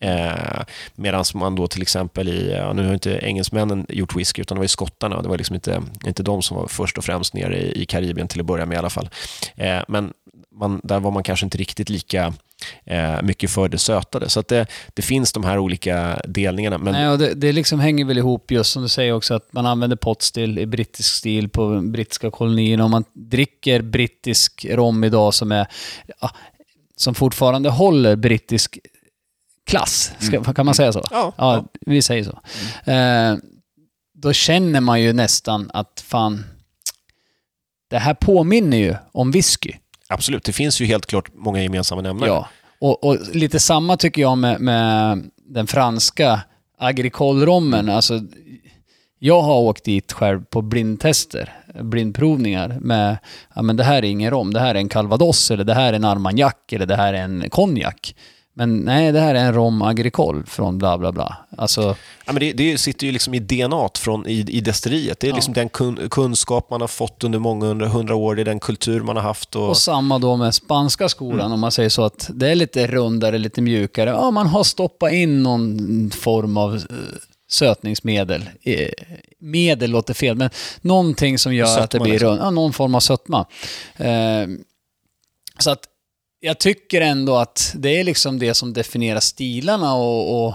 Eh, 0.00 0.62
Medan 0.94 1.24
man 1.34 1.54
då 1.54 1.66
till 1.66 1.82
exempel 1.82 2.28
i, 2.28 2.52
ja, 2.52 2.72
nu 2.72 2.86
har 2.86 2.94
inte 2.94 3.18
engelsmännen 3.22 3.86
gjort 3.88 4.16
whisky 4.16 4.42
utan 4.42 4.56
det 4.56 4.58
var 4.58 4.64
ju 4.64 4.68
skottarna. 4.68 5.22
Det 5.22 5.28
var 5.28 5.38
liksom 5.38 5.54
inte, 5.54 5.82
inte 6.06 6.22
de 6.22 6.42
som 6.42 6.56
var 6.56 6.66
först 6.66 6.98
och 6.98 7.04
främst 7.04 7.34
nere 7.34 7.58
i, 7.58 7.82
i 7.82 7.86
Karibien 7.86 8.28
till 8.28 8.40
att 8.40 8.46
börja 8.46 8.66
med 8.66 8.74
i 8.74 8.78
alla 8.78 8.90
fall. 8.90 9.08
Eh, 9.56 9.80
men 9.88 10.12
man, 10.50 10.80
där 10.84 11.00
var 11.00 11.10
man 11.10 11.22
kanske 11.22 11.46
inte 11.46 11.58
riktigt 11.58 11.88
lika 11.88 12.32
eh, 12.84 13.22
mycket 13.22 13.50
för 13.50 13.68
det 13.68 13.78
sötade. 13.78 14.28
Så 14.28 14.40
att 14.40 14.48
det, 14.48 14.66
det 14.94 15.02
finns 15.02 15.32
de 15.32 15.44
här 15.44 15.58
olika 15.58 16.20
delningarna. 16.24 16.78
Men 16.78 16.92
Nej, 16.92 17.08
och 17.08 17.18
det, 17.18 17.34
det 17.34 17.52
liksom 17.52 17.80
hänger 17.80 18.04
väl 18.04 18.18
ihop 18.18 18.50
just 18.50 18.72
som 18.72 18.82
du 18.82 18.88
säger 18.88 19.12
också 19.12 19.34
att 19.34 19.52
man 19.52 19.66
använder 19.66 19.96
potstill 19.96 20.58
i 20.58 20.66
brittisk 20.66 21.14
stil 21.14 21.48
på 21.48 21.80
brittiska 21.80 22.30
kolonierna 22.30 22.84
och 22.84 22.90
man 22.90 23.04
dricker 23.12 23.82
brittisk 23.82 24.66
rom 24.70 25.04
idag 25.04 25.34
som 25.34 25.52
är 25.52 25.66
ja, 26.20 26.30
som 26.96 27.14
fortfarande 27.14 27.70
håller 27.70 28.16
brittisk 28.16 28.78
klass. 29.66 30.12
Ska, 30.18 30.44
Kan 30.44 30.66
man 30.66 30.74
säga 30.74 30.92
så? 30.92 31.02
Ja, 31.10 31.32
ja, 31.36 31.64
vi 31.80 32.02
säger 32.02 32.24
så. 32.24 32.40
Eh, 32.90 33.36
då 34.14 34.32
känner 34.32 34.80
man 34.80 35.02
ju 35.02 35.12
nästan 35.12 35.70
att 35.74 36.04
fan, 36.06 36.44
det 37.90 37.98
här 37.98 38.14
påminner 38.14 38.76
ju 38.76 38.94
om 39.12 39.30
whisky 39.30 39.72
absolut, 40.08 40.44
det 40.44 40.52
finns 40.52 40.80
ju 40.80 40.84
helt 40.84 41.06
klart 41.06 41.30
många 41.34 41.62
gemensamma 41.62 42.02
nämnare. 42.02 42.30
Ja, 42.30 42.48
och, 42.78 43.04
och 43.04 43.16
lite 43.32 43.60
samma 43.60 43.96
tycker 43.96 44.22
jag 44.22 44.38
med, 44.38 44.60
med 44.60 45.22
den 45.48 45.66
franska 45.66 46.40
agrikolrommen. 46.78 47.88
Alltså, 47.88 48.20
jag 49.18 49.42
har 49.42 49.56
åkt 49.60 49.84
dit 49.84 50.12
själv 50.12 50.44
på 50.44 50.62
blindtester, 50.62 51.52
blindprovningar 51.74 52.78
med, 52.80 53.18
ja 53.54 53.62
men 53.62 53.76
det 53.76 53.84
här 53.84 53.96
är 53.96 54.02
ingen 54.02 54.30
rom, 54.30 54.52
det 54.52 54.60
här 54.60 54.74
är 54.74 54.78
en 54.78 54.88
calvados 54.88 55.50
eller 55.50 55.64
det 55.64 55.74
här 55.74 55.92
är 55.92 55.96
en 55.96 56.04
armagnac 56.04 56.54
eller 56.72 56.86
det 56.86 56.96
här 56.96 57.14
är 57.14 57.22
en 57.22 57.50
konjak. 57.50 58.14
Men 58.58 58.76
nej, 58.76 59.12
det 59.12 59.20
här 59.20 59.34
är 59.34 59.44
en 59.44 59.54
rom 59.54 59.82
agricole 59.82 60.42
från 60.46 60.78
bla 60.78 60.98
bla 60.98 61.12
bla. 61.12 61.36
Alltså, 61.56 61.96
Ja, 62.26 62.32
men 62.32 62.40
det, 62.40 62.52
det 62.52 62.78
sitter 62.78 63.06
ju 63.06 63.12
liksom 63.12 63.34
i 63.34 63.38
DNA 63.38 63.88
från, 63.98 64.26
i, 64.26 64.44
i 64.48 64.60
destilleriet. 64.60 65.20
Det 65.20 65.28
är 65.28 65.32
liksom 65.32 65.54
den 65.54 65.68
kun, 65.68 66.08
kunskap 66.10 66.70
man 66.70 66.80
har 66.80 66.88
fått 66.88 67.24
under 67.24 67.38
många 67.38 67.66
hundra, 67.66 67.88
hundra 67.88 68.14
år, 68.14 68.34
det 68.34 68.42
är 68.42 68.44
den 68.44 68.60
kultur 68.60 69.00
man 69.00 69.16
har 69.16 69.22
haft. 69.22 69.56
Och, 69.56 69.68
Och 69.68 69.76
samma 69.76 70.18
då 70.18 70.36
med 70.36 70.54
spanska 70.54 71.08
skolan, 71.08 71.52
om 71.52 71.60
man 71.60 71.72
säger 71.72 71.88
så 71.88 72.04
att 72.04 72.30
det 72.34 72.48
är 72.50 72.54
lite 72.54 72.86
rundare, 72.86 73.38
lite 73.38 73.60
mjukare. 73.60 74.10
Ja, 74.10 74.30
man 74.30 74.46
har 74.46 74.64
stoppat 74.64 75.12
in 75.12 75.42
någon 75.42 76.10
form 76.10 76.56
av 76.56 76.74
eh, 76.74 76.80
sötningsmedel. 77.50 78.48
Eh, 78.62 78.88
Medel 79.40 79.90
låter 79.90 80.14
fel, 80.14 80.36
men 80.36 80.50
någonting 80.80 81.38
som 81.38 81.54
gör 81.54 81.66
Sötma 81.66 81.84
att 81.84 81.90
det 81.90 82.00
blir 82.00 82.18
runt. 82.18 82.40
Ja, 82.40 82.50
någon 82.50 82.72
form 82.72 82.94
av 82.94 83.00
sötma. 83.00 83.46
Eh, 83.96 84.46
så 85.58 85.70
att 85.70 85.80
jag 86.40 86.58
tycker 86.58 87.00
ändå 87.00 87.36
att 87.36 87.72
det 87.76 88.00
är 88.00 88.04
liksom 88.04 88.38
det 88.38 88.54
som 88.54 88.72
definierar 88.72 89.20
stilarna 89.20 89.94
och, 89.94 90.46
och 90.46 90.54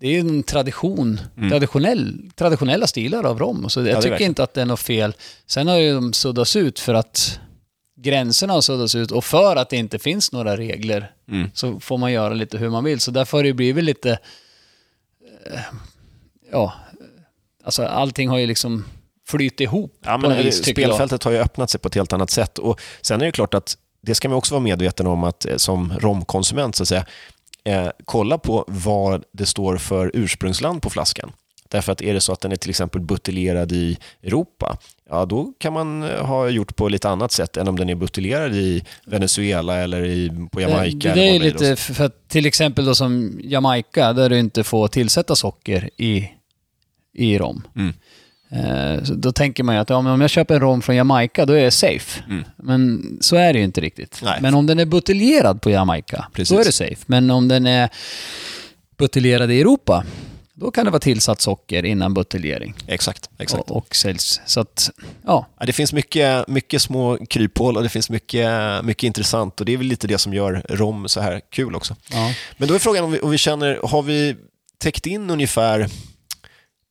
det 0.00 0.06
är 0.06 0.12
ju 0.12 0.18
en 0.20 0.42
tradition, 0.42 1.20
traditionell, 1.50 2.30
traditionella 2.36 2.86
stilar 2.86 3.24
av 3.26 3.38
rom. 3.38 3.68
Så 3.70 3.80
jag 3.80 3.86
Mm. 3.86 3.98
är 3.98 4.02
tycker 4.02 4.20
inte 4.24 4.42
att 4.42 4.54
det 4.54 4.60
är 4.62 4.66
något 4.66 4.80
fel. 4.80 5.14
Sen 5.46 5.68
har 5.68 5.76
ju 5.76 5.94
de 5.94 6.12
suddats 6.12 6.56
ut 6.56 6.78
för 6.80 6.94
att 6.94 7.40
gränserna 7.96 8.52
har 8.52 8.60
suddats 8.60 8.94
ut 8.94 9.10
och 9.10 9.24
för 9.24 9.56
att 9.56 9.70
det 9.70 9.76
inte 9.76 9.98
finns 9.98 10.32
några 10.32 10.56
regler 10.56 11.10
Mm. 11.28 11.50
så 11.54 11.80
får 11.80 11.98
man 11.98 12.12
göra 12.12 12.34
lite 12.34 12.58
hur 12.58 12.70
man 12.70 12.84
vill. 12.84 13.00
Så 13.00 13.10
därför 13.10 13.38
har 13.38 13.44
det 13.44 13.52
blivit 13.52 13.84
lite... 13.84 14.10
eh, 15.52 15.60
Ja, 16.52 16.72
alltså 17.64 17.84
allting 17.84 18.28
har 18.28 18.38
ju 18.38 18.46
liksom 18.46 18.84
flyttit 19.26 19.60
ihop 19.60 19.98
Ja, 20.04 20.18
men 20.18 20.36
vis, 20.44 20.64
spelfältet 20.66 21.22
har 21.24 21.32
ju 21.32 21.38
öppnat 21.38 21.70
sig 21.70 21.80
på 21.80 21.88
ett 21.88 21.94
helt 21.94 22.12
annat 22.12 22.30
sätt. 22.30 22.58
Och 22.58 22.80
sen 23.02 23.20
är 23.20 23.26
det 23.26 23.32
klart 23.32 23.54
att 23.54 23.76
det 24.04 24.14
ska 24.14 24.28
man 24.28 24.38
också 24.38 24.54
vara 24.54 24.62
medveten 24.62 25.06
om 25.06 25.24
att 25.24 25.46
eh, 25.46 25.56
som 25.56 25.92
romkonsument 25.98 26.76
så 26.76 26.82
att 26.82 26.88
säga, 26.88 27.06
eh, 27.64 27.88
kolla 28.04 28.38
på 28.38 28.64
vad 28.68 29.24
det 29.32 29.46
står 29.46 29.76
för 29.76 30.10
ursprungsland 30.14 30.82
på 30.82 30.90
flaskan. 30.90 31.32
Därför 31.68 31.92
att 31.92 32.02
är 32.02 32.14
det 32.14 32.20
så 32.20 32.32
att 32.32 32.40
den 32.40 32.52
är 32.52 32.56
till 32.56 32.70
exempel 32.70 33.00
buteljerad 33.00 33.72
i 33.72 33.98
Europa, 34.22 34.78
ja 35.10 35.24
då 35.24 35.52
kan 35.58 35.72
man 35.72 36.02
eh, 36.02 36.26
ha 36.26 36.48
gjort 36.48 36.76
på 36.76 36.88
lite 36.88 37.08
annat 37.08 37.32
sätt 37.32 37.56
än 37.56 37.68
om 37.68 37.78
den 37.78 37.90
är 37.90 37.94
buteljerad 37.94 38.54
i 38.54 38.84
Venezuela 39.06 39.76
eller 39.76 40.04
i, 40.04 40.48
på 40.52 40.60
Jamaica. 40.60 41.08
Det, 41.08 41.14
det 41.14 41.36
är 41.36 41.38
lite, 41.38 41.76
för 41.76 42.04
att 42.04 42.28
till 42.28 42.46
exempel 42.46 42.84
då 42.84 42.94
som 42.94 43.40
Jamaica, 43.42 44.12
där 44.12 44.30
du 44.30 44.38
inte 44.38 44.64
får 44.64 44.88
tillsätta 44.88 45.36
socker 45.36 45.90
i, 45.96 46.30
i 47.12 47.38
rom. 47.38 47.62
Mm. 47.76 47.94
Eh, 48.54 49.04
så 49.04 49.14
då 49.14 49.32
tänker 49.32 49.62
man 49.62 49.74
ju 49.74 49.80
att 49.80 49.90
ja, 49.90 49.96
om 49.96 50.20
jag 50.20 50.30
köper 50.30 50.54
en 50.54 50.60
rom 50.60 50.82
från 50.82 50.96
Jamaica, 50.96 51.46
då 51.46 51.52
är 51.52 51.64
jag 51.64 51.72
safe. 51.72 52.22
Mm. 52.28 52.44
Men 52.56 53.02
så 53.20 53.36
är 53.36 53.52
det 53.52 53.58
ju 53.58 53.64
inte 53.64 53.80
riktigt. 53.80 54.20
Nej. 54.22 54.38
Men 54.42 54.54
om 54.54 54.66
den 54.66 54.78
är 54.78 54.84
buteljerad 54.86 55.62
på 55.62 55.70
Jamaica, 55.70 56.26
Precis. 56.32 56.54
då 56.54 56.60
är 56.60 56.64
det 56.64 56.72
safe. 56.72 56.96
Men 57.06 57.30
om 57.30 57.48
den 57.48 57.66
är 57.66 57.88
buteljerad 58.98 59.50
i 59.50 59.60
Europa, 59.60 60.04
då 60.54 60.70
kan 60.70 60.84
det 60.84 60.90
vara 60.90 61.00
tillsatt 61.00 61.40
socker 61.40 61.84
innan 61.84 62.14
buteljering 62.14 62.74
Exakt, 62.86 63.30
exakt. 63.38 63.70
och, 63.70 63.76
och 63.76 63.96
säljs. 63.96 64.40
Så 64.46 64.60
att, 64.60 64.90
ja. 65.26 65.46
Ja, 65.58 65.66
det 65.66 65.72
finns 65.72 65.92
mycket, 65.92 66.48
mycket 66.48 66.82
små 66.82 67.18
kryphål 67.26 67.76
och 67.76 67.82
det 67.82 67.88
finns 67.88 68.10
mycket, 68.10 68.50
mycket 68.84 69.02
intressant 69.02 69.60
och 69.60 69.66
det 69.66 69.72
är 69.72 69.76
väl 69.76 69.86
lite 69.86 70.06
det 70.06 70.18
som 70.18 70.34
gör 70.34 70.62
rom 70.68 71.08
så 71.08 71.20
här 71.20 71.40
kul 71.50 71.74
också. 71.74 71.96
ja. 72.12 72.32
Men 72.56 72.68
då 72.68 72.74
är 72.74 72.78
frågan 72.78 73.04
om 73.04 73.12
vi, 73.12 73.20
om 73.20 73.30
vi 73.30 73.38
känner, 73.38 73.80
har 73.84 74.02
vi 74.02 74.36
täckt 74.78 75.06
in 75.06 75.30
ungefär 75.30 75.88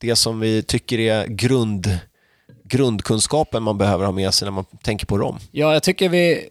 det 0.03 0.15
som 0.15 0.39
vi 0.39 0.63
tycker 0.63 0.99
är 0.99 1.27
grund, 1.27 1.97
grundkunskapen 2.63 3.63
man 3.63 3.77
behöver 3.77 4.05
ha 4.05 4.11
med 4.11 4.33
sig 4.33 4.45
när 4.45 4.51
man 4.51 4.65
tänker 4.83 5.05
på 5.05 5.17
rom? 5.17 5.39
Ja, 5.51 5.73
jag 5.73 5.83
tycker 5.83 6.09
vi, 6.09 6.49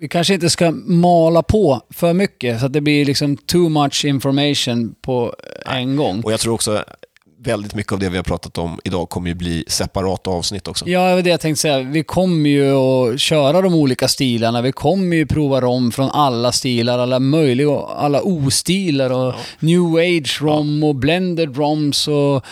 vi 0.00 0.08
kanske 0.08 0.34
inte 0.34 0.50
ska 0.50 0.70
mala 0.70 1.42
på 1.42 1.80
för 1.90 2.12
mycket 2.12 2.60
så 2.60 2.66
att 2.66 2.72
det 2.72 2.80
blir 2.80 3.04
liksom 3.04 3.36
too 3.36 3.68
much 3.68 4.04
information 4.04 4.94
på 5.00 5.34
en 5.66 5.96
gång. 5.96 6.20
Och 6.20 6.32
jag 6.32 6.40
tror 6.40 6.54
också 6.54 6.84
väldigt 7.38 7.74
mycket 7.74 7.92
av 7.92 7.98
det 7.98 8.08
vi 8.08 8.16
har 8.16 8.24
pratat 8.24 8.58
om 8.58 8.80
idag 8.84 9.08
kommer 9.08 9.28
ju 9.28 9.34
bli 9.34 9.64
separata 9.66 10.30
avsnitt 10.30 10.68
också. 10.68 10.88
Ja, 10.88 11.08
det 11.08 11.14
var 11.14 11.22
det 11.22 11.30
jag 11.30 11.40
tänkte 11.40 11.60
säga. 11.60 11.78
Vi 11.78 12.02
kommer 12.04 12.50
ju 12.50 12.72
att 12.72 13.20
köra 13.20 13.60
de 13.62 13.74
olika 13.74 14.08
stilarna. 14.08 14.62
Vi 14.62 14.72
kommer 14.72 15.16
ju 15.16 15.26
prova 15.26 15.60
rom 15.60 15.92
från 15.92 16.10
alla 16.10 16.52
stilar, 16.52 16.98
alla 16.98 17.18
möjliga, 17.18 17.78
alla 17.78 18.22
ostilar 18.22 19.10
och 19.10 19.34
new 19.58 19.96
age 19.96 20.38
rom 20.42 20.84
och 20.84 20.94
blended 20.94 21.56
roms 21.56 22.08
och 22.08 22.44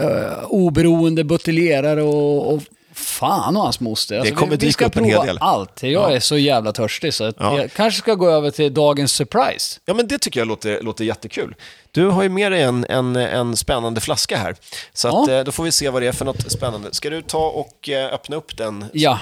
eh, 0.00 0.44
oberoende 0.44 1.24
buteljerare 1.24 2.02
och, 2.02 2.54
och 2.54 2.62
fan 2.92 3.56
och 3.56 3.62
hans 3.62 3.80
moster. 3.80 4.18
Alltså, 4.18 4.34
kommer 4.34 4.56
vi, 4.56 4.66
vi 4.66 4.72
ska 4.72 4.88
prova 4.88 5.36
allt. 5.40 5.82
Jag 5.82 5.92
Ja. 5.92 6.10
är 6.10 6.20
så 6.20 6.38
jävla 6.38 6.72
törstig 6.72 7.14
så 7.14 7.24
att 7.24 7.36
Ja. 7.38 7.58
jag 7.58 7.72
kanske 7.72 7.98
ska 7.98 8.14
gå 8.14 8.30
över 8.30 8.50
till 8.50 8.74
dagens 8.74 9.12
surprise. 9.12 9.80
Ja, 9.84 9.94
men 9.94 10.08
det 10.08 10.18
tycker 10.18 10.40
jag 10.40 10.48
låter, 10.48 10.82
låter 10.82 11.04
jättekul. 11.04 11.54
Du 11.90 12.06
har 12.06 12.22
ju 12.22 12.28
med 12.28 12.52
dig 12.52 12.62
en, 12.62 12.86
en, 12.88 13.16
en 13.16 13.56
spännande 13.56 14.00
flaska 14.00 14.36
här. 14.36 14.56
Så 14.92 15.08
att, 15.08 15.28
Ja. 15.28 15.34
eh, 15.38 15.44
då 15.44 15.52
får 15.52 15.64
vi 15.64 15.72
se 15.72 15.88
vad 15.90 16.02
det 16.02 16.08
är 16.08 16.12
för 16.12 16.24
något 16.24 16.52
spännande. 16.52 16.88
Ska 16.94 17.10
du 17.10 17.22
ta 17.22 17.46
och 17.50 17.88
eh, 17.88 18.14
öppna 18.14 18.36
upp 18.36 18.56
den? 18.56 18.84
Ja. 18.92 19.18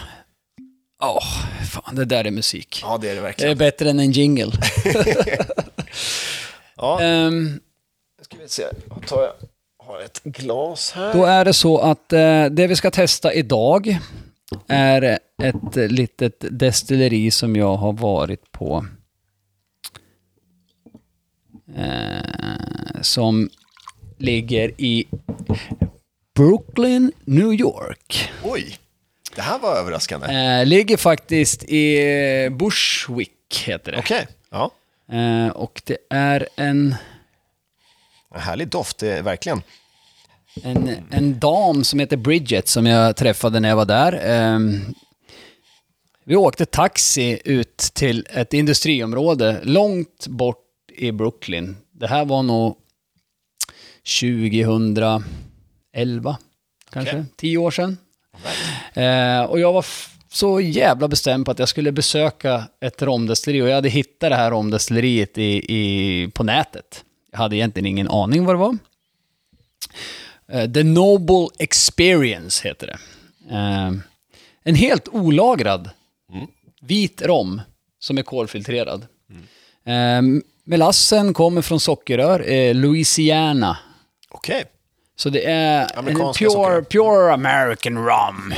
Åh, 1.02 1.24
fan 1.72 1.94
det 1.96 2.04
där 2.04 2.24
är 2.24 2.30
musik. 2.30 2.80
Ja, 2.82 2.98
det 3.00 3.10
är 3.10 3.14
det 3.14 3.14
Det 3.14 3.18
är 3.20 3.22
verkligen. 3.22 3.58
bättre 3.58 3.90
än 3.90 3.98
en 4.00 4.12
jingle. 4.12 4.52
Ja, 6.76 7.00
Ehm, 7.00 7.60
ska 8.22 8.36
vi 8.42 8.48
se. 8.48 8.62
Då 8.86 8.94
tar 9.06 9.22
jag 9.22 9.32
har 9.88 10.00
ett 10.00 10.22
glas 10.22 10.92
här. 10.92 11.12
Då 11.12 11.24
är 11.24 11.44
det 11.44 11.52
så 11.52 11.78
att 11.78 12.12
eh, 12.12 12.44
det 12.44 12.66
vi 12.66 12.76
ska 12.76 12.90
testa 12.90 13.32
idag 13.32 13.98
är 14.66 15.18
ett 15.42 15.76
litet 15.90 16.44
destilleri 16.50 17.30
som 17.30 17.56
jag 17.56 17.76
har 17.76 17.92
varit 17.92 18.52
på. 18.52 18.86
Eh, 21.76 23.00
som 23.00 23.50
ligger 24.18 24.72
i 24.76 25.06
Brooklyn, 26.34 27.12
New 27.24 27.52
York. 27.52 28.30
Oj, 28.44 28.78
det 29.36 29.42
här 29.42 29.58
var 29.58 29.76
överraskande. 29.76 30.26
Eh, 30.26 30.66
ligger 30.66 30.96
faktiskt 30.96 31.64
i 31.64 32.50
Bushwick, 32.50 33.64
heter 33.66 33.92
det. 33.92 33.98
Okej, 33.98 34.26
ja. 34.50 34.70
Eh, 35.12 35.48
och 35.48 35.82
det 35.84 35.98
är 36.10 36.48
en... 36.56 36.94
En 38.34 38.40
härlig 38.40 38.68
doft, 38.68 38.98
det 38.98 39.18
är 39.18 39.22
verkligen. 39.22 39.62
en, 40.62 40.90
en 41.10 41.38
dam 41.38 41.84
som 41.84 41.98
heter 41.98 42.16
Bridget 42.16 42.68
som 42.68 42.86
jag 42.86 43.16
träffade 43.16 43.60
när 43.60 43.68
jag 43.68 43.76
var 43.76 43.84
där. 43.84 44.20
Ehm, 44.22 44.80
vi 46.24 46.36
åkte 46.36 46.66
taxi 46.66 47.40
ut 47.44 47.78
till 47.78 48.26
ett 48.30 48.54
industriområde 48.54 49.60
långt 49.62 50.26
bort 50.26 50.64
i 50.96 51.12
Brooklyn. 51.12 51.76
Det 51.92 52.06
här 52.06 52.24
var 52.24 52.42
nog 52.42 52.76
2011, 54.20 56.38
kanske, 56.90 57.16
Okej. 57.16 57.24
tio 57.36 57.58
år 57.58 57.70
sedan. 57.70 57.98
Eh, 58.94 59.42
och 59.42 59.60
jag 59.60 59.72
var 59.72 59.86
så 60.28 60.60
jävla 60.60 61.08
bestämd 61.08 61.44
på 61.44 61.50
att 61.50 61.58
jag 61.58 61.68
skulle 61.68 61.92
besöka 61.92 62.64
ett 62.80 63.02
romdestilleri 63.02 63.62
och 63.62 63.68
jag 63.68 63.74
hade 63.74 63.88
hittat 63.88 64.30
det 64.30 64.36
här 64.36 64.50
romdestilleriet 64.50 65.38
i, 65.38 65.74
i, 65.74 66.28
på 66.34 66.44
nätet. 66.44 67.04
Jag 67.30 67.38
hade 67.38 67.56
egentligen 67.56 67.86
ingen 67.86 68.08
aning 68.08 68.44
vad 68.44 68.54
det 68.54 68.58
var. 68.58 68.78
Eh, 70.48 70.72
The 70.72 70.82
Noble 70.82 71.48
Experience 71.58 72.68
heter 72.68 72.86
det. 72.86 72.98
Eh, 73.54 73.92
en 74.62 74.74
helt 74.74 75.08
olagrad 75.08 75.90
vit 76.80 77.22
rom 77.22 77.60
som 77.98 78.18
är 78.18 78.22
kolfiltrerad. 78.22 79.06
Eh, 79.84 80.22
melassen 80.64 81.34
kommer 81.34 81.62
från 81.62 81.80
sockerrör, 81.80 82.74
Louisiana. 82.74 83.78
Okej. 84.28 84.64
Så 85.20 85.30
det 85.30 85.44
är 85.50 85.98
en 85.98 86.04
pure, 86.34 86.82
pure 86.82 87.32
American 87.32 87.98
rum. 88.06 88.54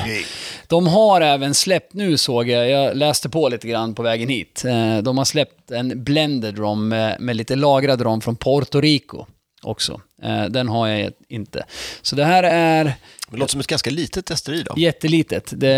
De 0.66 0.86
har 0.86 1.20
även 1.20 1.54
släppt, 1.54 1.92
nu 1.94 2.16
såg 2.16 2.48
jag, 2.48 2.70
jag 2.70 2.96
läste 2.96 3.28
på 3.28 3.48
lite 3.48 3.68
grann 3.68 3.94
på 3.94 4.02
vägen 4.02 4.28
hit. 4.28 4.64
Eh, 4.66 4.98
De 4.98 5.18
har 5.18 5.24
släppt 5.24 5.70
en 5.70 6.04
blended 6.04 6.58
rom 6.58 6.88
med, 6.88 7.20
med 7.20 7.36
lite 7.36 7.56
lagrad 7.56 8.00
rom 8.00 8.20
från 8.20 8.36
Puerto 8.36 8.80
Rico 8.80 9.26
också. 9.62 10.00
Eh, 10.22 10.44
Den 10.44 10.68
har 10.68 10.88
jag 10.88 11.12
inte. 11.28 11.64
Så 12.02 12.16
det 12.16 12.24
här 12.24 12.42
är 12.42 12.84
Det 13.30 13.36
låter 13.36 13.50
som 13.50 13.60
ett 13.60 13.66
ganska 13.66 13.90
litet 13.90 14.26
destilleri 14.26 14.62
då. 14.62 14.74
jättelitet. 14.76 15.52
Det, 15.56 15.72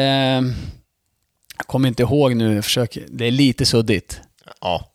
jag 1.58 1.66
kommer 1.66 1.88
inte 1.88 2.02
ihåg 2.02 2.36
nu, 2.36 2.54
jag 2.54 2.64
försöker, 2.64 3.04
det 3.08 3.26
är 3.26 3.30
lite 3.30 3.66
suddigt. 3.66 4.20
Ja, 4.60 4.92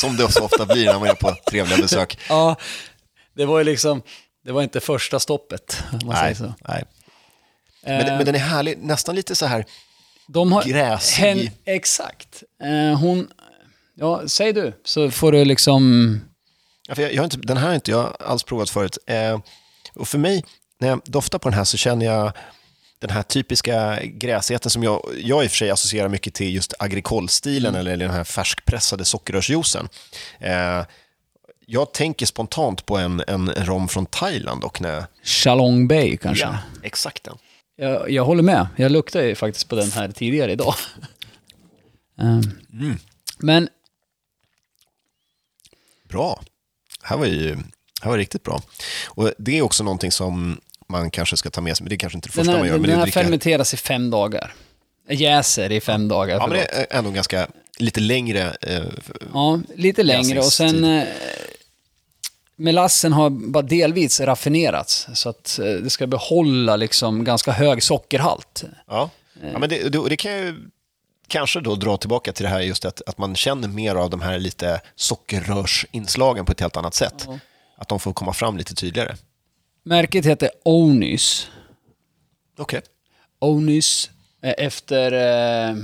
som 0.00 0.16
det 0.16 0.32
så 0.32 0.44
ofta 0.44 0.66
blir 0.66 0.84
när 0.84 0.98
man 0.98 1.08
är 1.08 1.14
på 1.14 1.34
trevliga 1.50 1.78
besök. 1.78 2.18
Ja, 2.28 2.56
det 3.36 3.44
var 3.44 3.58
ju 3.58 3.64
liksom, 3.64 4.02
det 4.44 4.52
var 4.52 4.62
inte 4.62 4.80
första 4.80 5.20
stoppet, 5.20 5.82
om 5.92 5.98
man 6.06 6.08
Nej, 6.08 6.34
säger 6.34 6.48
så. 6.48 6.54
nej. 6.68 6.84
Men, 7.84 8.16
men 8.16 8.26
den 8.26 8.34
är 8.34 8.38
härlig, 8.38 8.78
nästan 8.78 9.14
lite 9.14 9.36
så 9.36 9.46
här, 9.46 9.64
De 10.26 10.52
har, 10.52 10.62
Gräsig. 10.62 11.22
Hen, 11.22 11.50
exakt. 11.64 12.42
Eh, 12.62 12.98
hon, 12.98 13.30
ja, 13.94 14.22
säg 14.26 14.52
du, 14.52 14.72
så 14.84 15.10
får 15.10 15.32
du 15.32 15.44
liksom... 15.44 16.20
Ja, 16.88 16.94
för 16.94 17.02
jag, 17.02 17.12
jag 17.14 17.18
har 17.18 17.24
inte, 17.24 17.36
den 17.36 17.56
här 17.56 17.66
har 17.66 17.74
inte 17.74 17.90
jag 17.90 18.16
alls 18.20 18.42
provat 18.42 18.70
förut. 18.70 18.98
Eh, 19.06 19.40
och 19.94 20.08
för 20.08 20.18
mig, 20.18 20.44
när 20.78 20.88
jag 20.88 21.00
doftar 21.04 21.38
på 21.38 21.48
den 21.48 21.58
här 21.58 21.64
så 21.64 21.76
känner 21.76 22.06
jag 22.06 22.32
den 22.98 23.10
här 23.10 23.22
typiska 23.22 23.98
gräsigheten 24.02 24.70
som 24.70 24.82
jag, 24.82 25.02
jag 25.22 25.44
i 25.44 25.46
och 25.46 25.50
för 25.50 25.56
sig 25.56 25.70
associerar 25.70 26.08
mycket 26.08 26.34
till 26.34 26.54
just 26.54 26.74
agrikolstilen 26.78 27.74
eller 27.74 27.96
den 27.96 28.10
här 28.10 28.24
färskpressade 28.24 29.04
sockerrörsjuicen. 29.04 29.88
Eh, 30.40 30.84
jag 31.66 31.92
tänker 31.92 32.26
spontant 32.26 32.86
på 32.86 32.96
en, 32.96 33.22
en, 33.26 33.48
rom 33.48 33.88
från 33.88 34.06
Thailand 34.06 34.64
och 34.64 34.80
när... 34.80 35.04
Chalong 35.22 35.88
Bay 35.88 36.16
kanske. 36.16 36.44
Ja, 36.44 36.58
exakt 36.82 37.24
den. 37.24 37.38
Jag, 37.76 38.10
jag 38.10 38.24
håller 38.24 38.42
med. 38.42 38.66
Jag 38.76 38.92
luktade 38.92 39.26
ju 39.26 39.34
faktiskt 39.34 39.68
på 39.68 39.76
den 39.76 39.90
här 39.90 40.08
tidigare 40.08 40.52
idag. 40.52 40.74
Ehm, 42.18 42.42
Men 43.38 43.68
Bra. 46.08 46.40
Det 47.00 47.06
här 47.06 47.16
var 47.16 47.26
ju 47.26 47.56
här 48.02 48.10
var 48.10 48.18
riktigt 48.18 48.42
bra. 48.42 48.62
Och 49.06 49.32
det 49.38 49.58
är 49.58 49.62
också 49.62 49.84
någonting 49.84 50.12
som 50.12 50.60
man 50.88 51.10
kanske 51.10 51.36
ska 51.36 51.50
ta 51.50 51.60
med 51.60 51.76
sig, 51.76 51.84
men 51.84 51.88
det 51.88 51.94
är 51.94 51.98
kanske 51.98 52.16
inte 52.16 52.28
det 52.28 52.34
den 52.34 52.44
första 52.44 52.52
här, 52.52 52.58
man 52.58 52.68
gör. 52.68 52.74
den 52.74 52.82
Men 52.82 52.90
är 52.90 52.96
här 52.96 53.02
dricka, 53.02 53.20
fermenteras 53.20 53.74
i 53.74 53.76
fem 53.76 54.10
dagar. 54.10 54.54
Jäser 55.08 55.72
i 55.72 55.80
fem 55.80 56.08
dagar. 56.08 56.34
ja, 56.36 56.46
men 56.46 56.56
det 56.56 56.64
är 56.64 56.86
ändå 56.98 57.10
ganska 57.10 57.46
lite 57.78 58.00
längre. 58.00 58.56
Eh, 58.60 58.82
Ja, 59.34 59.60
lite 59.74 60.02
längre 60.02 60.38
och 60.38 60.52
sen 60.52 60.84
eh, 60.84 61.04
melassen 62.56 63.12
har 63.12 63.30
bara 63.30 63.62
delvis 63.62 64.20
raffinerats 64.20 65.06
så 65.14 65.28
att 65.28 65.58
eh, 65.58 65.64
det 65.64 65.90
ska 65.90 66.06
behålla 66.06 66.76
liksom 66.76 67.24
ganska 67.24 67.52
hög 67.52 67.82
sockerhalt. 67.82 68.64
Ja, 68.88 69.10
ja 69.52 69.58
men 69.58 69.68
det, 69.68 69.88
det, 69.88 70.08
det 70.08 70.16
kan 70.16 70.32
ju 70.32 70.54
kanske 71.28 71.60
då 71.60 71.74
dra 71.74 71.96
tillbaka 71.96 72.32
till 72.32 72.42
det 72.44 72.48
här 72.50 72.60
just 72.60 72.84
att, 72.84 73.02
att 73.06 73.18
man 73.18 73.34
känner 73.36 73.68
mer 73.68 73.94
av 73.94 74.10
de 74.10 74.20
här 74.20 74.38
lite 74.38 74.80
sockerrörsinslagen 74.96 76.44
på 76.44 76.52
ett 76.52 76.60
helt 76.60 76.76
annat 76.76 76.94
sätt. 76.94 77.28
Att 77.76 77.88
de 77.88 78.00
får 78.00 78.12
komma 78.12 78.32
fram 78.32 78.56
lite 78.56 78.74
tydligare. 78.74 79.16
Märket 79.84 80.26
heter 80.26 80.50
Onys. 80.64 81.48
Okej. 82.58 82.80
Onys 83.38 84.06
eh, 84.08 84.12
efter 84.42 85.12
eh, 85.70 85.76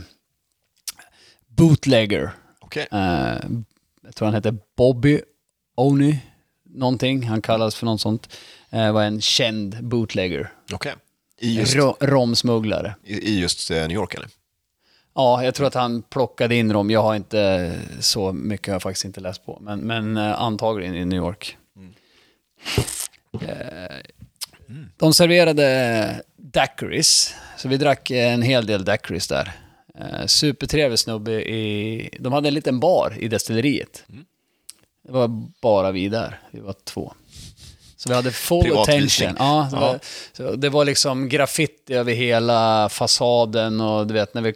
Bootlegger. 1.47 2.31
Okej. 2.61 2.87
Eh, 2.93 3.37
jag 4.03 4.15
tror 4.15 4.27
han 4.27 4.35
heter 4.35 4.57
Bobby 4.77 5.21
Oney, 5.77 6.17
någonting. 6.65 7.23
Han 7.23 7.43
kallas 7.43 7.75
för 7.75 7.87
något 7.87 8.01
sånt. 8.01 8.37
Eh, 8.71 8.93
var 8.93 9.03
en 9.03 9.21
känd 9.21 9.85
bootlegger. 9.85 10.53
Okej. 10.73 10.95
I 11.41 11.55
just, 11.59 11.75
Ro- 11.75 11.97
romsmugglare. 12.01 12.95
i, 13.05 13.15
I 13.29 13.41
just 13.41 13.71
eh, 13.71 13.77
New 13.77 13.91
York 13.93 14.15
eller? 14.15 14.29
Ja, 15.15 15.45
jag 15.45 15.55
tror 15.55 15.67
att 15.67 15.75
han 15.75 16.03
plockade 16.03 16.55
in 16.55 16.69
dem. 16.69 16.91
Jag 16.91 17.03
har 17.03 17.15
inte 17.17 17.75
så 18.01 18.33
mycket, 18.33 18.67
jag 18.67 18.75
har 18.75 18.81
faktiskt 18.81 19.05
inte 19.05 19.21
läst 19.21 19.47
på. 19.47 19.59
Men, 19.61 19.81
men 19.81 20.17
eh, 20.17 20.41
antagligen 20.43 20.95
i 20.95 21.05
New 21.05 21.17
York. 21.19 21.57
Eh, 23.41 23.97
De 24.97 25.15
serverade 25.15 26.23
daiquiris, 26.53 27.35
så 27.57 27.69
vi 27.69 27.77
drack 27.77 28.11
en 28.11 28.43
hel 28.43 28.67
del 28.67 28.85
daiquiris 28.85 29.29
där. 29.29 29.53
Eh, 29.99 30.27
Supertrevlig 30.27 30.99
snubbe 30.99 31.33
i... 31.33 32.11
De 32.19 32.33
hade 32.33 32.49
en 32.49 32.55
liten 32.55 32.81
bar 32.81 33.17
i 33.19 33.29
destilleriet. 33.29 34.05
Det 35.05 35.13
var 35.13 35.29
bara 35.63 35.93
vi 35.93 36.09
där, 36.09 36.41
vi 36.51 36.61
var 36.61 36.75
två. 36.85 37.13
Så 37.97 38.09
vi 38.09 38.15
hade 38.15 38.33
full 38.33 38.79
attention. 38.79 39.37
Ja, 39.39 39.69
det, 39.71 39.77
Ja. 39.77 39.81
Var, 39.81 40.01
så 40.33 40.57
det 40.57 40.69
var 40.69 40.85
liksom 40.85 41.29
graffiti 41.29 41.95
över 41.95 42.13
hela 42.13 42.89
fasaden 42.89 43.81
och 43.81 44.07
du 44.07 44.15
vet 44.15 44.35
när, 44.35 44.43
vi, 44.43 44.55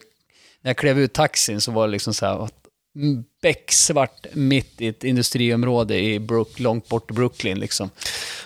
när 0.62 0.68
jag 0.68 0.76
klev 0.76 0.98
ut 0.98 1.12
taxin 1.12 1.60
så 1.60 1.72
var 1.72 1.86
det 1.86 1.92
liksom 1.92 2.14
så 2.14 2.26
här 2.26 2.48
mm, 2.96 3.24
becksvart 3.42 4.26
mitt 4.32 4.80
i 4.80 4.88
ett 4.88 5.04
industriområde 5.04 5.98
i 5.98 6.18
Brook, 6.18 6.60
långt 6.60 6.88
bort 6.88 7.10
i 7.10 7.14
Brooklyn 7.14 7.58
liksom. 7.58 7.90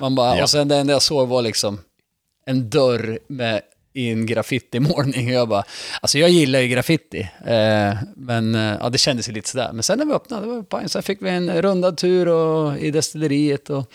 Man 0.01 0.15
bara, 0.15 0.37
Ja. 0.37 0.43
Och 0.43 0.51
sen 0.51 0.69
det 0.69 0.77
enda 0.77 0.93
jag 0.93 1.03
såg 1.03 1.29
var 1.29 1.43
liksom 1.43 1.79
en 2.47 2.71
dörr 2.71 3.19
med 3.29 3.63
i 3.93 4.11
en 4.11 4.27
graffitimålning. 4.27 5.31
Jag 5.31 5.49
bara, 5.49 5.65
alltså 6.01 6.19
jag 6.19 6.31
gillar 6.31 6.61
ju 6.61 6.69
graffiti. 6.69 7.29
Eh, 7.47 7.95
men 8.17 8.55
eh, 8.55 8.77
ja, 8.81 8.89
det 8.89 8.99
kändes 8.99 9.29
ju 9.29 9.33
lite 9.33 9.49
sådär. 9.49 9.71
Men 9.73 9.83
sen 9.83 9.99
när 9.99 10.07
vi 10.07 10.13
öppnade, 10.13 10.47
det 10.47 10.53
var 10.53 10.63
pang, 10.63 10.89
så 10.89 11.03
fick 11.03 11.23
vi 11.23 11.31
en 11.31 11.63
rundad 11.63 11.97
tur 11.97 12.29
och, 12.29 12.79
i 12.79 12.91
destilleriet 12.91 13.71
och, 13.71 13.93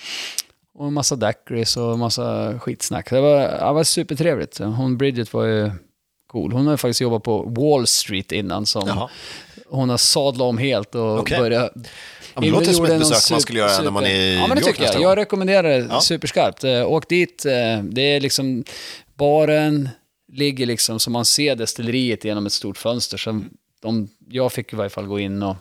och 0.73 0.87
en 0.87 0.93
massa 0.93 1.15
daiquiris 1.15 1.77
och 1.77 1.93
en 1.93 1.99
massa 1.99 2.59
skitsnack. 2.59 3.09
Det 3.09 3.21
var, 3.21 3.39
ja, 3.39 3.67
det 3.67 3.73
var 3.73 3.83
supertrevligt. 3.83 4.57
Hon 4.57 4.97
Bridget 4.97 5.33
var 5.33 5.45
ju 5.45 5.71
cool. 6.27 6.51
Hon 6.51 6.67
har 6.67 6.77
faktiskt 6.77 7.01
jobbat 7.01 7.23
på 7.23 7.41
Wall 7.43 7.87
Street 7.87 8.31
innan 8.31 8.65
som 8.65 8.87
Jaha. 8.87 9.09
hon 9.69 9.89
har 9.89 9.97
sadlat 9.97 10.41
om 10.41 10.57
helt 10.57 10.95
och 10.95 11.19
Okej. 11.19 11.39
börjat... 11.39 11.73
men 12.35 12.43
det 12.43 12.49
låter 12.49 12.73
som 12.73 12.85
ett 12.85 12.99
besök 12.99 13.31
man 13.31 13.41
skulle 13.41 13.59
göra 13.59 13.81
när 13.83 13.91
man 13.91 14.03
är 14.05 14.09
i 14.09 14.35
Ja, 14.35 14.47
men 14.47 14.57
det 14.57 14.63
tycker 14.63 14.83
jag. 14.83 15.01
Jag 15.01 15.17
rekommenderar 15.17 15.63
det 15.69 15.87
Ja. 15.89 16.01
superskarpt. 16.01 16.63
Eh, 16.63 16.85
Åk 16.91 17.09
dit. 17.09 17.45
eh, 17.45 17.83
Det 17.83 18.01
är 18.01 18.19
liksom... 18.19 18.63
Baren 19.15 19.89
ligger 20.33 20.65
liksom 20.65 20.99
som 20.99 21.13
man 21.13 21.25
ser 21.25 21.55
destilleriet 21.55 22.23
genom 22.25 22.45
ett 22.45 22.53
stort 22.53 22.77
fönster. 22.77 23.17
Så 23.17 23.43
de, 23.81 24.09
jag 24.29 24.51
fick 24.53 24.73
i 24.73 24.75
varje 24.75 24.89
fall 24.89 25.05
gå 25.05 25.19
in 25.19 25.43
och... 25.43 25.55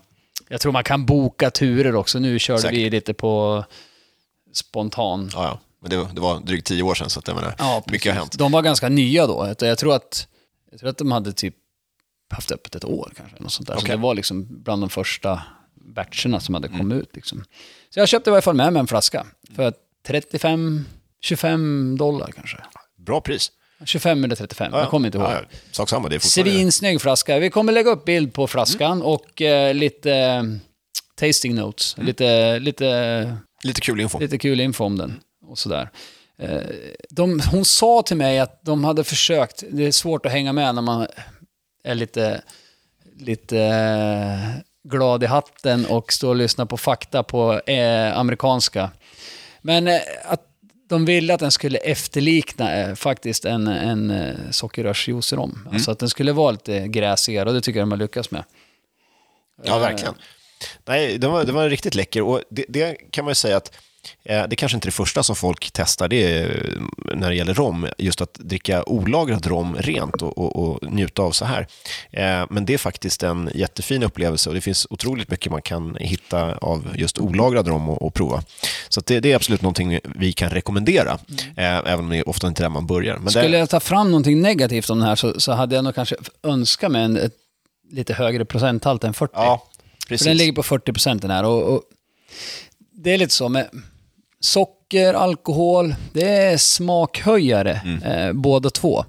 Jag 0.49 0.61
tror 0.61 0.73
man 0.73 0.85
kan 0.85 1.07
boka 1.07 1.51
turer 1.51 1.95
också. 1.95 2.19
Nu 2.19 2.39
körde 2.39 2.61
Säkert. 2.63 2.79
vi 2.79 2.91
lite 2.91 3.15
på 3.15 3.65
spontan. 4.53 5.31
Ja, 5.35 5.45
ja. 5.45 5.61
Men 5.83 5.91
det, 5.91 5.97
var- 5.97 6.09
det 6.15 6.21
var 6.21 6.41
drygt 6.41 6.67
tio 6.67 6.83
år 6.83 6.95
sedan, 6.95 7.11
så 7.11 7.19
att 7.21 7.29
jag 7.29 7.35
menar, 7.35 7.55
Ja, 7.59 7.83
mycket 7.87 8.13
har 8.13 8.21
hänt. 8.21 8.39
De 8.39 8.53
var 8.53 8.63
ganska 8.63 8.89
nya 8.89 9.27
då. 9.27 9.55
Jag 9.61 9.79
tror 9.79 9.95
att, 9.95 10.27
jag 10.71 10.81
tror 10.81 10.91
att 10.91 10.99
de 10.99 11.13
hade 11.13 11.33
typ 11.33 11.55
haft 12.31 12.51
öppet 12.53 12.75
ett 12.75 12.85
år 12.85 13.13
kanske. 13.17 13.43
Något 13.43 13.53
sånt 13.53 13.69
där. 13.69 13.75
Så 13.75 13.81
Okej. 13.81 13.97
det 13.97 14.03
var 14.03 14.15
liksom 14.15 14.47
bland 14.63 14.83
de 14.83 14.91
första 14.91 15.43
batcherna 15.81 16.41
som 16.41 16.55
hade 16.55 16.69
kommit 16.69 17.03
ut. 17.03 17.17
Liksom. 17.17 17.45
Så 17.91 18.01
jag 18.01 18.09
köpte 18.09 18.31
i 18.31 18.33
varje 18.33 18.43
fall 18.43 18.57
med 18.57 18.73
mig 18.73 18.81
en 18.81 18.87
flaska 18.87 19.27
för 19.57 19.73
35, 20.07 20.85
25 21.21 21.97
dollar 21.99 22.31
kanske. 22.37 22.57
Bra 22.99 23.21
pris. 23.21 23.53
25 23.85 24.25
eller 24.25 24.37
35, 24.37 24.73
jag 24.73 24.89
kommer 24.89 25.09
inte 25.09 25.19
ihåg. 25.19 25.27
Ja, 25.27 25.35
ja. 25.51 25.59
Sak 25.71 25.89
samma, 25.89 26.09
det 26.09 26.15
är. 26.15 26.19
Svinsnygg 26.19 27.01
flaska. 27.01 27.39
Vi 27.39 27.51
kommer 27.51 27.73
lägga 27.73 27.91
upp 27.91 28.05
bild 28.05 28.33
på 28.33 28.47
flaskan 28.47 29.03
och 29.03 29.43
eh, 29.43 29.75
lite 29.75 30.13
eh, 30.13 30.43
tasting 31.15 31.55
notes. 31.55 31.97
Lite, 31.99 32.59
lite, 32.59 33.37
Lite 33.63 33.81
kul 33.81 34.01
info. 34.01 34.19
lite 34.19 34.39
kul 34.39 34.61
info 34.61 34.85
om 34.85 34.97
den 34.99 35.21
och 35.47 35.59
sådär. 35.59 35.91
Eh, 36.39 36.61
de, 37.11 37.41
hon 37.51 37.65
sa 37.65 38.03
till 38.03 38.17
mig 38.17 38.39
att 38.39 38.65
de 38.65 38.85
hade 38.85 39.05
försökt, 39.05 39.65
det 39.71 39.87
är 39.87 39.93
svårt 39.93 40.27
att 40.27 40.33
hänga 40.33 40.53
med 40.53 40.75
när 40.75 40.83
man 40.83 41.07
är 41.85 41.95
lite, 41.95 42.43
lite 43.19 43.57
glad 44.91 45.23
i 45.23 45.27
hatten 45.27 45.87
och 45.87 46.13
står 46.13 46.29
och 46.29 46.37
lyssnar 46.37 46.67
på 46.67 46.77
fakta 46.77 47.23
på 47.23 47.61
eh, 47.61 48.19
amerikanska. 48.19 48.91
Men 49.63 49.89
eh, 49.89 50.01
att 50.25 50.41
de 50.89 51.05
ville 51.05 51.35
att 51.35 51.41
den 51.41 51.51
skulle 51.51 51.79
efterlikna 51.79 52.77
eh, 52.77 52.95
faktiskt 52.95 53.45
en, 53.45 53.67
en 53.67 54.11
eh, 54.11 54.35
sockerrörsjuicerom. 54.51 55.69
Alltså 55.73 55.91
att 55.91 55.99
den 55.99 56.09
skulle 56.09 56.33
vara 56.33 56.51
lite 56.51 56.89
gräsigare 56.89 57.49
och 57.49 57.55
det 57.55 57.61
tycker 57.61 57.79
jag 57.79 57.89
de 57.89 57.91
har 57.91 57.99
lyckats 57.99 58.31
med. 58.31 58.45
Ja, 59.63 59.79
verkligen. 59.79 60.15
Nej, 60.85 61.19
det 61.19 61.29
var, 61.29 61.45
det 61.45 61.53
var 61.53 61.69
riktigt 61.69 61.95
läcker 61.95 62.23
och 62.23 62.43
det, 62.51 62.65
det 62.69 62.95
kan 63.11 63.25
man 63.25 63.31
ju 63.31 63.35
säga 63.35 63.57
att 63.57 63.69
eh, 63.75 63.81
det 64.49 64.57
kanske 64.57 64.77
inte 64.77 64.85
är 64.85 64.91
det 64.91 64.95
första 64.95 65.23
som 65.23 65.37
folk 65.37 65.71
testar, 65.73 66.09
det 66.09 66.43
eh, 66.43 66.83
när 67.15 67.29
det 67.29 67.35
gäller 67.37 67.55
rom, 67.55 67.87
just 67.99 68.21
att 68.21 68.35
dricka 68.35 68.83
olagrad 68.83 69.47
rom 69.47 69.77
rent 69.77 70.23
och, 70.23 70.39
och, 70.39 70.57
och 70.57 70.93
njuta 70.93 71.23
av 71.23 71.31
så 71.31 71.45
här. 71.45 71.67
Eh, 72.11 72.47
men 72.51 72.65
det 72.65 72.75
är 72.75 72.79
faktiskt 72.79 73.23
en 73.23 73.51
jättefin 73.55 74.03
upplevelse 74.03 74.49
och 74.49 74.55
det 74.55 74.61
finns 74.61 74.87
otroligt 74.91 75.31
mycket 75.31 75.53
man 75.53 75.63
kan 75.63 75.97
hitta 76.01 76.55
av 76.55 76.89
just 76.95 77.19
olagrad 77.19 77.69
rom 77.69 77.89
och, 77.89 78.03
och 78.03 78.15
prova. 78.15 78.43
Så 78.89 79.01
det, 79.01 79.21
det 79.21 79.33
är 79.33 79.37
absolut 79.37 79.63
någonting 79.63 79.99
vi 80.05 80.33
kan 80.33 80.51
rekommendera, 80.51 81.19
eh, 81.57 81.77
även 81.79 81.99
om 81.99 82.09
det 82.11 82.17
är 82.17 82.29
ofta 82.29 82.49
inte 82.49 82.63
är 82.63 82.65
där 82.65 82.71
man 82.71 82.87
börjar. 82.87 83.19
Men 83.19 83.31
Skulle 83.31 83.49
det, 83.49 83.59
jag 83.59 83.71
ta 83.71 83.81
fram 83.81 84.11
någonting 84.11 84.41
negativt 84.41 84.91
om 84.91 84.99
den 84.99 85.09
här 85.09 85.17
så, 85.17 85.41
så 85.41 85.53
hade 85.53 85.75
jag 85.75 85.85
nog 85.85 85.95
kanske 85.95 86.17
önskat 86.43 86.93
mig 86.93 87.03
en 87.03 87.17
ett, 87.17 87.35
lite 87.93 88.15
högre 88.15 88.45
procenthalt 88.45 89.05
än 89.05 89.15
40. 89.15 89.33
ja, 89.37 89.67
För 90.03 90.09
precis. 90.09 90.27
den 90.27 90.37
ligger 90.37 90.53
på 90.53 90.63
40 90.63 90.93
procent 90.93 91.23
den 91.23 91.31
här. 91.31 91.45
Och, 91.45 91.75
och 91.75 91.83
det 92.93 93.15
är 93.15 93.19
lite 93.19 93.35
så 93.35 93.49
med 93.49 93.69
socker, 94.41 95.15
alkohol, 95.15 95.95
det 96.13 96.29
är 96.29 96.57
smakhöjare 96.59 97.81
Mm. 97.85 98.03
eh, 98.03 98.33
båda 98.33 98.71
två. 98.71 99.05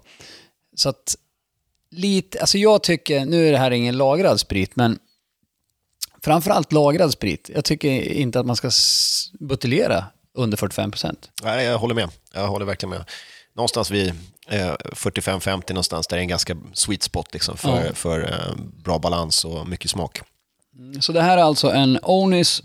Så 0.75 0.89
att 0.89 1.15
lite, 1.91 2.39
alltså 2.41 2.57
jag 2.57 2.83
tycker, 2.83 3.25
nu 3.25 3.47
är 3.47 3.51
det 3.51 3.57
här 3.57 3.71
ingen 3.71 3.97
lagrad 3.97 4.39
sprit, 4.39 4.75
men 4.75 4.99
framförallt 6.23 6.71
lagrad 6.71 7.11
sprit. 7.11 7.49
Jag 7.53 7.65
tycker 7.65 7.89
inte 8.11 8.39
att 8.39 8.45
man 8.45 8.55
ska 8.55 8.71
buteljera 9.39 10.05
under 10.33 10.57
45 10.57 10.91
procent. 10.91 11.29
Nej, 11.43 11.65
jag 11.65 11.77
håller 11.77 11.95
med. 11.95 12.09
Jag 12.33 12.47
håller 12.47 12.65
verkligen 12.65 12.89
med. 12.89 13.05
Någonstans 13.53 13.91
vid 13.91 14.07
eh, 14.47 14.71
45-50 14.91 15.69
någonstans, 15.73 16.07
där 16.07 16.17
är 16.17 16.21
en 16.21 16.27
ganska 16.27 16.57
sweet 16.73 17.03
spot 17.03 17.33
liksom, 17.33 17.57
för, 17.57 17.85
Ja. 17.85 17.93
för 17.93 18.21
eh, 18.21 18.55
bra 18.83 18.99
balans 18.99 19.45
och 19.45 19.67
mycket 19.67 19.91
smak. 19.91 20.21
Så 20.99 21.11
det 21.11 21.21
här 21.21 21.37
är 21.37 21.41
alltså 21.41 21.71
en 21.71 21.99
Onis 22.03 22.63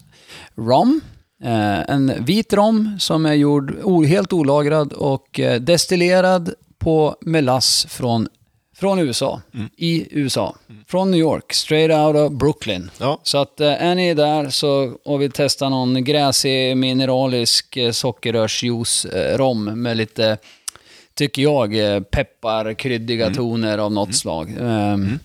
rom. 0.56 1.00
Eh, 1.42 1.80
en 1.80 2.24
vit 2.24 2.52
rom 2.52 2.96
som 2.98 3.26
är 3.26 3.34
gjord 3.34 4.04
helt 4.06 4.32
olagrad 4.32 4.92
och 4.92 5.40
eh, 5.40 5.60
destillerad 5.60 6.54
på 6.78 7.16
melass 7.20 7.86
från, 7.88 8.28
från 8.76 8.98
USA. 8.98 9.40
I 9.76 10.18
USA. 10.18 10.56
Från 10.86 11.10
New 11.10 11.20
York, 11.20 11.52
straight 11.52 11.90
out 11.90 12.16
of 12.16 12.38
Brooklyn. 12.38 12.90
Ja. 12.98 13.20
Så 13.22 13.38
att 13.38 13.60
eh, 13.60 13.82
är 13.82 13.94
ni 13.94 14.14
där 14.14 14.50
så, 14.50 14.92
och 15.04 15.22
vill 15.22 15.32
testa 15.32 15.68
någon 15.68 16.04
gräsig 16.04 16.76
mineralisk 16.76 17.76
eh, 17.76 17.90
sockerrörsjuice 17.90 19.04
eh, 19.04 19.38
rom 19.38 19.82
med 19.82 19.96
lite, 19.96 20.38
tycker 21.14 21.42
jag, 21.42 21.70
peppar, 22.10 22.74
kryddiga 22.74 23.34
toner 23.34 23.78
av 23.78 23.92
något 23.92 24.14
slag. 24.14 24.56
Ehm, 24.60 25.18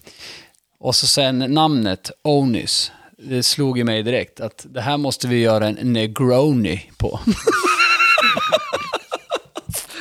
och 0.80 0.96
så 0.96 1.08
sen 1.08 1.40
namnet 1.40 2.12
Onis. 2.22 2.92
Det 3.24 3.44
slog 3.44 3.80
i 3.80 3.84
mig 3.84 4.04
direkt 4.04 4.40
att 4.40 4.66
det 4.70 4.82
här 4.82 4.98
måste 4.98 5.28
vi 5.28 5.38
göra 5.40 5.68
en 5.68 5.94
Negroni 5.94 6.92
på. 6.98 7.20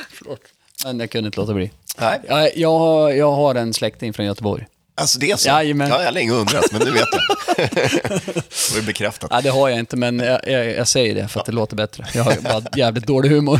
Förlåt. 0.09 0.41
Men 0.85 0.99
jag 0.99 1.11
kunde 1.11 1.27
inte 1.27 1.39
låta 1.39 1.53
bli. 1.53 1.71
Nej. 1.99 2.21
Jag, 2.27 2.57
jag, 2.57 2.79
har, 2.79 3.11
jag 3.11 3.31
har 3.31 3.55
en 3.55 3.73
släkting 3.73 4.13
från 4.13 4.25
Göteborg. 4.25 4.67
Alltså 4.95 5.19
det 5.19 5.31
är 5.31 5.35
så? 5.35 5.47
Jajamän. 5.47 5.89
Ja, 5.89 5.97
jag 5.99 6.05
har 6.05 6.11
länge 6.11 6.31
undrat, 6.31 6.71
men 6.71 6.81
nu 6.81 6.91
vet 6.91 7.07
jag. 7.11 7.21
det 7.57 8.75
var 8.75 8.85
bekräftat. 8.85 9.31
Nej, 9.31 9.43
det 9.43 9.49
har 9.49 9.69
jag 9.69 9.79
inte, 9.79 9.97
men 9.97 10.19
jag, 10.19 10.47
jag, 10.47 10.65
jag 10.65 10.87
säger 10.87 11.15
det 11.15 11.27
för 11.27 11.39
att 11.39 11.45
det 11.45 11.51
låter 11.51 11.75
bättre. 11.75 12.07
Jag 12.13 12.23
har 12.23 12.35
bara 12.41 12.61
jävligt 12.75 13.07
dålig 13.07 13.29
humor. 13.29 13.59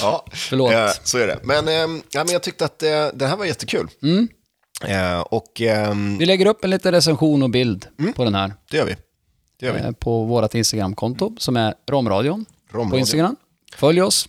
Ja, 0.00 0.26
Förlåt. 0.32 0.72
Eh, 0.72 0.90
så 1.04 1.18
är 1.18 1.26
det. 1.26 1.38
Men, 1.42 1.68
eh, 1.68 2.02
ja, 2.10 2.24
men 2.24 2.32
jag 2.32 2.42
tyckte 2.42 2.64
att 2.64 2.82
eh, 2.82 3.06
det 3.14 3.26
här 3.26 3.36
var 3.36 3.44
jättekul. 3.44 3.88
Mm. 4.84 5.12
Eh, 5.14 5.20
och 5.20 5.60
ehm, 5.60 6.18
Vi 6.18 6.26
lägger 6.26 6.46
upp 6.46 6.64
en 6.64 6.70
liten 6.70 6.92
recension 6.92 7.42
och 7.42 7.50
bild 7.50 7.86
på 8.16 8.24
den 8.24 8.34
här. 8.34 8.52
det 8.70 8.76
gör 8.76 8.84
vi. 8.84 8.96
Det 9.60 9.66
gör 9.66 9.72
vi. 9.72 9.80
eh, 9.80 9.90
På 9.90 10.22
vårt 10.24 10.54
Instagramkonto 10.54 11.34
som 11.38 11.56
är 11.56 11.74
Romradion. 11.90 12.44
På 12.70 12.78
Romradion. 12.78 12.98
Instagram. 13.00 13.36
Följ 13.76 14.02
oss. 14.02 14.28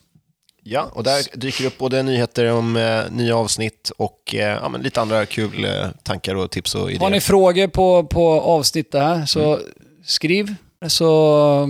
Ja, 0.64 0.90
och 0.94 1.04
där 1.04 1.38
dyker 1.38 1.66
upp 1.66 1.78
både 1.78 2.04
nyheter 2.04 2.52
om 2.52 2.76
eh, 2.76 3.02
nya 3.12 3.38
avsnitt 3.38 3.92
och 3.98 4.36
eh, 4.36 4.40
ja, 4.62 4.70
men 4.70 4.82
lite 4.82 5.02
andra 5.02 5.26
kul 5.26 5.66
eh, 5.66 5.72
tankar 6.04 6.36
och 6.36 6.52
tips 6.52 6.76
och 6.76 6.90
idéer. 6.92 7.00
Har 7.00 7.10
ni 7.10 7.22
frågor 7.22 7.68
på, 7.68 8.04
på 8.04 8.42
avsnittet 8.42 9.02
här 9.02 9.26
så 9.26 9.60
skriv 10.06 10.56
så 10.88 11.70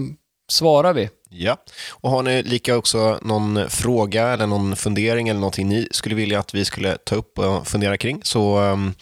svarar 0.50 0.94
vi. 0.94 1.10
Ja, 1.40 1.58
och 1.92 2.10
har 2.10 2.24
ni 2.24 2.44
lika 2.44 2.78
också 2.78 3.20
någon 3.22 3.70
fråga 3.70 4.28
eller 4.28 4.48
någon 4.48 4.76
fundering 4.76 5.30
eller 5.30 5.40
någonting 5.40 5.70
ni 5.70 5.88
skulle 5.92 6.16
vilja 6.16 6.40
att 6.40 6.54
vi 6.54 6.66
skulle 6.66 6.98
ta 6.98 7.16
upp 7.16 7.40
och 7.40 7.68
fundera 7.68 7.98
kring 7.98 8.22
så 8.24 8.60
um, 8.60 8.94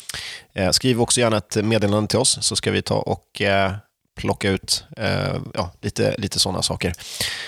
eh, 0.53 0.69
skriv 0.71 1.01
också 1.01 1.19
gärna 1.19 1.37
ett 1.37 1.55
meddelande 1.55 2.07
till 2.07 2.19
oss 2.19 2.37
så 2.41 2.55
ska 2.55 2.71
vi 2.71 2.81
ta 2.81 2.95
och 2.95 3.41
eh, 3.41 3.71
plocka 4.15 4.49
ut 4.49 4.83
eh, 4.97 5.35
ja, 5.53 5.71
lite, 5.81 6.15
lite 6.17 6.39
sådana 6.39 6.61
saker 6.61 6.93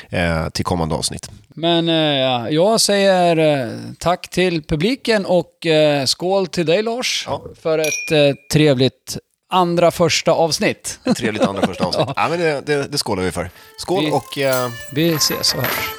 eh, 0.09 0.49
till 0.49 0.65
kommande 0.65 0.95
avsnitt. 0.95 1.29
Men 1.47 1.89
eh, 1.89 1.95
ja, 1.95 2.49
jag 2.49 2.81
säger 2.81 3.38
eh, 3.38 3.71
tack 3.99 4.29
till 4.29 4.63
publiken 4.63 5.25
och 5.25 5.65
eh, 5.65 6.05
skål 6.05 6.47
till 6.47 6.65
dig 6.65 6.83
Lars 6.83 7.23
Ja. 7.27 7.41
för 7.61 7.79
ett 7.79 8.11
eh, 8.11 8.35
trevligt 8.53 9.17
andra 9.49 9.91
första 9.91 10.31
avsnitt. 10.31 10.99
Ett 11.03 11.17
trevligt 11.17 11.43
andra 11.43 11.67
första 11.67 11.83
avsnitt. 11.85 12.07
ja. 12.15 12.27
men 12.29 12.39
det, 12.39 12.61
det, 12.65 12.87
det 12.87 12.97
skålar 12.97 13.23
vi 13.23 13.31
för. 13.31 13.49
Skål 13.77 14.05
Vi- 14.05 14.11
och 14.11 14.37
eh, 14.37 14.69
Vi 14.91 15.13
ses 15.13 15.53
och 15.53 15.61
hörs. 15.61 15.89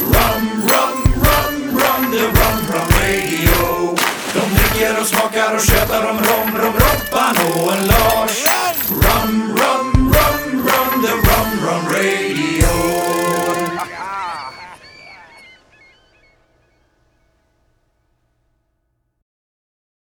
Rum, 0.00 0.62
rum, 0.68 1.14
rum, 1.14 1.78
rum, 1.78 2.12
the 2.12 2.18
rum, 2.18 2.58
rum 2.72 2.88
radio. 3.00 3.96
De 4.34 4.54
dricker 4.54 5.00
och 5.00 5.06
smakar 5.06 5.54
och 5.54 5.60
tjötar 5.60 6.10
om 6.10 6.16
rom, 6.18 6.58
rom, 6.58 6.72
Robban 6.72 7.36
och 7.62 7.72
en 7.72 7.86
Lars. 7.86 8.44
Rum, 8.90 9.56
rum, 9.58 10.14
rum, 10.14 10.68
rum, 10.68 11.02
the 11.02 11.12
rum, 11.12 11.66
rum 11.66 11.88
radio. 11.92 12.53